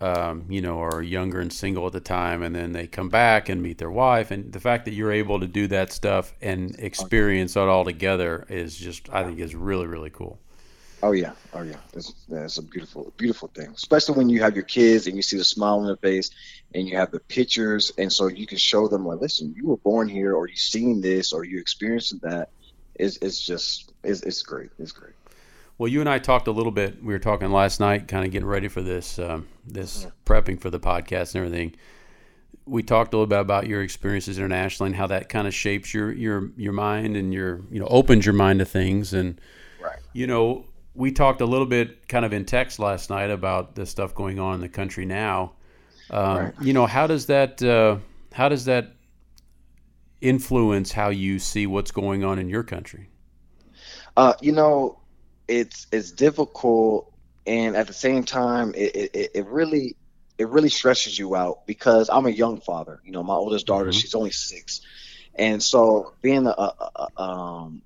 um, 0.01 0.45
you 0.49 0.61
know, 0.61 0.81
are 0.81 1.01
younger 1.01 1.39
and 1.39 1.51
single 1.51 1.85
at 1.87 1.93
the 1.93 1.99
time, 1.99 2.41
and 2.41 2.55
then 2.55 2.71
they 2.71 2.87
come 2.87 3.09
back 3.09 3.49
and 3.49 3.61
meet 3.61 3.77
their 3.77 3.91
wife. 3.91 4.31
And 4.31 4.51
the 4.51 4.59
fact 4.59 4.85
that 4.85 4.93
you're 4.93 5.11
able 5.11 5.39
to 5.39 5.47
do 5.47 5.67
that 5.67 5.91
stuff 5.91 6.33
and 6.41 6.75
experience 6.79 7.55
it 7.55 7.59
all 7.59 7.83
together 7.83 8.45
is 8.49 8.77
just, 8.77 9.09
I 9.11 9.23
think, 9.23 9.39
is 9.39 9.55
really, 9.55 9.87
really 9.87 10.09
cool. 10.09 10.39
Oh 11.01 11.13
yeah, 11.13 11.31
oh 11.53 11.61
yeah, 11.61 11.77
that's 11.93 12.13
that's 12.27 12.57
a 12.57 12.61
beautiful, 12.61 13.13
beautiful 13.17 13.47
thing. 13.49 13.69
Especially 13.69 14.15
when 14.15 14.29
you 14.29 14.41
have 14.41 14.55
your 14.55 14.65
kids 14.65 15.07
and 15.07 15.15
you 15.15 15.21
see 15.21 15.37
the 15.37 15.45
smile 15.45 15.79
on 15.79 15.85
their 15.85 15.95
face, 15.97 16.31
and 16.75 16.87
you 16.87 16.97
have 16.97 17.11
the 17.11 17.19
pictures, 17.19 17.91
and 17.97 18.11
so 18.11 18.27
you 18.27 18.45
can 18.45 18.57
show 18.57 18.87
them 18.87 19.05
like, 19.05 19.21
listen, 19.21 19.53
you 19.55 19.67
were 19.67 19.77
born 19.77 20.09
here, 20.09 20.35
or 20.35 20.47
you 20.47 20.55
seen 20.55 21.01
this, 21.01 21.31
or 21.31 21.45
you 21.45 21.59
experienced 21.59 22.19
that. 22.21 22.49
It's 22.95 23.17
it's 23.21 23.39
just 23.39 23.93
it's 24.03 24.23
it's 24.23 24.41
great. 24.41 24.71
It's 24.77 24.91
great. 24.91 25.13
Well, 25.79 25.87
you 25.87 26.01
and 26.01 26.09
I 26.09 26.19
talked 26.19 26.49
a 26.49 26.51
little 26.51 26.73
bit. 26.73 27.01
We 27.01 27.13
were 27.13 27.19
talking 27.19 27.49
last 27.51 27.79
night, 27.79 28.09
kind 28.09 28.25
of 28.25 28.31
getting 28.31 28.47
ready 28.47 28.67
for 28.67 28.81
this, 28.81 29.17
um, 29.17 29.47
this 29.65 30.03
yeah. 30.03 30.09
prepping 30.25 30.59
for 30.59 30.69
the 30.69 30.79
podcast 30.79 31.33
and 31.33 31.45
everything. 31.45 31.73
We 32.65 32.83
talked 32.83 33.13
a 33.13 33.17
little 33.17 33.27
bit 33.27 33.39
about 33.39 33.65
your 33.65 33.81
experiences 33.81 34.37
internationally 34.37 34.89
and 34.89 34.95
how 34.97 35.07
that 35.07 35.29
kind 35.29 35.47
of 35.47 35.53
shapes 35.53 35.93
your 35.93 36.11
your 36.11 36.51
your 36.57 36.73
mind 36.73 37.15
and 37.15 37.33
your 37.33 37.61
you 37.71 37.79
know 37.79 37.87
opens 37.87 38.25
your 38.25 38.33
mind 38.33 38.59
to 38.59 38.65
things. 38.65 39.13
And 39.13 39.39
right. 39.81 39.99
you 40.11 40.27
know, 40.27 40.65
we 40.99 41.13
talked 41.13 41.39
a 41.39 41.45
little 41.45 41.65
bit 41.65 42.09
kind 42.09 42.25
of 42.25 42.33
in 42.33 42.43
text 42.43 42.77
last 42.77 43.09
night 43.09 43.31
about 43.31 43.73
the 43.73 43.85
stuff 43.85 44.13
going 44.13 44.37
on 44.37 44.55
in 44.55 44.61
the 44.61 44.67
country 44.67 45.05
now. 45.05 45.53
Um, 46.09 46.37
right. 46.37 46.53
You 46.61 46.73
know, 46.73 46.85
how 46.85 47.07
does 47.07 47.27
that 47.27 47.63
uh, 47.63 47.99
how 48.33 48.49
does 48.49 48.65
that 48.65 48.91
influence 50.19 50.91
how 50.91 51.07
you 51.07 51.39
see 51.39 51.65
what's 51.67 51.91
going 51.91 52.25
on 52.25 52.37
in 52.37 52.49
your 52.49 52.63
country? 52.63 53.09
Uh, 54.17 54.33
you 54.41 54.51
know, 54.51 54.99
it's 55.47 55.87
it's 55.93 56.11
difficult 56.11 57.13
and 57.47 57.77
at 57.77 57.87
the 57.87 57.93
same 57.93 58.25
time 58.25 58.73
it, 58.75 59.09
it, 59.13 59.31
it 59.33 59.45
really 59.47 59.95
it 60.37 60.49
really 60.49 60.69
stresses 60.69 61.17
you 61.17 61.33
out 61.33 61.65
because 61.65 62.09
I'm 62.09 62.25
a 62.25 62.29
young 62.29 62.59
father. 62.59 62.99
You 63.05 63.13
know, 63.13 63.23
my 63.23 63.35
oldest 63.35 63.67
daughter, 63.67 63.85
mm-hmm. 63.85 63.97
she's 63.97 64.15
only 64.15 64.31
six, 64.31 64.81
and 65.35 65.63
so 65.63 66.11
being 66.21 66.45
a, 66.45 66.49
a, 66.49 66.91
a, 67.17 67.21
um, 67.21 67.81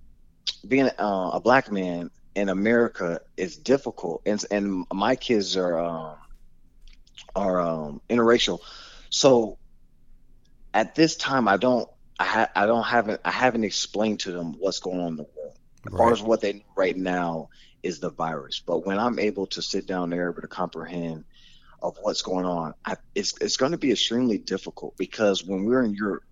being 0.68 0.90
uh, 0.98 1.32
a 1.34 1.40
black 1.40 1.72
man 1.72 2.10
in 2.36 2.50
America 2.50 3.22
is 3.38 3.58
difficult, 3.58 4.22
and 4.26 4.44
and 4.52 4.86
my 4.92 5.16
kids 5.16 5.58
are 5.58 5.80
um, 5.80 6.16
are 7.36 7.60
um, 7.60 8.02
interracial, 8.10 8.60
so 9.10 9.58
at 10.74 10.96
this 10.96 11.16
time 11.16 11.48
I 11.48 11.58
don't 11.58 11.90
I 12.20 12.26
ha- 12.26 12.52
I 12.56 12.66
don't 12.66 12.84
haven't 12.84 13.22
I 13.26 13.32
haven't 13.32 13.64
explained 13.64 14.22
to 14.22 14.32
them 14.32 14.56
what's 14.60 14.80
going 14.80 15.00
on 15.00 15.08
in 15.10 15.16
the 15.18 15.24
world. 15.24 15.58
As 15.86 15.92
right. 15.92 15.98
far 15.98 16.12
as 16.12 16.22
what 16.22 16.42
they 16.42 16.54
know 16.54 16.62
right 16.76 16.96
now 16.96 17.50
is 17.82 18.00
the 18.00 18.10
virus, 18.10 18.62
but 18.66 18.86
when 18.86 18.98
I'm 18.98 19.20
able 19.20 19.48
to 19.48 19.62
sit 19.62 19.86
down 19.88 20.10
there 20.10 20.30
able 20.30 20.42
to 20.42 20.48
comprehend 20.48 21.26
of 21.82 21.98
what's 22.02 22.22
going 22.22 22.46
on, 22.46 22.74
I, 22.86 22.96
it's 23.14 23.34
it's 23.42 23.58
going 23.58 23.74
to 23.74 23.78
be 23.78 23.92
extremely 23.92 24.38
difficult 24.38 24.96
because 24.98 25.44
when 25.44 25.66
we're 25.66 25.84
in 25.84 25.94
Europe, 25.94 26.24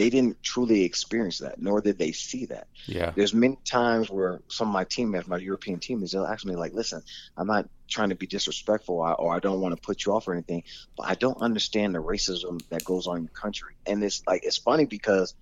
they 0.00 0.08
didn't 0.08 0.42
truly 0.42 0.84
experience 0.84 1.40
that, 1.40 1.60
nor 1.60 1.82
did 1.82 1.98
they 1.98 2.12
see 2.12 2.46
that. 2.46 2.68
Yeah. 2.86 3.12
There's 3.14 3.34
many 3.34 3.58
times 3.66 4.08
where 4.08 4.40
some 4.48 4.68
of 4.68 4.72
my 4.72 4.84
teammates, 4.84 5.28
my 5.28 5.36
European 5.36 5.78
teammates, 5.78 6.12
they'll 6.12 6.24
ask 6.24 6.46
me 6.46 6.56
like, 6.56 6.72
"Listen, 6.72 7.02
I'm 7.36 7.46
not 7.46 7.68
trying 7.86 8.08
to 8.08 8.14
be 8.14 8.26
disrespectful 8.26 8.94
or 8.96 9.34
I 9.34 9.40
don't 9.40 9.60
want 9.60 9.76
to 9.76 9.80
put 9.82 10.06
you 10.06 10.14
off 10.14 10.26
or 10.26 10.32
anything, 10.32 10.62
but 10.96 11.06
I 11.06 11.16
don't 11.16 11.36
understand 11.42 11.94
the 11.94 11.98
racism 11.98 12.62
that 12.70 12.82
goes 12.82 13.06
on 13.06 13.18
in 13.18 13.24
your 13.24 13.32
country." 13.32 13.74
And 13.84 14.02
it's 14.02 14.26
like 14.26 14.42
it's 14.42 14.56
funny 14.56 14.86
because 14.86 15.34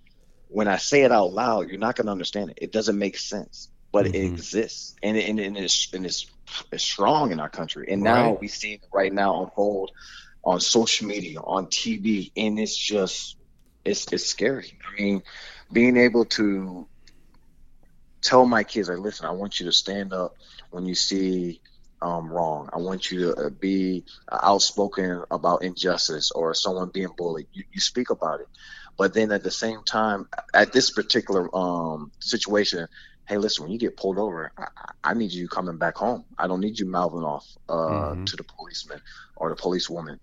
when 0.49 0.67
I 0.67 0.79
say 0.79 1.03
it 1.03 1.13
out 1.13 1.33
loud, 1.33 1.69
you're 1.69 1.79
not 1.79 1.95
going 1.95 2.07
to 2.07 2.13
understand 2.13 2.51
it. 2.51 2.59
It 2.61 2.73
doesn't 2.73 2.99
make 2.99 3.17
sense, 3.17 3.69
but 3.93 4.07
mm-hmm. 4.07 4.17
it 4.17 4.25
exists, 4.25 4.97
and 5.05 5.17
it, 5.17 5.29
and, 5.29 5.39
and 5.39 5.57
it's 5.57 5.93
and 5.93 6.05
it's, 6.05 6.27
it's 6.73 6.83
strong 6.83 7.31
in 7.31 7.39
our 7.39 7.51
country. 7.51 7.87
And 7.93 8.03
now 8.03 8.31
right. 8.31 8.41
we 8.41 8.49
see 8.49 8.73
it 8.73 8.81
right 8.93 9.13
now 9.13 9.45
unfold 9.45 9.93
on 10.43 10.59
social 10.59 11.07
media, 11.07 11.39
on 11.39 11.67
TV, 11.67 12.33
and 12.37 12.59
it's 12.59 12.77
just 12.77 13.38
it's 13.89 14.13
it's 14.13 14.27
scary. 14.27 14.79
I 14.87 15.01
mean, 15.01 15.23
being 15.73 15.97
able 15.97 16.25
to 16.27 16.87
tell 18.21 18.45
my 18.47 18.65
kids, 18.65 18.89
like, 18.89 18.99
listen, 18.99 19.27
I 19.27 19.33
want 19.33 19.61
you 19.61 19.67
to 19.67 19.73
stand 19.73 20.13
up 20.13 20.37
when 20.71 20.87
you 20.87 20.95
see 20.95 21.61
um, 22.03 22.29
wrong. 22.29 22.69
I 22.73 22.79
want 22.79 23.11
you 23.11 23.21
to 23.21 23.47
uh, 23.47 23.51
be 23.51 24.05
outspoken 24.31 25.25
about 25.31 25.63
injustice 25.63 26.31
or 26.31 26.55
someone 26.55 26.91
being 26.91 27.11
bullied. 27.17 27.49
You, 27.53 27.65
you 27.73 27.81
speak 27.81 28.11
about 28.11 28.41
it, 28.41 28.49
but 28.97 29.15
then 29.15 29.33
at 29.33 29.43
the 29.43 29.51
same 29.51 29.83
time, 29.85 30.29
at 30.55 30.73
this 30.73 30.91
particular 30.91 31.55
um, 31.57 32.13
situation, 32.21 32.87
hey, 33.27 33.37
listen, 33.37 33.65
when 33.65 33.73
you 33.73 33.79
get 33.79 33.97
pulled 33.97 34.19
over, 34.19 34.53
I, 34.57 34.67
I, 35.05 35.15
need 35.15 35.33
you 35.33 35.49
coming 35.49 35.77
back 35.77 35.97
home. 35.97 36.25
I 36.39 36.47
don't 36.47 36.61
need 36.61 36.79
you 36.79 36.87
mouthing 36.87 37.25
off 37.25 37.47
uh, 37.69 37.73
mm-hmm. 37.75 38.25
to 38.25 38.37
the 38.37 38.45
policeman 38.45 39.01
or 39.37 39.51
the 39.51 39.57
policewoman. 39.57 40.19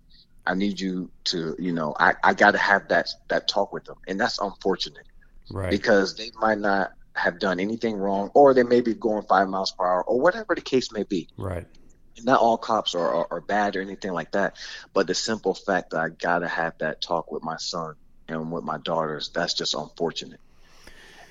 I 0.45 0.53
need 0.53 0.79
you 0.79 1.09
to, 1.25 1.55
you 1.57 1.73
know, 1.73 1.95
I, 1.99 2.13
I 2.23 2.33
got 2.33 2.51
to 2.51 2.57
have 2.57 2.89
that 2.89 3.09
that 3.29 3.47
talk 3.47 3.73
with 3.73 3.85
them, 3.85 3.97
and 4.07 4.19
that's 4.19 4.39
unfortunate, 4.39 5.07
right? 5.49 5.71
Because 5.71 6.15
they 6.15 6.31
might 6.39 6.59
not 6.59 6.91
have 7.13 7.39
done 7.39 7.59
anything 7.59 7.95
wrong, 7.95 8.29
or 8.33 8.53
they 8.53 8.63
may 8.63 8.81
be 8.81 8.93
going 8.93 9.23
five 9.23 9.47
miles 9.47 9.71
per 9.71 9.85
hour, 9.85 10.03
or 10.03 10.19
whatever 10.19 10.53
the 10.53 10.61
case 10.61 10.91
may 10.91 11.03
be, 11.03 11.29
right? 11.37 11.65
And 12.17 12.25
not 12.25 12.39
all 12.39 12.57
cops 12.57 12.95
are, 12.95 13.13
are, 13.13 13.27
are 13.31 13.41
bad 13.41 13.75
or 13.75 13.81
anything 13.81 14.13
like 14.13 14.31
that, 14.31 14.55
but 14.93 15.07
the 15.07 15.15
simple 15.15 15.53
fact 15.53 15.91
that 15.91 15.99
I 15.99 16.09
got 16.09 16.39
to 16.39 16.47
have 16.47 16.77
that 16.79 17.01
talk 17.01 17.31
with 17.31 17.43
my 17.43 17.57
son 17.57 17.95
and 18.27 18.51
with 18.51 18.63
my 18.63 18.77
daughters, 18.77 19.31
that's 19.33 19.53
just 19.53 19.73
unfortunate, 19.73 20.39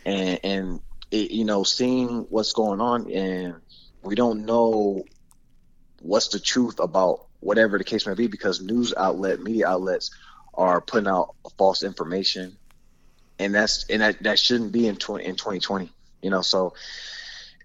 and 0.04 0.40
and 0.42 0.80
it, 1.10 1.30
you 1.30 1.44
know, 1.44 1.62
seeing 1.62 2.26
what's 2.30 2.52
going 2.52 2.80
on, 2.80 3.10
and 3.12 3.54
we 4.02 4.14
don't 4.16 4.44
know 4.44 5.04
what's 6.00 6.28
the 6.28 6.40
truth 6.40 6.80
about 6.80 7.26
whatever 7.44 7.78
the 7.78 7.84
case 7.84 8.06
may 8.06 8.14
be, 8.14 8.26
because 8.26 8.60
news 8.60 8.94
outlet, 8.96 9.40
media 9.40 9.68
outlets 9.68 10.10
are 10.54 10.80
putting 10.80 11.08
out 11.08 11.34
false 11.58 11.82
information, 11.82 12.56
and 13.38 13.54
that's 13.54 13.88
and 13.90 14.02
that, 14.02 14.22
that 14.22 14.38
shouldn't 14.38 14.72
be 14.72 14.86
in 14.86 14.96
20, 14.96 15.24
in 15.24 15.36
2020. 15.36 15.90
You 16.22 16.30
know, 16.30 16.40
so 16.40 16.74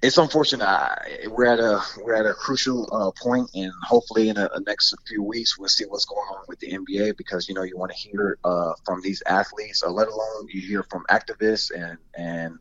it's 0.02 0.18
unfortunate. 0.18 0.66
I, 0.66 1.28
we're 1.28 1.46
at 1.46 1.60
a 1.60 1.82
we're 2.02 2.16
at 2.16 2.26
a 2.26 2.34
crucial 2.34 2.88
uh, 2.92 3.12
point, 3.22 3.50
and 3.54 3.72
hopefully 3.84 4.30
in 4.30 4.36
the 4.36 4.64
next 4.66 4.96
few 5.08 5.24
weeks 5.24 5.58
we'll 5.58 5.70
see 5.70 5.86
what's 5.86 6.06
going 6.06 6.28
on 6.32 6.44
with 6.48 6.60
the 6.60 6.72
NBA 6.72 7.18
because 7.18 7.50
you 7.50 7.56
know 7.56 7.64
you 7.64 7.78
want 7.78 7.92
to 7.92 7.98
hear 7.98 8.38
uh, 8.44 8.74
from 8.86 9.02
these 9.02 9.24
athletes, 9.26 9.84
or 9.84 9.92
let 9.92 10.08
alone 10.08 10.48
you 10.52 10.62
hear 10.62 10.84
from 10.84 11.06
activists 11.10 11.72
and 11.76 11.98
and 12.16 12.60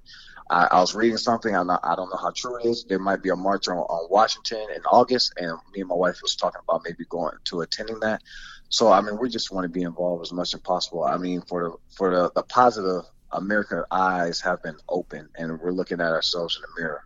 I, 0.50 0.68
I 0.70 0.80
was 0.80 0.94
reading 0.94 1.18
something. 1.18 1.52
Not, 1.52 1.80
I 1.82 1.94
don't 1.94 2.10
know 2.10 2.16
how 2.16 2.32
true 2.34 2.58
it 2.58 2.66
is. 2.66 2.84
There 2.84 2.98
might 2.98 3.22
be 3.22 3.28
a 3.30 3.36
march 3.36 3.68
on, 3.68 3.76
on 3.76 4.08
Washington 4.10 4.66
in 4.74 4.82
August, 4.90 5.34
and 5.36 5.52
me 5.72 5.80
and 5.80 5.88
my 5.88 5.94
wife 5.94 6.20
was 6.22 6.36
talking 6.36 6.60
about 6.66 6.82
maybe 6.84 7.04
going 7.08 7.36
to 7.44 7.60
attending 7.60 8.00
that. 8.00 8.22
So 8.70 8.90
I 8.92 9.00
mean, 9.00 9.18
we 9.18 9.28
just 9.28 9.50
want 9.50 9.64
to 9.64 9.68
be 9.68 9.82
involved 9.82 10.22
as 10.22 10.32
much 10.32 10.54
as 10.54 10.60
possible. 10.60 11.04
I 11.04 11.16
mean, 11.16 11.42
for 11.42 11.62
the 11.64 11.94
for 11.94 12.10
the, 12.14 12.30
the 12.34 12.42
positive, 12.42 13.04
American 13.30 13.84
eyes 13.90 14.40
have 14.40 14.62
been 14.62 14.76
open, 14.88 15.28
and 15.36 15.60
we're 15.60 15.72
looking 15.72 16.00
at 16.00 16.12
ourselves 16.12 16.56
in 16.56 16.62
the 16.62 16.80
mirror, 16.80 17.04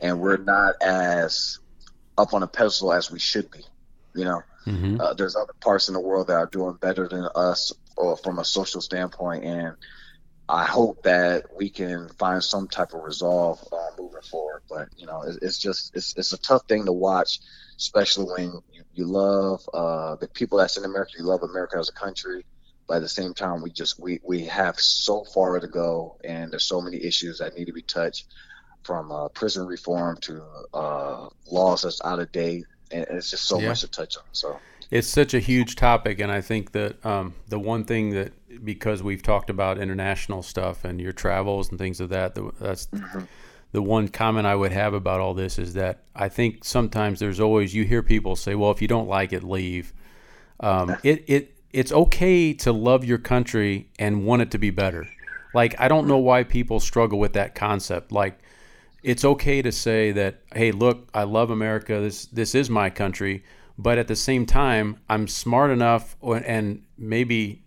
and 0.00 0.20
we're 0.20 0.36
not 0.36 0.74
as 0.82 1.58
up 2.18 2.34
on 2.34 2.42
a 2.42 2.46
pedestal 2.46 2.92
as 2.92 3.10
we 3.10 3.18
should 3.18 3.50
be. 3.50 3.60
You 4.14 4.24
know, 4.24 4.42
mm-hmm. 4.66 5.00
uh, 5.00 5.14
there's 5.14 5.36
other 5.36 5.54
parts 5.60 5.88
in 5.88 5.94
the 5.94 6.00
world 6.00 6.26
that 6.28 6.34
are 6.36 6.46
doing 6.46 6.74
better 6.80 7.08
than 7.08 7.26
us, 7.34 7.72
or 7.96 8.16
from 8.16 8.38
a 8.38 8.44
social 8.44 8.80
standpoint, 8.80 9.44
and 9.44 9.76
I 10.48 10.64
hope 10.64 11.02
that 11.04 11.46
we 11.56 11.70
can 11.70 12.08
find 12.18 12.42
some 12.42 12.68
type 12.68 12.92
of 12.94 13.02
resolve 13.02 13.60
uh, 13.72 13.90
moving 13.98 14.22
forward. 14.22 14.62
But 14.68 14.88
you 14.96 15.06
know, 15.06 15.22
it, 15.22 15.38
it's 15.42 15.58
just 15.58 15.94
it's 15.94 16.16
it's 16.16 16.32
a 16.32 16.38
tough 16.38 16.66
thing 16.68 16.84
to 16.86 16.92
watch, 16.92 17.40
especially 17.76 18.26
when 18.26 18.62
you, 18.72 18.82
you 18.94 19.04
love 19.06 19.68
uh, 19.72 20.16
the 20.16 20.28
people 20.28 20.58
that's 20.58 20.76
in 20.76 20.84
America. 20.84 21.12
You 21.18 21.24
love 21.24 21.42
America 21.42 21.78
as 21.78 21.88
a 21.88 21.92
country, 21.92 22.44
but 22.86 22.96
at 22.96 23.02
the 23.02 23.08
same 23.08 23.34
time, 23.34 23.62
we 23.62 23.70
just 23.70 24.00
we 24.00 24.20
we 24.22 24.44
have 24.46 24.78
so 24.78 25.24
far 25.24 25.58
to 25.58 25.68
go, 25.68 26.18
and 26.24 26.52
there's 26.52 26.66
so 26.66 26.80
many 26.80 27.02
issues 27.02 27.38
that 27.38 27.56
need 27.56 27.66
to 27.66 27.72
be 27.72 27.82
touched, 27.82 28.26
from 28.82 29.12
uh, 29.12 29.28
prison 29.28 29.66
reform 29.66 30.16
to 30.18 30.42
uh, 30.74 31.28
laws 31.50 31.82
that's 31.82 32.00
out 32.04 32.18
of 32.18 32.30
date, 32.32 32.64
and 32.90 33.06
it's 33.10 33.30
just 33.30 33.44
so 33.44 33.58
yeah. 33.58 33.68
much 33.68 33.80
to 33.80 33.88
touch 33.88 34.16
on. 34.16 34.24
So 34.32 34.58
it's 34.90 35.08
such 35.08 35.34
a 35.34 35.40
huge 35.40 35.76
topic, 35.76 36.20
and 36.20 36.30
I 36.30 36.40
think 36.40 36.72
that 36.72 37.04
um, 37.04 37.34
the 37.48 37.58
one 37.58 37.84
thing 37.84 38.10
that 38.10 38.32
because 38.62 39.02
we've 39.02 39.22
talked 39.22 39.50
about 39.50 39.78
international 39.78 40.42
stuff 40.42 40.84
and 40.84 41.00
your 41.00 41.12
travels 41.12 41.70
and 41.70 41.78
things 41.78 42.00
of 42.00 42.10
that, 42.10 42.34
that's 42.58 42.86
mm-hmm. 42.86 43.20
the 43.72 43.82
one 43.82 44.08
comment 44.08 44.46
I 44.46 44.54
would 44.54 44.72
have 44.72 44.94
about 44.94 45.20
all 45.20 45.34
this 45.34 45.58
is 45.58 45.74
that 45.74 46.02
I 46.14 46.28
think 46.28 46.64
sometimes 46.64 47.20
there's 47.20 47.40
always 47.40 47.74
you 47.74 47.84
hear 47.84 48.02
people 48.02 48.36
say, 48.36 48.54
"Well, 48.54 48.70
if 48.70 48.82
you 48.82 48.88
don't 48.88 49.08
like 49.08 49.32
it, 49.32 49.42
leave." 49.42 49.92
Um, 50.60 50.96
it 51.02 51.24
it 51.26 51.56
it's 51.72 51.92
okay 51.92 52.52
to 52.54 52.72
love 52.72 53.04
your 53.04 53.18
country 53.18 53.88
and 53.98 54.24
want 54.24 54.42
it 54.42 54.50
to 54.52 54.58
be 54.58 54.70
better. 54.70 55.06
Like 55.54 55.78
I 55.80 55.88
don't 55.88 56.06
know 56.06 56.18
why 56.18 56.44
people 56.44 56.80
struggle 56.80 57.18
with 57.18 57.32
that 57.34 57.54
concept. 57.54 58.12
Like 58.12 58.38
it's 59.02 59.24
okay 59.24 59.62
to 59.62 59.72
say 59.72 60.12
that, 60.12 60.40
"Hey, 60.54 60.72
look, 60.72 61.08
I 61.14 61.24
love 61.24 61.50
America. 61.50 62.00
This 62.00 62.26
this 62.26 62.54
is 62.54 62.70
my 62.70 62.90
country." 62.90 63.44
but 63.78 63.98
at 63.98 64.08
the 64.08 64.16
same 64.16 64.46
time, 64.46 64.98
I'm 65.08 65.26
smart 65.26 65.70
enough, 65.70 66.16
and 66.22 66.82
maybe 66.98 67.61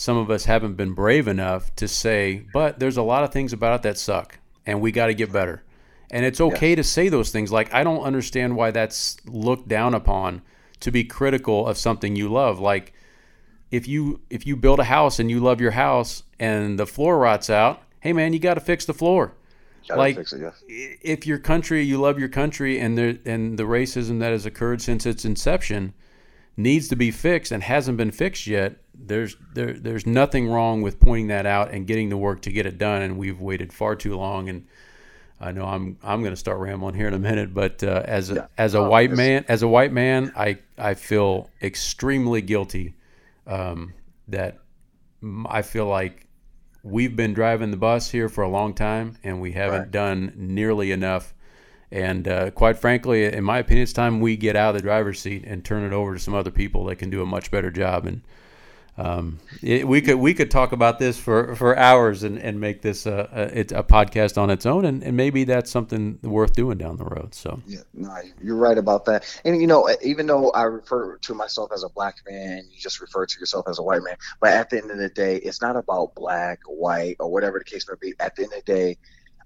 some 0.00 0.16
of 0.16 0.30
us 0.30 0.46
haven't 0.46 0.76
been 0.76 0.94
brave 0.94 1.28
enough 1.28 1.76
to 1.76 1.86
say, 1.86 2.46
but 2.54 2.78
there's 2.78 2.96
a 2.96 3.02
lot 3.02 3.22
of 3.22 3.34
things 3.34 3.52
about 3.52 3.80
it 3.80 3.82
that 3.82 3.98
suck, 3.98 4.38
and 4.64 4.80
we 4.80 4.90
got 4.90 5.08
to 5.08 5.14
get 5.14 5.30
better. 5.30 5.62
And 6.10 6.24
it's 6.24 6.40
okay 6.40 6.74
to 6.74 6.82
say 6.82 7.10
those 7.10 7.30
things. 7.30 7.52
Like, 7.52 7.74
I 7.74 7.84
don't 7.84 8.00
understand 8.02 8.56
why 8.56 8.70
that's 8.70 9.18
looked 9.26 9.68
down 9.68 9.92
upon 9.92 10.40
to 10.80 10.90
be 10.90 11.04
critical 11.04 11.66
of 11.66 11.76
something 11.76 12.16
you 12.16 12.30
love. 12.30 12.58
Like, 12.58 12.94
if 13.70 13.86
you 13.86 14.20
if 14.30 14.46
you 14.46 14.56
build 14.56 14.80
a 14.80 14.84
house 14.84 15.18
and 15.18 15.30
you 15.30 15.38
love 15.38 15.60
your 15.60 15.72
house 15.72 16.22
and 16.38 16.78
the 16.78 16.86
floor 16.86 17.18
rots 17.18 17.50
out, 17.50 17.82
hey 18.00 18.14
man, 18.14 18.32
you 18.32 18.38
got 18.38 18.54
to 18.54 18.60
fix 18.60 18.86
the 18.86 18.94
floor 18.94 19.34
like 19.94 20.16
it, 20.16 20.32
yes. 20.32 20.62
if 20.68 21.26
your 21.26 21.38
country 21.38 21.82
you 21.82 21.98
love 21.98 22.18
your 22.18 22.28
country 22.28 22.80
and 22.80 22.96
the 22.96 23.18
and 23.26 23.58
the 23.58 23.64
racism 23.64 24.20
that 24.20 24.32
has 24.32 24.46
occurred 24.46 24.80
since 24.80 25.04
its 25.04 25.24
inception 25.24 25.92
needs 26.62 26.88
to 26.88 26.96
be 26.96 27.10
fixed 27.10 27.52
and 27.52 27.62
hasn't 27.62 27.96
been 27.96 28.10
fixed 28.10 28.46
yet 28.46 28.76
there's 28.94 29.36
there 29.54 29.72
there's 29.72 30.06
nothing 30.06 30.48
wrong 30.48 30.82
with 30.82 31.00
pointing 31.00 31.28
that 31.28 31.46
out 31.46 31.70
and 31.70 31.86
getting 31.86 32.08
the 32.08 32.16
work 32.16 32.42
to 32.42 32.50
get 32.52 32.66
it 32.66 32.78
done 32.78 33.02
and 33.02 33.18
we've 33.18 33.40
waited 33.40 33.72
far 33.72 33.96
too 33.96 34.16
long 34.16 34.48
and 34.48 34.66
I 35.40 35.52
know 35.52 35.64
I'm 35.64 35.96
I'm 36.02 36.20
going 36.20 36.34
to 36.34 36.40
start 36.40 36.58
rambling 36.58 36.94
here 36.94 37.08
in 37.08 37.14
a 37.14 37.18
minute 37.18 37.54
but 37.54 37.82
uh, 37.82 38.02
as 38.04 38.30
a 38.30 38.34
yeah. 38.34 38.46
as 38.58 38.74
a 38.74 38.78
oh, 38.78 38.90
white 38.90 39.10
man 39.10 39.44
as 39.48 39.62
a 39.62 39.68
white 39.68 39.92
man 39.92 40.32
I 40.36 40.58
I 40.76 40.94
feel 40.94 41.50
extremely 41.62 42.42
guilty 42.42 42.94
um, 43.46 43.94
that 44.28 44.58
I 45.46 45.62
feel 45.62 45.86
like 45.86 46.26
we've 46.82 47.14
been 47.14 47.34
driving 47.34 47.70
the 47.70 47.76
bus 47.76 48.10
here 48.10 48.28
for 48.28 48.42
a 48.42 48.48
long 48.48 48.74
time, 48.74 49.16
and 49.22 49.40
we 49.40 49.52
haven't 49.52 49.80
right. 49.80 49.90
done 49.90 50.32
nearly 50.36 50.92
enough. 50.92 51.34
And 51.92 52.28
uh, 52.28 52.50
quite 52.52 52.78
frankly, 52.78 53.24
in 53.24 53.42
my 53.42 53.58
opinion, 53.58 53.82
it's 53.82 53.92
time 53.92 54.20
we 54.20 54.36
get 54.36 54.54
out 54.54 54.70
of 54.70 54.76
the 54.76 54.82
driver's 54.82 55.20
seat 55.20 55.44
and 55.44 55.64
turn 55.64 55.84
it 55.84 55.92
over 55.92 56.14
to 56.14 56.20
some 56.20 56.34
other 56.34 56.52
people 56.52 56.84
that 56.86 56.96
can 56.96 57.10
do 57.10 57.22
a 57.22 57.26
much 57.26 57.50
better 57.50 57.70
job. 57.70 58.06
And 58.06 58.22
um, 59.00 59.38
it, 59.62 59.88
we 59.88 60.02
could 60.02 60.16
we 60.16 60.34
could 60.34 60.50
talk 60.50 60.72
about 60.72 60.98
this 60.98 61.18
for, 61.18 61.54
for 61.56 61.76
hours 61.76 62.22
and, 62.22 62.38
and 62.38 62.60
make 62.60 62.82
this 62.82 63.06
a, 63.06 63.28
a, 63.32 63.60
a 63.78 63.82
podcast 63.82 64.36
on 64.36 64.50
its 64.50 64.66
own, 64.66 64.84
and, 64.84 65.02
and 65.02 65.16
maybe 65.16 65.44
that's 65.44 65.70
something 65.70 66.18
worth 66.22 66.52
doing 66.52 66.76
down 66.76 66.96
the 66.96 67.04
road. 67.04 67.34
So 67.34 67.62
yeah, 67.66 67.80
no, 67.94 68.14
you're 68.42 68.56
right 68.56 68.76
about 68.76 69.06
that. 69.06 69.40
And 69.44 69.60
you 69.60 69.66
know, 69.66 69.88
even 70.02 70.26
though 70.26 70.50
I 70.50 70.64
refer 70.64 71.16
to 71.16 71.34
myself 71.34 71.72
as 71.72 71.82
a 71.82 71.88
black 71.88 72.16
man, 72.28 72.64
you 72.70 72.78
just 72.78 73.00
refer 73.00 73.24
to 73.24 73.40
yourself 73.40 73.68
as 73.68 73.78
a 73.78 73.82
white 73.82 74.02
man. 74.02 74.16
But 74.38 74.52
at 74.52 74.68
the 74.68 74.78
end 74.78 74.90
of 74.90 74.98
the 74.98 75.08
day, 75.08 75.36
it's 75.36 75.62
not 75.62 75.76
about 75.76 76.14
black, 76.14 76.60
white, 76.66 77.16
or 77.20 77.32
whatever 77.32 77.58
the 77.58 77.64
case 77.64 77.88
may 77.88 77.94
be. 77.98 78.14
At 78.20 78.36
the 78.36 78.42
end 78.42 78.52
of 78.52 78.64
the 78.64 78.72
day, 78.72 78.98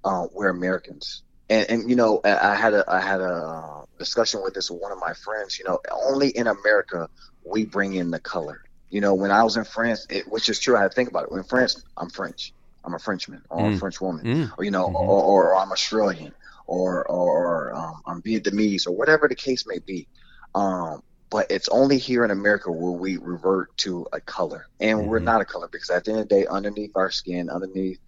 uh, 0.05 0.27
we're 0.33 0.49
Americans. 0.51 1.23
And, 1.51 1.71
and 1.71 1.91
you 1.91 1.97
know, 1.97 2.21
I 2.25 2.55
had 2.55 2.75
a 2.75 2.85
I 2.89 3.01
had 3.01 3.21
a 3.21 3.85
discussion 3.99 4.43
with 4.43 4.55
this 4.55 4.71
with 4.71 4.81
one 4.81 4.93
of 4.93 4.99
my 4.99 5.13
friends. 5.13 5.59
You 5.59 5.67
know, 5.67 5.79
only 5.93 6.31
in 6.31 6.47
America 6.47 7.09
we 7.45 7.65
bring 7.65 7.95
in 7.95 8.11
the 8.11 8.21
color. 8.21 8.65
You 8.91 9.01
know, 9.01 9.15
when 9.15 9.31
I 9.31 9.43
was 9.43 9.57
in 9.57 9.65
France, 9.65 10.07
it, 10.09 10.31
which 10.31 10.49
is 10.49 10.59
true, 10.61 10.77
I 10.77 10.83
had 10.83 10.93
to 10.93 10.95
think 10.95 11.11
about 11.11 11.29
it. 11.31 11.35
In 11.35 11.43
France, 11.45 11.83
I'm 11.97 12.09
French. 12.09 12.53
I'm 12.85 12.95
a 12.95 12.99
Frenchman 12.99 13.43
or 13.49 13.61
mm. 13.61 13.75
a 13.75 13.79
French 13.79 14.01
woman, 14.01 14.25
mm. 14.25 14.53
or 14.59 14.65
you 14.65 14.71
know, 14.71 14.87
mm-hmm. 14.87 14.97
or, 14.97 15.23
or, 15.23 15.53
or, 15.53 15.57
I'm 15.57 15.73
Australian, 15.73 16.35
or 16.67 17.07
or 17.07 17.75
um, 17.75 18.03
I'm 18.07 18.23
Vietnamese, 18.23 18.87
or 18.87 18.93
whatever 18.93 19.27
the 19.27 19.35
case 19.35 19.67
may 19.67 19.79
be. 19.79 20.07
Um, 20.55 21.03
but 21.31 21.51
it's 21.51 21.69
only 21.71 21.99
here 21.99 22.25
in 22.25 22.31
America 22.31 22.71
where 22.71 22.93
we 22.93 23.17
revert 23.17 23.77
to 23.79 24.07
a 24.13 24.21
color, 24.21 24.67
and 24.81 24.99
mm-hmm. 24.99 25.09
we're 25.09 25.19
not 25.19 25.41
a 25.41 25.45
color 25.45 25.69
because 25.71 25.91
at 25.91 26.05
the 26.05 26.13
end 26.13 26.21
of 26.21 26.29
the 26.29 26.35
day, 26.35 26.47
underneath 26.47 26.93
our 26.95 27.11
skin, 27.11 27.51
underneath 27.51 27.99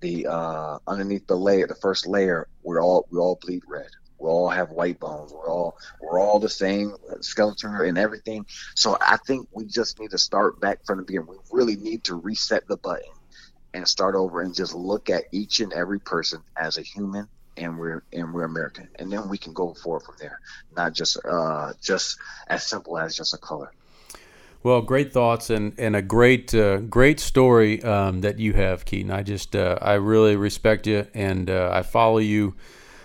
the 0.00 0.26
uh, 0.26 0.78
underneath 0.86 1.26
the 1.26 1.36
layer, 1.36 1.66
the 1.66 1.74
first 1.74 2.06
layer, 2.06 2.48
we're 2.62 2.82
all 2.82 3.06
we 3.10 3.18
all 3.18 3.38
bleed 3.40 3.62
red. 3.66 3.88
We 4.18 4.28
all 4.28 4.48
have 4.48 4.70
white 4.70 4.98
bones. 4.98 5.32
We're 5.32 5.50
all 5.50 5.76
we're 6.00 6.20
all 6.20 6.38
the 6.38 6.48
same 6.48 6.94
skeleton 7.20 7.74
and 7.74 7.98
everything. 7.98 8.46
So 8.74 8.96
I 9.00 9.18
think 9.26 9.48
we 9.52 9.66
just 9.66 9.98
need 10.00 10.10
to 10.10 10.18
start 10.18 10.60
back 10.60 10.84
from 10.84 10.98
the 10.98 11.04
beginning. 11.04 11.28
We 11.28 11.36
really 11.50 11.76
need 11.76 12.04
to 12.04 12.14
reset 12.14 12.66
the 12.66 12.76
button 12.76 13.10
and 13.74 13.86
start 13.86 14.14
over 14.14 14.40
and 14.40 14.54
just 14.54 14.74
look 14.74 15.10
at 15.10 15.24
each 15.32 15.60
and 15.60 15.72
every 15.72 16.00
person 16.00 16.40
as 16.56 16.78
a 16.78 16.82
human 16.82 17.28
and 17.56 17.78
we're 17.78 18.02
and 18.12 18.32
we're 18.34 18.44
American, 18.44 18.88
and 18.96 19.10
then 19.10 19.28
we 19.28 19.38
can 19.38 19.52
go 19.52 19.74
forward 19.74 20.02
from 20.02 20.16
there. 20.18 20.40
Not 20.76 20.92
just 20.92 21.18
uh, 21.24 21.72
just 21.80 22.18
as 22.48 22.66
simple 22.66 22.98
as 22.98 23.16
just 23.16 23.34
a 23.34 23.38
color. 23.38 23.72
Well, 24.66 24.82
great 24.82 25.12
thoughts 25.12 25.50
and, 25.50 25.74
and 25.78 25.94
a 25.94 26.02
great 26.02 26.52
uh, 26.52 26.78
great 26.78 27.20
story 27.20 27.80
um, 27.84 28.22
that 28.22 28.40
you 28.40 28.52
have, 28.54 28.84
Keaton. 28.84 29.12
I 29.12 29.22
just 29.22 29.54
uh, 29.54 29.78
I 29.80 29.92
really 29.92 30.34
respect 30.34 30.88
you, 30.88 31.06
and 31.14 31.48
uh, 31.48 31.70
I 31.72 31.82
follow 31.82 32.18
you 32.18 32.56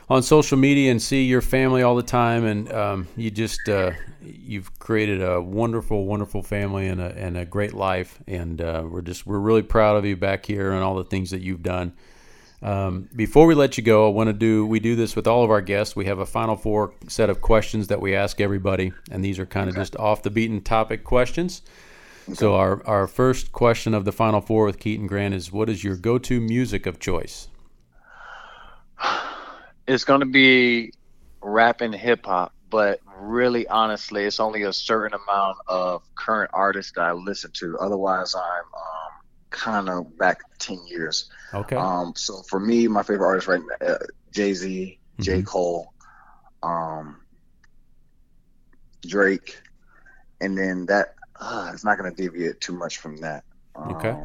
on 0.09 0.24
social 0.24 0.57
media 0.57 0.89
and 0.89 0.99
see 0.99 1.26
your 1.26 1.41
family 1.41 1.84
all 1.84 1.95
the 1.95 2.01
time, 2.01 2.45
and 2.45 2.74
um, 2.74 3.07
you 3.16 3.30
just 3.30 3.70
uh, 3.70 3.91
you've 4.24 4.80
created 4.80 5.22
a 5.22 5.39
wonderful, 5.39 6.07
wonderful 6.07 6.41
family 6.41 6.88
and 6.88 6.99
a 6.99 7.16
and 7.16 7.38
a 7.38 7.45
great 7.45 7.76
life, 7.76 8.18
and 8.26 8.59
uh, 8.59 8.84
we're 8.84 9.03
just 9.03 9.28
we're 9.28 9.38
really 9.38 9.62
proud 9.62 9.97
of 9.97 10.03
you 10.03 10.18
back 10.18 10.47
here 10.47 10.72
and 10.72 10.84
all 10.84 10.95
the 10.95 11.03
things 11.05 11.30
that 11.30 11.41
you've 11.41 11.62
done. 11.62 11.93
Um, 12.64 13.09
before 13.16 13.47
we 13.47 13.55
let 13.55 13.78
you 13.78 13.84
go, 13.84 14.07
I 14.07 14.12
want 14.12 14.28
to 14.28 14.34
do 14.34 14.66
we 14.66 14.80
do 14.80 14.95
this 14.95 15.16
with 15.16 15.26
all 15.26 15.43
of 15.43 15.49
our 15.49 15.62
guests. 15.62 15.95
We 15.95 16.05
have 16.05 16.20
a 16.20 16.26
final 16.26 16.55
four 16.55 16.93
set 17.07 17.30
of 17.30 17.41
questions 17.41 17.88
that 17.88 18.01
we 18.01 18.16
ask 18.16 18.39
everybody, 18.39 18.93
and 19.09 19.24
these 19.24 19.39
are 19.39 19.45
kind 19.47 19.68
of 19.68 19.76
okay. 19.76 19.82
just 19.82 19.95
off 19.97 20.22
the 20.22 20.30
beaten 20.30 20.62
topic 20.62 21.03
questions. 21.03 21.64
Okay. 22.28 22.36
So 22.36 22.55
our 22.55 22.86
our 22.86 23.07
first 23.07 23.51
question 23.51 23.95
of 23.95 24.05
the 24.05 24.12
final 24.12 24.41
four 24.41 24.66
with 24.66 24.80
Keaton 24.80 25.07
Grant 25.07 25.34
is, 25.34 25.51
what 25.51 25.70
is 25.70 25.84
your 25.84 25.95
go 25.95 26.20
to 26.20 26.39
music 26.39 26.86
of 26.86 26.99
choice? 26.99 27.47
It's 29.88 30.03
going 30.03 30.20
to 30.20 30.28
be 30.28 30.93
rap 31.41 31.82
and 31.82 31.93
hip 31.93 32.26
hop, 32.26 32.53
but 32.70 33.01
really, 33.18 33.68
honestly, 33.68 34.24
it's 34.26 34.39
only 34.39 34.62
a 34.62 34.72
certain 34.72 35.20
amount 35.28 35.57
of 35.68 36.03
current 36.16 36.51
artists 36.53 36.93
that 36.93 37.01
I 37.01 37.12
listen 37.14 37.51
to. 37.55 37.78
Otherwise, 37.80 38.36
I'm 38.36 38.41
um, 38.41 39.01
kind 39.52 39.89
of 39.89 40.18
back 40.18 40.41
ten 40.58 40.80
years. 40.88 41.30
Okay. 41.54 41.76
Um, 41.76 42.14
so 42.16 42.41
for 42.49 42.60
me, 42.60 42.88
my 42.88 43.04
favorite 43.04 43.28
artist 43.28 43.47
right 43.47 43.62
now, 43.62 43.88
uh, 43.88 43.97
Jay 44.32 44.54
Z, 44.54 44.99
mm-hmm. 45.14 45.22
J 45.22 45.41
Cole, 45.43 45.93
um, 46.64 47.18
Drake, 49.06 49.62
and 50.39 50.58
then 50.58 50.88
that 50.88 51.16
uh, 51.39 51.72
it's 51.74 51.84
not 51.84 51.97
going 51.97 52.14
to 52.14 52.22
deviate 52.22 52.62
too 52.62 52.74
much 52.74 52.97
from 52.97 53.18
that. 53.18 53.43
Um, 53.76 53.95
okay. 53.95 54.16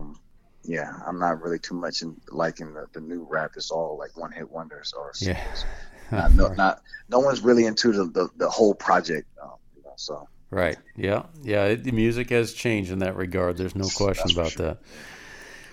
Yeah, 0.65 0.93
I'm 1.07 1.19
not 1.19 1.41
really 1.43 1.59
too 1.59 1.75
much 1.75 2.03
in 2.03 2.21
liking 2.31 2.75
the, 2.75 2.87
the 2.93 3.01
new 3.01 3.27
rap. 3.31 3.53
It's 3.57 3.71
all 3.71 3.97
like 3.99 4.17
one 4.17 4.33
hit 4.33 4.51
wonders 4.51 4.93
or 4.97 5.13
yeah. 5.21 5.41
not, 6.13 6.33
no, 6.33 6.49
not 6.49 6.83
no 7.09 7.21
one's 7.21 7.41
really 7.41 7.67
into 7.67 7.93
the 7.93 8.05
the, 8.07 8.29
the 8.37 8.51
whole 8.51 8.75
project. 8.75 9.29
Um, 9.41 9.53
you 9.77 9.83
know, 9.85 9.93
so 9.97 10.29
right, 10.51 10.77
yeah, 10.97 11.25
yeah. 11.43 11.67
It, 11.67 11.85
the 11.85 11.93
music 11.93 12.31
has 12.31 12.53
changed 12.53 12.91
in 12.91 12.99
that 12.99 13.17
regard. 13.17 13.57
There's 13.57 13.77
no 13.77 13.89
question 13.89 14.31
about 14.33 14.53
sure. 14.53 14.67
that. 14.67 14.79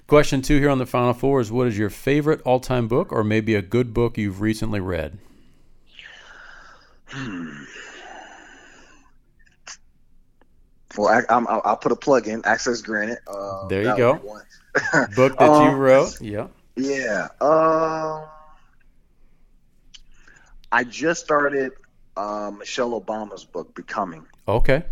Question 0.07 0.41
two 0.41 0.59
here 0.59 0.69
on 0.69 0.79
the 0.79 0.85
Final 0.85 1.13
Four 1.13 1.39
is 1.39 1.51
what 1.51 1.67
is 1.67 1.77
your 1.77 1.89
favorite 1.89 2.41
all 2.43 2.59
time 2.59 2.87
book 2.87 3.11
or 3.11 3.23
maybe 3.23 3.55
a 3.55 3.61
good 3.61 3.93
book 3.93 4.17
you've 4.17 4.41
recently 4.41 4.79
read? 4.79 5.17
Hmm. 7.07 7.63
Well, 10.97 11.25
I, 11.29 11.37
will 11.37 11.75
put 11.77 11.91
a 11.91 11.95
plug 11.95 12.27
in. 12.27 12.41
Access 12.45 12.81
granted. 12.81 13.17
Uh, 13.25 13.67
there 13.67 13.81
you 13.83 13.97
go. 13.97 14.15
book 15.15 15.37
that 15.37 15.49
um, 15.49 15.69
you 15.69 15.75
wrote. 15.75 16.21
Yeah. 16.21 16.47
Yeah. 16.75 17.29
Um, 17.39 18.25
I 20.71 20.83
just 20.83 21.23
started 21.23 21.71
uh, 22.17 22.51
Michelle 22.55 22.99
Obama's 22.99 23.45
book, 23.45 23.73
Becoming. 23.73 24.25
Okay 24.47 24.83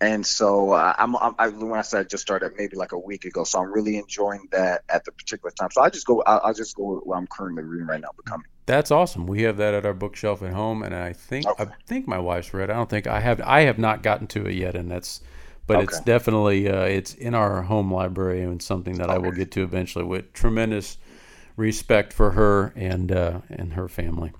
and 0.00 0.26
so 0.26 0.72
uh, 0.72 0.94
I'm, 0.98 1.16
I'm 1.16 1.34
I, 1.38 1.48
when 1.48 1.78
I 1.78 1.82
said 1.82 2.00
I 2.00 2.02
just 2.04 2.22
started 2.22 2.52
maybe 2.56 2.76
like 2.76 2.92
a 2.92 2.98
week 2.98 3.24
ago, 3.24 3.44
so 3.44 3.60
I'm 3.60 3.72
really 3.72 3.96
enjoying 3.96 4.48
that 4.50 4.82
at 4.88 5.04
the 5.04 5.12
particular 5.12 5.50
time. 5.52 5.70
So 5.70 5.82
I 5.82 5.90
just 5.90 6.06
go, 6.06 6.22
I'll, 6.26 6.40
I'll 6.44 6.54
just 6.54 6.76
go 6.76 7.00
what 7.04 7.16
I'm 7.16 7.26
currently 7.26 7.62
reading 7.62 7.86
right 7.86 8.00
now, 8.00 8.10
Becoming. 8.16 8.46
That's 8.66 8.90
awesome. 8.90 9.26
We 9.26 9.42
have 9.42 9.58
that 9.58 9.74
at 9.74 9.84
our 9.84 9.94
bookshelf 9.94 10.42
at 10.42 10.52
home, 10.52 10.82
and 10.82 10.94
I 10.94 11.12
think 11.12 11.46
okay. 11.46 11.64
I 11.64 11.66
think 11.86 12.08
my 12.08 12.18
wife's 12.18 12.52
read. 12.54 12.70
I 12.70 12.74
don't 12.74 12.88
think 12.88 13.06
I 13.06 13.20
have. 13.20 13.40
I 13.42 13.62
have 13.62 13.78
not 13.78 14.02
gotten 14.02 14.26
to 14.28 14.46
it 14.46 14.54
yet, 14.54 14.74
and 14.74 14.90
that's, 14.90 15.20
but 15.66 15.76
okay. 15.76 15.84
it's 15.84 16.00
definitely 16.00 16.68
uh, 16.68 16.84
it's 16.84 17.14
in 17.14 17.34
our 17.34 17.62
home 17.62 17.92
library 17.92 18.42
and 18.42 18.62
something 18.62 18.96
that 18.98 19.10
okay. 19.10 19.14
I 19.14 19.18
will 19.18 19.32
get 19.32 19.50
to 19.52 19.62
eventually 19.62 20.04
with 20.04 20.32
tremendous 20.32 20.96
respect 21.56 22.12
for 22.12 22.32
her 22.32 22.72
and 22.74 23.12
uh, 23.12 23.40
and 23.50 23.74
her 23.74 23.88
family. 23.88 24.32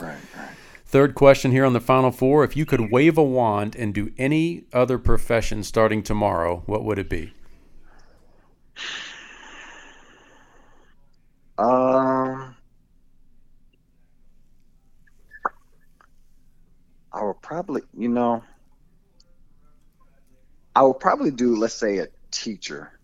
Right. 0.00 0.18
Right. 0.36 0.48
Third 0.88 1.14
question 1.14 1.50
here 1.50 1.66
on 1.66 1.74
the 1.74 1.82
final 1.82 2.10
four. 2.10 2.44
If 2.44 2.56
you 2.56 2.64
could 2.64 2.90
wave 2.90 3.18
a 3.18 3.22
wand 3.22 3.76
and 3.76 3.92
do 3.92 4.10
any 4.16 4.64
other 4.72 4.96
profession 4.96 5.62
starting 5.62 6.02
tomorrow, 6.02 6.62
what 6.64 6.82
would 6.82 6.98
it 6.98 7.10
be? 7.10 7.34
Um, 11.58 12.56
I 17.12 17.22
would 17.22 17.42
probably, 17.42 17.82
you 17.94 18.08
know, 18.08 18.42
I 20.74 20.84
would 20.84 21.00
probably 21.00 21.30
do, 21.30 21.54
let's 21.54 21.74
say, 21.74 21.98
a 21.98 22.08
teacher. 22.30 22.98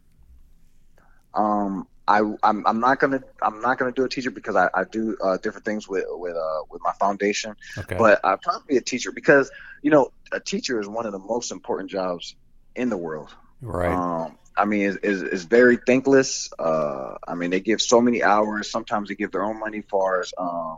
Um, 1.35 1.87
I 2.07 2.21
I'm, 2.43 2.67
I'm 2.67 2.81
not 2.81 3.01
gonna 3.01 3.23
I'm 3.41 3.61
not 3.61 3.79
gonna 3.79 3.93
do 3.93 4.05
a 4.05 4.09
teacher 4.09 4.31
because 4.31 4.57
I, 4.57 4.69
I 4.75 4.85
do 4.85 5.17
uh, 5.23 5.39
different 5.39 5.65
things 5.65 5.89
with 5.89 6.05
with 6.09 6.37
uh 6.37 6.61
with 6.71 6.83
my 6.83 6.93
foundation. 6.93 7.57
Okay. 7.79 7.97
But 7.97 8.21
I'd 8.25 8.43
probably 8.43 8.75
be 8.75 8.77
a 8.77 8.83
teacher 8.83 9.11
because 9.13 9.51
you 9.83 9.91
know 9.91 10.13
a 10.31 10.41
teacher 10.41 10.81
is 10.81 10.87
one 10.87 11.07
of 11.07 11.13
the 11.13 11.19
most 11.19 11.51
important 11.51 11.91
jobs 11.91 12.37
in 12.75 12.91
the 12.91 12.97
world. 12.97 13.35
Right. 13.63 13.93
Um, 13.93 14.37
I 14.57 14.67
mean, 14.67 14.91
it's, 14.91 14.99
it's, 15.03 15.23
it's 15.23 15.43
very 15.45 15.79
thankless. 15.85 16.53
Uh, 16.59 17.17
I 17.27 17.35
mean, 17.35 17.51
they 17.51 17.61
give 17.61 17.81
so 17.81 18.01
many 18.01 18.23
hours. 18.23 18.71
Sometimes 18.71 19.09
they 19.09 19.15
give 19.15 19.33
their 19.33 19.43
own 19.43 19.59
money 19.59 19.79
as 19.79 19.85
far 19.91 20.21
as 20.21 20.33
um, 20.39 20.77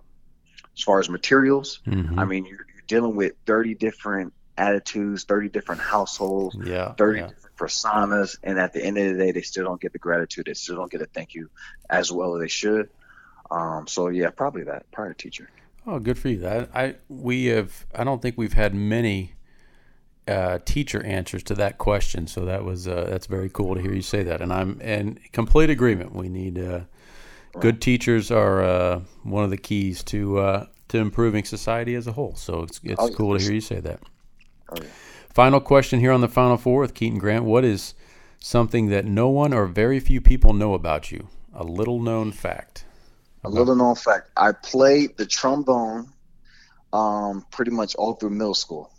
as 0.76 0.82
far 0.82 1.00
as 1.00 1.08
materials. 1.08 1.80
Mm-hmm. 1.86 2.18
I 2.18 2.24
mean, 2.24 2.44
you're, 2.44 2.66
you're 2.72 2.84
dealing 2.86 3.16
with 3.16 3.34
30 3.46 3.74
different 3.74 4.32
attitudes, 4.56 5.24
30 5.24 5.48
different 5.48 5.80
households, 5.80 6.56
yeah, 6.64 6.92
30 6.94 7.18
yeah. 7.18 7.30
Personas. 7.56 8.38
And 8.42 8.58
at 8.58 8.72
the 8.72 8.82
end 8.82 8.98
of 8.98 9.16
the 9.16 9.24
day, 9.24 9.32
they 9.32 9.42
still 9.42 9.64
don't 9.64 9.80
get 9.80 9.92
the 9.92 9.98
gratitude. 9.98 10.46
They 10.46 10.54
still 10.54 10.76
don't 10.76 10.90
get 10.90 11.02
a 11.02 11.06
thank 11.06 11.34
you 11.34 11.50
as 11.88 12.12
well 12.12 12.34
as 12.34 12.40
they 12.40 12.48
should. 12.48 12.88
Um, 13.50 13.86
so 13.86 14.08
yeah, 14.08 14.30
probably 14.30 14.64
that 14.64 14.90
prior 14.90 15.14
teacher. 15.14 15.48
Oh, 15.86 15.98
good 15.98 16.18
for 16.18 16.28
you. 16.28 16.46
I, 16.46 16.66
I 16.74 16.94
we 17.08 17.46
have. 17.46 17.86
I 17.94 18.04
don't 18.04 18.20
think 18.20 18.36
we've 18.36 18.54
had 18.54 18.74
many 18.74 19.34
uh, 20.26 20.58
teacher 20.64 21.02
answers 21.04 21.42
to 21.44 21.54
that 21.54 21.78
question. 21.78 22.26
So 22.26 22.44
that 22.44 22.64
was 22.64 22.88
uh, 22.88 23.06
that's 23.08 23.26
very 23.26 23.48
cool 23.48 23.74
to 23.74 23.80
hear 23.80 23.92
you 23.92 24.02
say 24.02 24.22
that. 24.24 24.40
And 24.40 24.52
I'm 24.52 24.80
in 24.80 25.20
complete 25.32 25.70
agreement. 25.70 26.14
We 26.14 26.28
need 26.28 26.58
uh, 26.58 26.80
good 27.60 27.80
teachers 27.80 28.30
are 28.30 28.62
uh, 28.62 29.00
one 29.22 29.44
of 29.44 29.50
the 29.50 29.56
keys 29.56 30.02
to 30.04 30.38
uh, 30.38 30.66
to 30.88 30.98
improving 30.98 31.44
society 31.44 31.94
as 31.94 32.06
a 32.06 32.12
whole. 32.12 32.34
So 32.34 32.62
it's 32.62 32.80
it's 32.82 33.00
oh, 33.00 33.10
cool 33.10 33.38
to 33.38 33.42
hear 33.42 33.52
you 33.52 33.60
say 33.60 33.80
that. 33.80 34.00
Oh, 34.70 34.76
yeah. 34.80 34.88
Final 35.36 35.60
question 35.60 36.00
here 36.00 36.12
on 36.12 36.22
the 36.22 36.28
Final 36.28 36.56
Four 36.56 36.80
with 36.80 36.94
Keaton 36.94 37.18
Grant. 37.18 37.44
What 37.44 37.62
is 37.62 37.92
something 38.38 38.86
that 38.86 39.04
no 39.04 39.28
one 39.28 39.52
or 39.52 39.66
very 39.66 40.00
few 40.00 40.18
people 40.18 40.54
know 40.54 40.72
about 40.72 41.12
you? 41.12 41.28
A 41.52 41.62
little 41.62 42.00
known 42.00 42.32
fact. 42.32 42.86
A 43.44 43.50
little 43.50 43.76
known 43.76 43.96
fact. 43.96 44.30
I 44.34 44.52
played 44.52 45.18
the 45.18 45.26
trombone 45.26 46.10
um, 46.90 47.44
pretty 47.50 47.70
much 47.70 47.94
all 47.96 48.14
through 48.14 48.30
middle 48.30 48.54
school. 48.54 48.90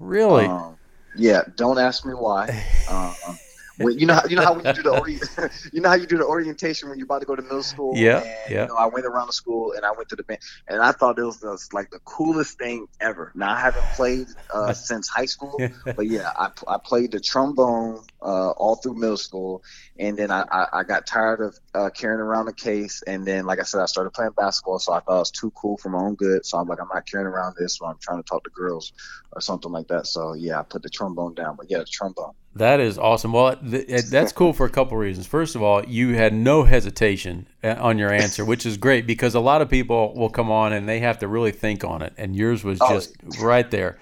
Really? 0.00 0.46
Um, 0.46 0.76
yeah. 1.14 1.42
Don't 1.54 1.78
ask 1.78 2.04
me 2.04 2.14
why. 2.14 2.48
um, 2.90 3.38
when, 3.78 3.98
you 3.98 4.06
know, 4.06 4.20
you 4.28 4.36
know 4.36 4.42
how 4.42 4.56
you 4.56 4.72
do 4.72 4.82
the 4.82 4.90
ori- 4.98 5.20
you 5.72 5.80
know 5.80 5.88
how 5.88 5.94
you 5.94 6.06
do 6.06 6.18
the 6.18 6.24
orientation 6.24 6.88
when 6.88 6.98
you're 6.98 7.04
about 7.04 7.20
to 7.20 7.26
go 7.26 7.36
to 7.36 7.42
middle 7.42 7.62
school. 7.62 7.92
Yeah, 7.96 8.22
and, 8.22 8.34
yeah. 8.48 8.62
You 8.62 8.68
know, 8.68 8.76
I 8.76 8.86
went 8.86 9.06
around 9.06 9.28
the 9.28 9.32
school 9.32 9.72
and 9.72 9.84
I 9.84 9.90
went 9.92 10.08
to 10.10 10.16
the 10.16 10.24
band, 10.24 10.40
and 10.68 10.82
I 10.82 10.92
thought 10.92 11.18
it 11.18 11.24
was, 11.24 11.40
the, 11.40 11.58
like 11.72 11.90
the 11.90 12.00
coolest 12.00 12.58
thing 12.58 12.86
ever. 13.00 13.32
Now 13.34 13.52
I 13.54 13.60
haven't 13.60 13.90
played 13.92 14.28
uh, 14.52 14.72
since 14.72 15.08
high 15.08 15.26
school, 15.26 15.60
but 15.94 16.06
yeah, 16.06 16.30
I, 16.36 16.50
I 16.68 16.78
played 16.84 17.12
the 17.12 17.20
trombone 17.20 18.02
uh, 18.22 18.50
all 18.50 18.76
through 18.76 18.94
middle 18.94 19.16
school, 19.16 19.62
and 19.98 20.16
then 20.16 20.30
I, 20.30 20.44
I, 20.50 20.66
I 20.72 20.82
got 20.84 21.06
tired 21.06 21.40
of 21.40 21.58
uh, 21.74 21.90
carrying 21.90 22.20
around 22.20 22.46
the 22.46 22.54
case, 22.54 23.02
and 23.06 23.26
then 23.26 23.46
like 23.46 23.60
I 23.60 23.64
said, 23.64 23.80
I 23.80 23.86
started 23.86 24.10
playing 24.10 24.32
basketball, 24.36 24.78
so 24.78 24.92
I 24.92 25.00
thought 25.00 25.16
it 25.16 25.18
was 25.18 25.30
too 25.30 25.52
cool 25.52 25.76
for 25.78 25.90
my 25.90 25.98
own 25.98 26.14
good. 26.14 26.44
So 26.46 26.58
I'm 26.58 26.68
like, 26.68 26.80
I'm 26.80 26.88
not 26.92 27.06
carrying 27.10 27.26
around 27.26 27.54
this, 27.58 27.78
so 27.78 27.86
I'm 27.86 27.96
trying 28.00 28.18
to 28.18 28.24
talk 28.28 28.44
to 28.44 28.50
girls 28.50 28.92
or 29.32 29.40
something 29.40 29.70
like 29.70 29.88
that. 29.88 30.06
So 30.06 30.34
yeah, 30.34 30.60
I 30.60 30.62
put 30.62 30.82
the 30.82 30.90
trombone 30.90 31.34
down, 31.34 31.56
but 31.56 31.66
yeah, 31.68 31.78
the 31.78 31.86
trombone. 31.90 32.32
That 32.56 32.80
is 32.80 32.98
awesome. 32.98 33.32
Well, 33.32 33.56
th- 33.56 34.04
that's 34.06 34.32
cool 34.32 34.52
for 34.52 34.64
a 34.66 34.70
couple 34.70 34.96
reasons. 34.96 35.26
First 35.26 35.56
of 35.56 35.62
all, 35.62 35.84
you 35.84 36.14
had 36.14 36.32
no 36.32 36.64
hesitation 36.64 37.46
uh, 37.62 37.76
on 37.78 37.98
your 37.98 38.10
answer, 38.12 38.44
which 38.44 38.64
is 38.64 38.76
great 38.78 39.06
because 39.06 39.34
a 39.34 39.40
lot 39.40 39.60
of 39.62 39.68
people 39.68 40.14
will 40.14 40.30
come 40.30 40.50
on 40.50 40.72
and 40.72 40.88
they 40.88 41.00
have 41.00 41.18
to 41.18 41.28
really 41.28 41.52
think 41.52 41.84
on 41.84 42.00
it, 42.02 42.14
and 42.16 42.34
yours 42.34 42.64
was 42.64 42.78
Oh. 42.80 42.94
just 42.94 43.14
right 43.40 43.70
there. 43.70 43.98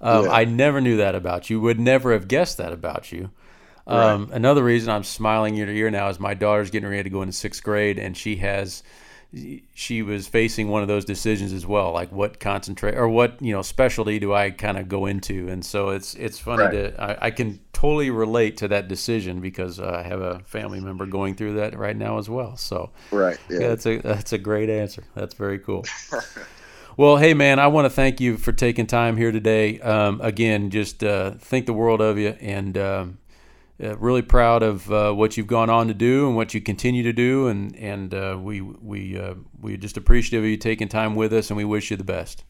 Um, 0.00 0.26
Yeah. 0.26 0.30
I 0.30 0.44
never 0.44 0.80
knew 0.80 0.98
that 0.98 1.14
about 1.16 1.50
you. 1.50 1.60
Would 1.60 1.80
never 1.80 2.12
have 2.12 2.28
guessed 2.28 2.56
that 2.58 2.72
about 2.72 3.10
you. 3.10 3.30
Um, 3.86 4.28
Another 4.32 4.62
reason 4.62 4.90
I'm 4.90 5.02
smiling 5.02 5.56
ear 5.56 5.66
to 5.66 5.72
ear 5.74 5.90
now 5.90 6.08
is 6.08 6.20
my 6.20 6.34
daughter's 6.34 6.70
getting 6.70 6.88
ready 6.90 7.04
to 7.04 7.10
go 7.10 7.22
into 7.22 7.32
sixth 7.32 7.64
grade, 7.64 7.98
and 7.98 8.16
she 8.16 8.36
has 8.36 8.82
she 9.74 10.00
was 10.02 10.26
facing 10.26 10.68
one 10.68 10.80
of 10.80 10.88
those 10.88 11.04
decisions 11.04 11.52
as 11.52 11.66
well, 11.66 11.92
like 11.92 12.10
what 12.10 12.40
concentrate 12.40 12.96
or 12.96 13.08
what 13.08 13.40
you 13.42 13.52
know 13.52 13.60
specialty 13.62 14.18
do 14.18 14.32
I 14.32 14.50
kind 14.50 14.78
of 14.78 14.88
go 14.88 15.04
into, 15.06 15.48
and 15.48 15.64
so 15.64 15.90
it's 15.90 16.14
it's 16.14 16.38
funny 16.38 16.62
Right. 16.64 16.70
to 16.72 17.02
I, 17.02 17.26
I 17.26 17.30
can 17.30 17.60
totally 17.74 18.10
relate 18.10 18.56
to 18.58 18.68
that 18.68 18.88
decision 18.88 19.40
because 19.40 19.78
uh, 19.78 20.02
I 20.04 20.08
have 20.08 20.20
a 20.22 20.40
family 20.46 20.80
member 20.80 21.04
going 21.06 21.34
through 21.34 21.54
that 21.54 21.78
right 21.78 21.96
now 21.96 22.18
as 22.18 22.30
well. 22.30 22.56
So 22.56 22.90
Right. 23.12 23.38
Yeah. 23.50 23.60
yeah, 23.60 23.68
that's 23.68 23.86
a 23.86 23.98
that's 23.98 24.32
a 24.32 24.38
great 24.38 24.70
answer. 24.70 25.04
That's 25.14 25.34
very 25.34 25.58
cool. 25.58 25.84
Well, 26.96 27.16
hey 27.16 27.32
man, 27.32 27.60
I 27.60 27.68
want 27.68 27.84
to 27.84 27.90
thank 27.90 28.20
you 28.20 28.36
for 28.36 28.50
taking 28.50 28.88
time 28.88 29.16
here 29.16 29.30
today. 29.30 29.78
Um, 29.78 30.20
again, 30.20 30.68
just 30.70 31.04
uh, 31.04 31.30
think 31.38 31.66
the 31.66 31.72
world 31.72 32.00
of 32.00 32.18
you, 32.18 32.30
and 32.40 32.76
um, 32.76 33.18
uh, 33.82 33.96
really 33.98 34.22
proud 34.22 34.62
of 34.62 34.90
uh, 34.90 35.12
what 35.12 35.36
you've 35.36 35.46
gone 35.46 35.70
on 35.70 35.88
to 35.88 35.94
do 35.94 36.26
and 36.26 36.36
what 36.36 36.54
you 36.54 36.60
continue 36.60 37.02
to 37.04 37.12
do, 37.12 37.46
and 37.48 37.76
and 37.76 38.12
uh, 38.12 38.36
we 38.40 38.60
we 38.60 39.18
uh, 39.18 39.34
we 39.60 39.76
just 39.76 39.96
appreciative 39.96 40.44
of 40.44 40.50
you 40.50 40.56
taking 40.56 40.88
time 40.88 41.14
with 41.14 41.32
us, 41.32 41.50
and 41.50 41.56
we 41.56 41.64
wish 41.64 41.90
you 41.90 41.96
the 41.96 42.04
best. 42.04 42.44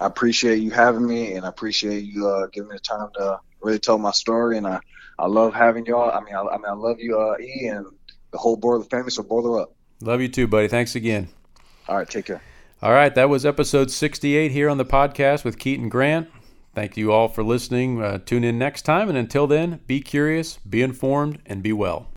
I 0.00 0.06
appreciate 0.06 0.60
you 0.60 0.70
having 0.70 1.06
me, 1.06 1.34
and 1.34 1.44
I 1.44 1.48
appreciate 1.48 2.04
you 2.04 2.26
uh, 2.26 2.46
giving 2.46 2.70
me 2.70 2.76
the 2.76 2.80
time 2.80 3.10
to 3.16 3.40
really 3.60 3.78
tell 3.78 3.98
my 3.98 4.12
story. 4.12 4.56
And 4.56 4.66
I, 4.66 4.80
I 5.18 5.26
love 5.26 5.52
having 5.52 5.84
y'all. 5.84 6.10
I 6.10 6.20
mean, 6.20 6.34
I, 6.34 6.40
I 6.40 6.56
mean, 6.56 6.66
I 6.66 6.72
love 6.72 6.98
you, 6.98 7.20
uh, 7.20 7.36
E, 7.38 7.66
and 7.66 7.84
the 8.30 8.38
whole 8.38 8.56
board 8.56 8.78
of 8.80 8.84
the 8.84 8.90
family. 8.90 9.10
So 9.10 9.22
boiler 9.22 9.60
up. 9.60 9.74
Love 10.00 10.22
you 10.22 10.28
too, 10.28 10.46
buddy. 10.46 10.68
Thanks 10.68 10.94
again. 10.94 11.28
All 11.88 11.96
right, 11.96 12.08
take 12.08 12.26
care. 12.26 12.40
All 12.82 12.92
right, 12.92 13.14
that 13.14 13.28
was 13.28 13.44
episode 13.44 13.90
68 13.90 14.52
here 14.52 14.70
on 14.70 14.78
the 14.78 14.86
podcast 14.86 15.44
with 15.44 15.58
Keaton 15.58 15.90
Grant. 15.90 16.30
Thank 16.74 16.96
you 16.96 17.12
all 17.12 17.28
for 17.28 17.42
listening. 17.42 18.02
Uh, 18.02 18.18
tune 18.18 18.44
in 18.44 18.58
next 18.58 18.82
time, 18.82 19.08
and 19.08 19.18
until 19.18 19.46
then, 19.46 19.80
be 19.86 20.00
curious, 20.00 20.58
be 20.58 20.82
informed, 20.82 21.40
and 21.46 21.62
be 21.62 21.72
well. 21.72 22.08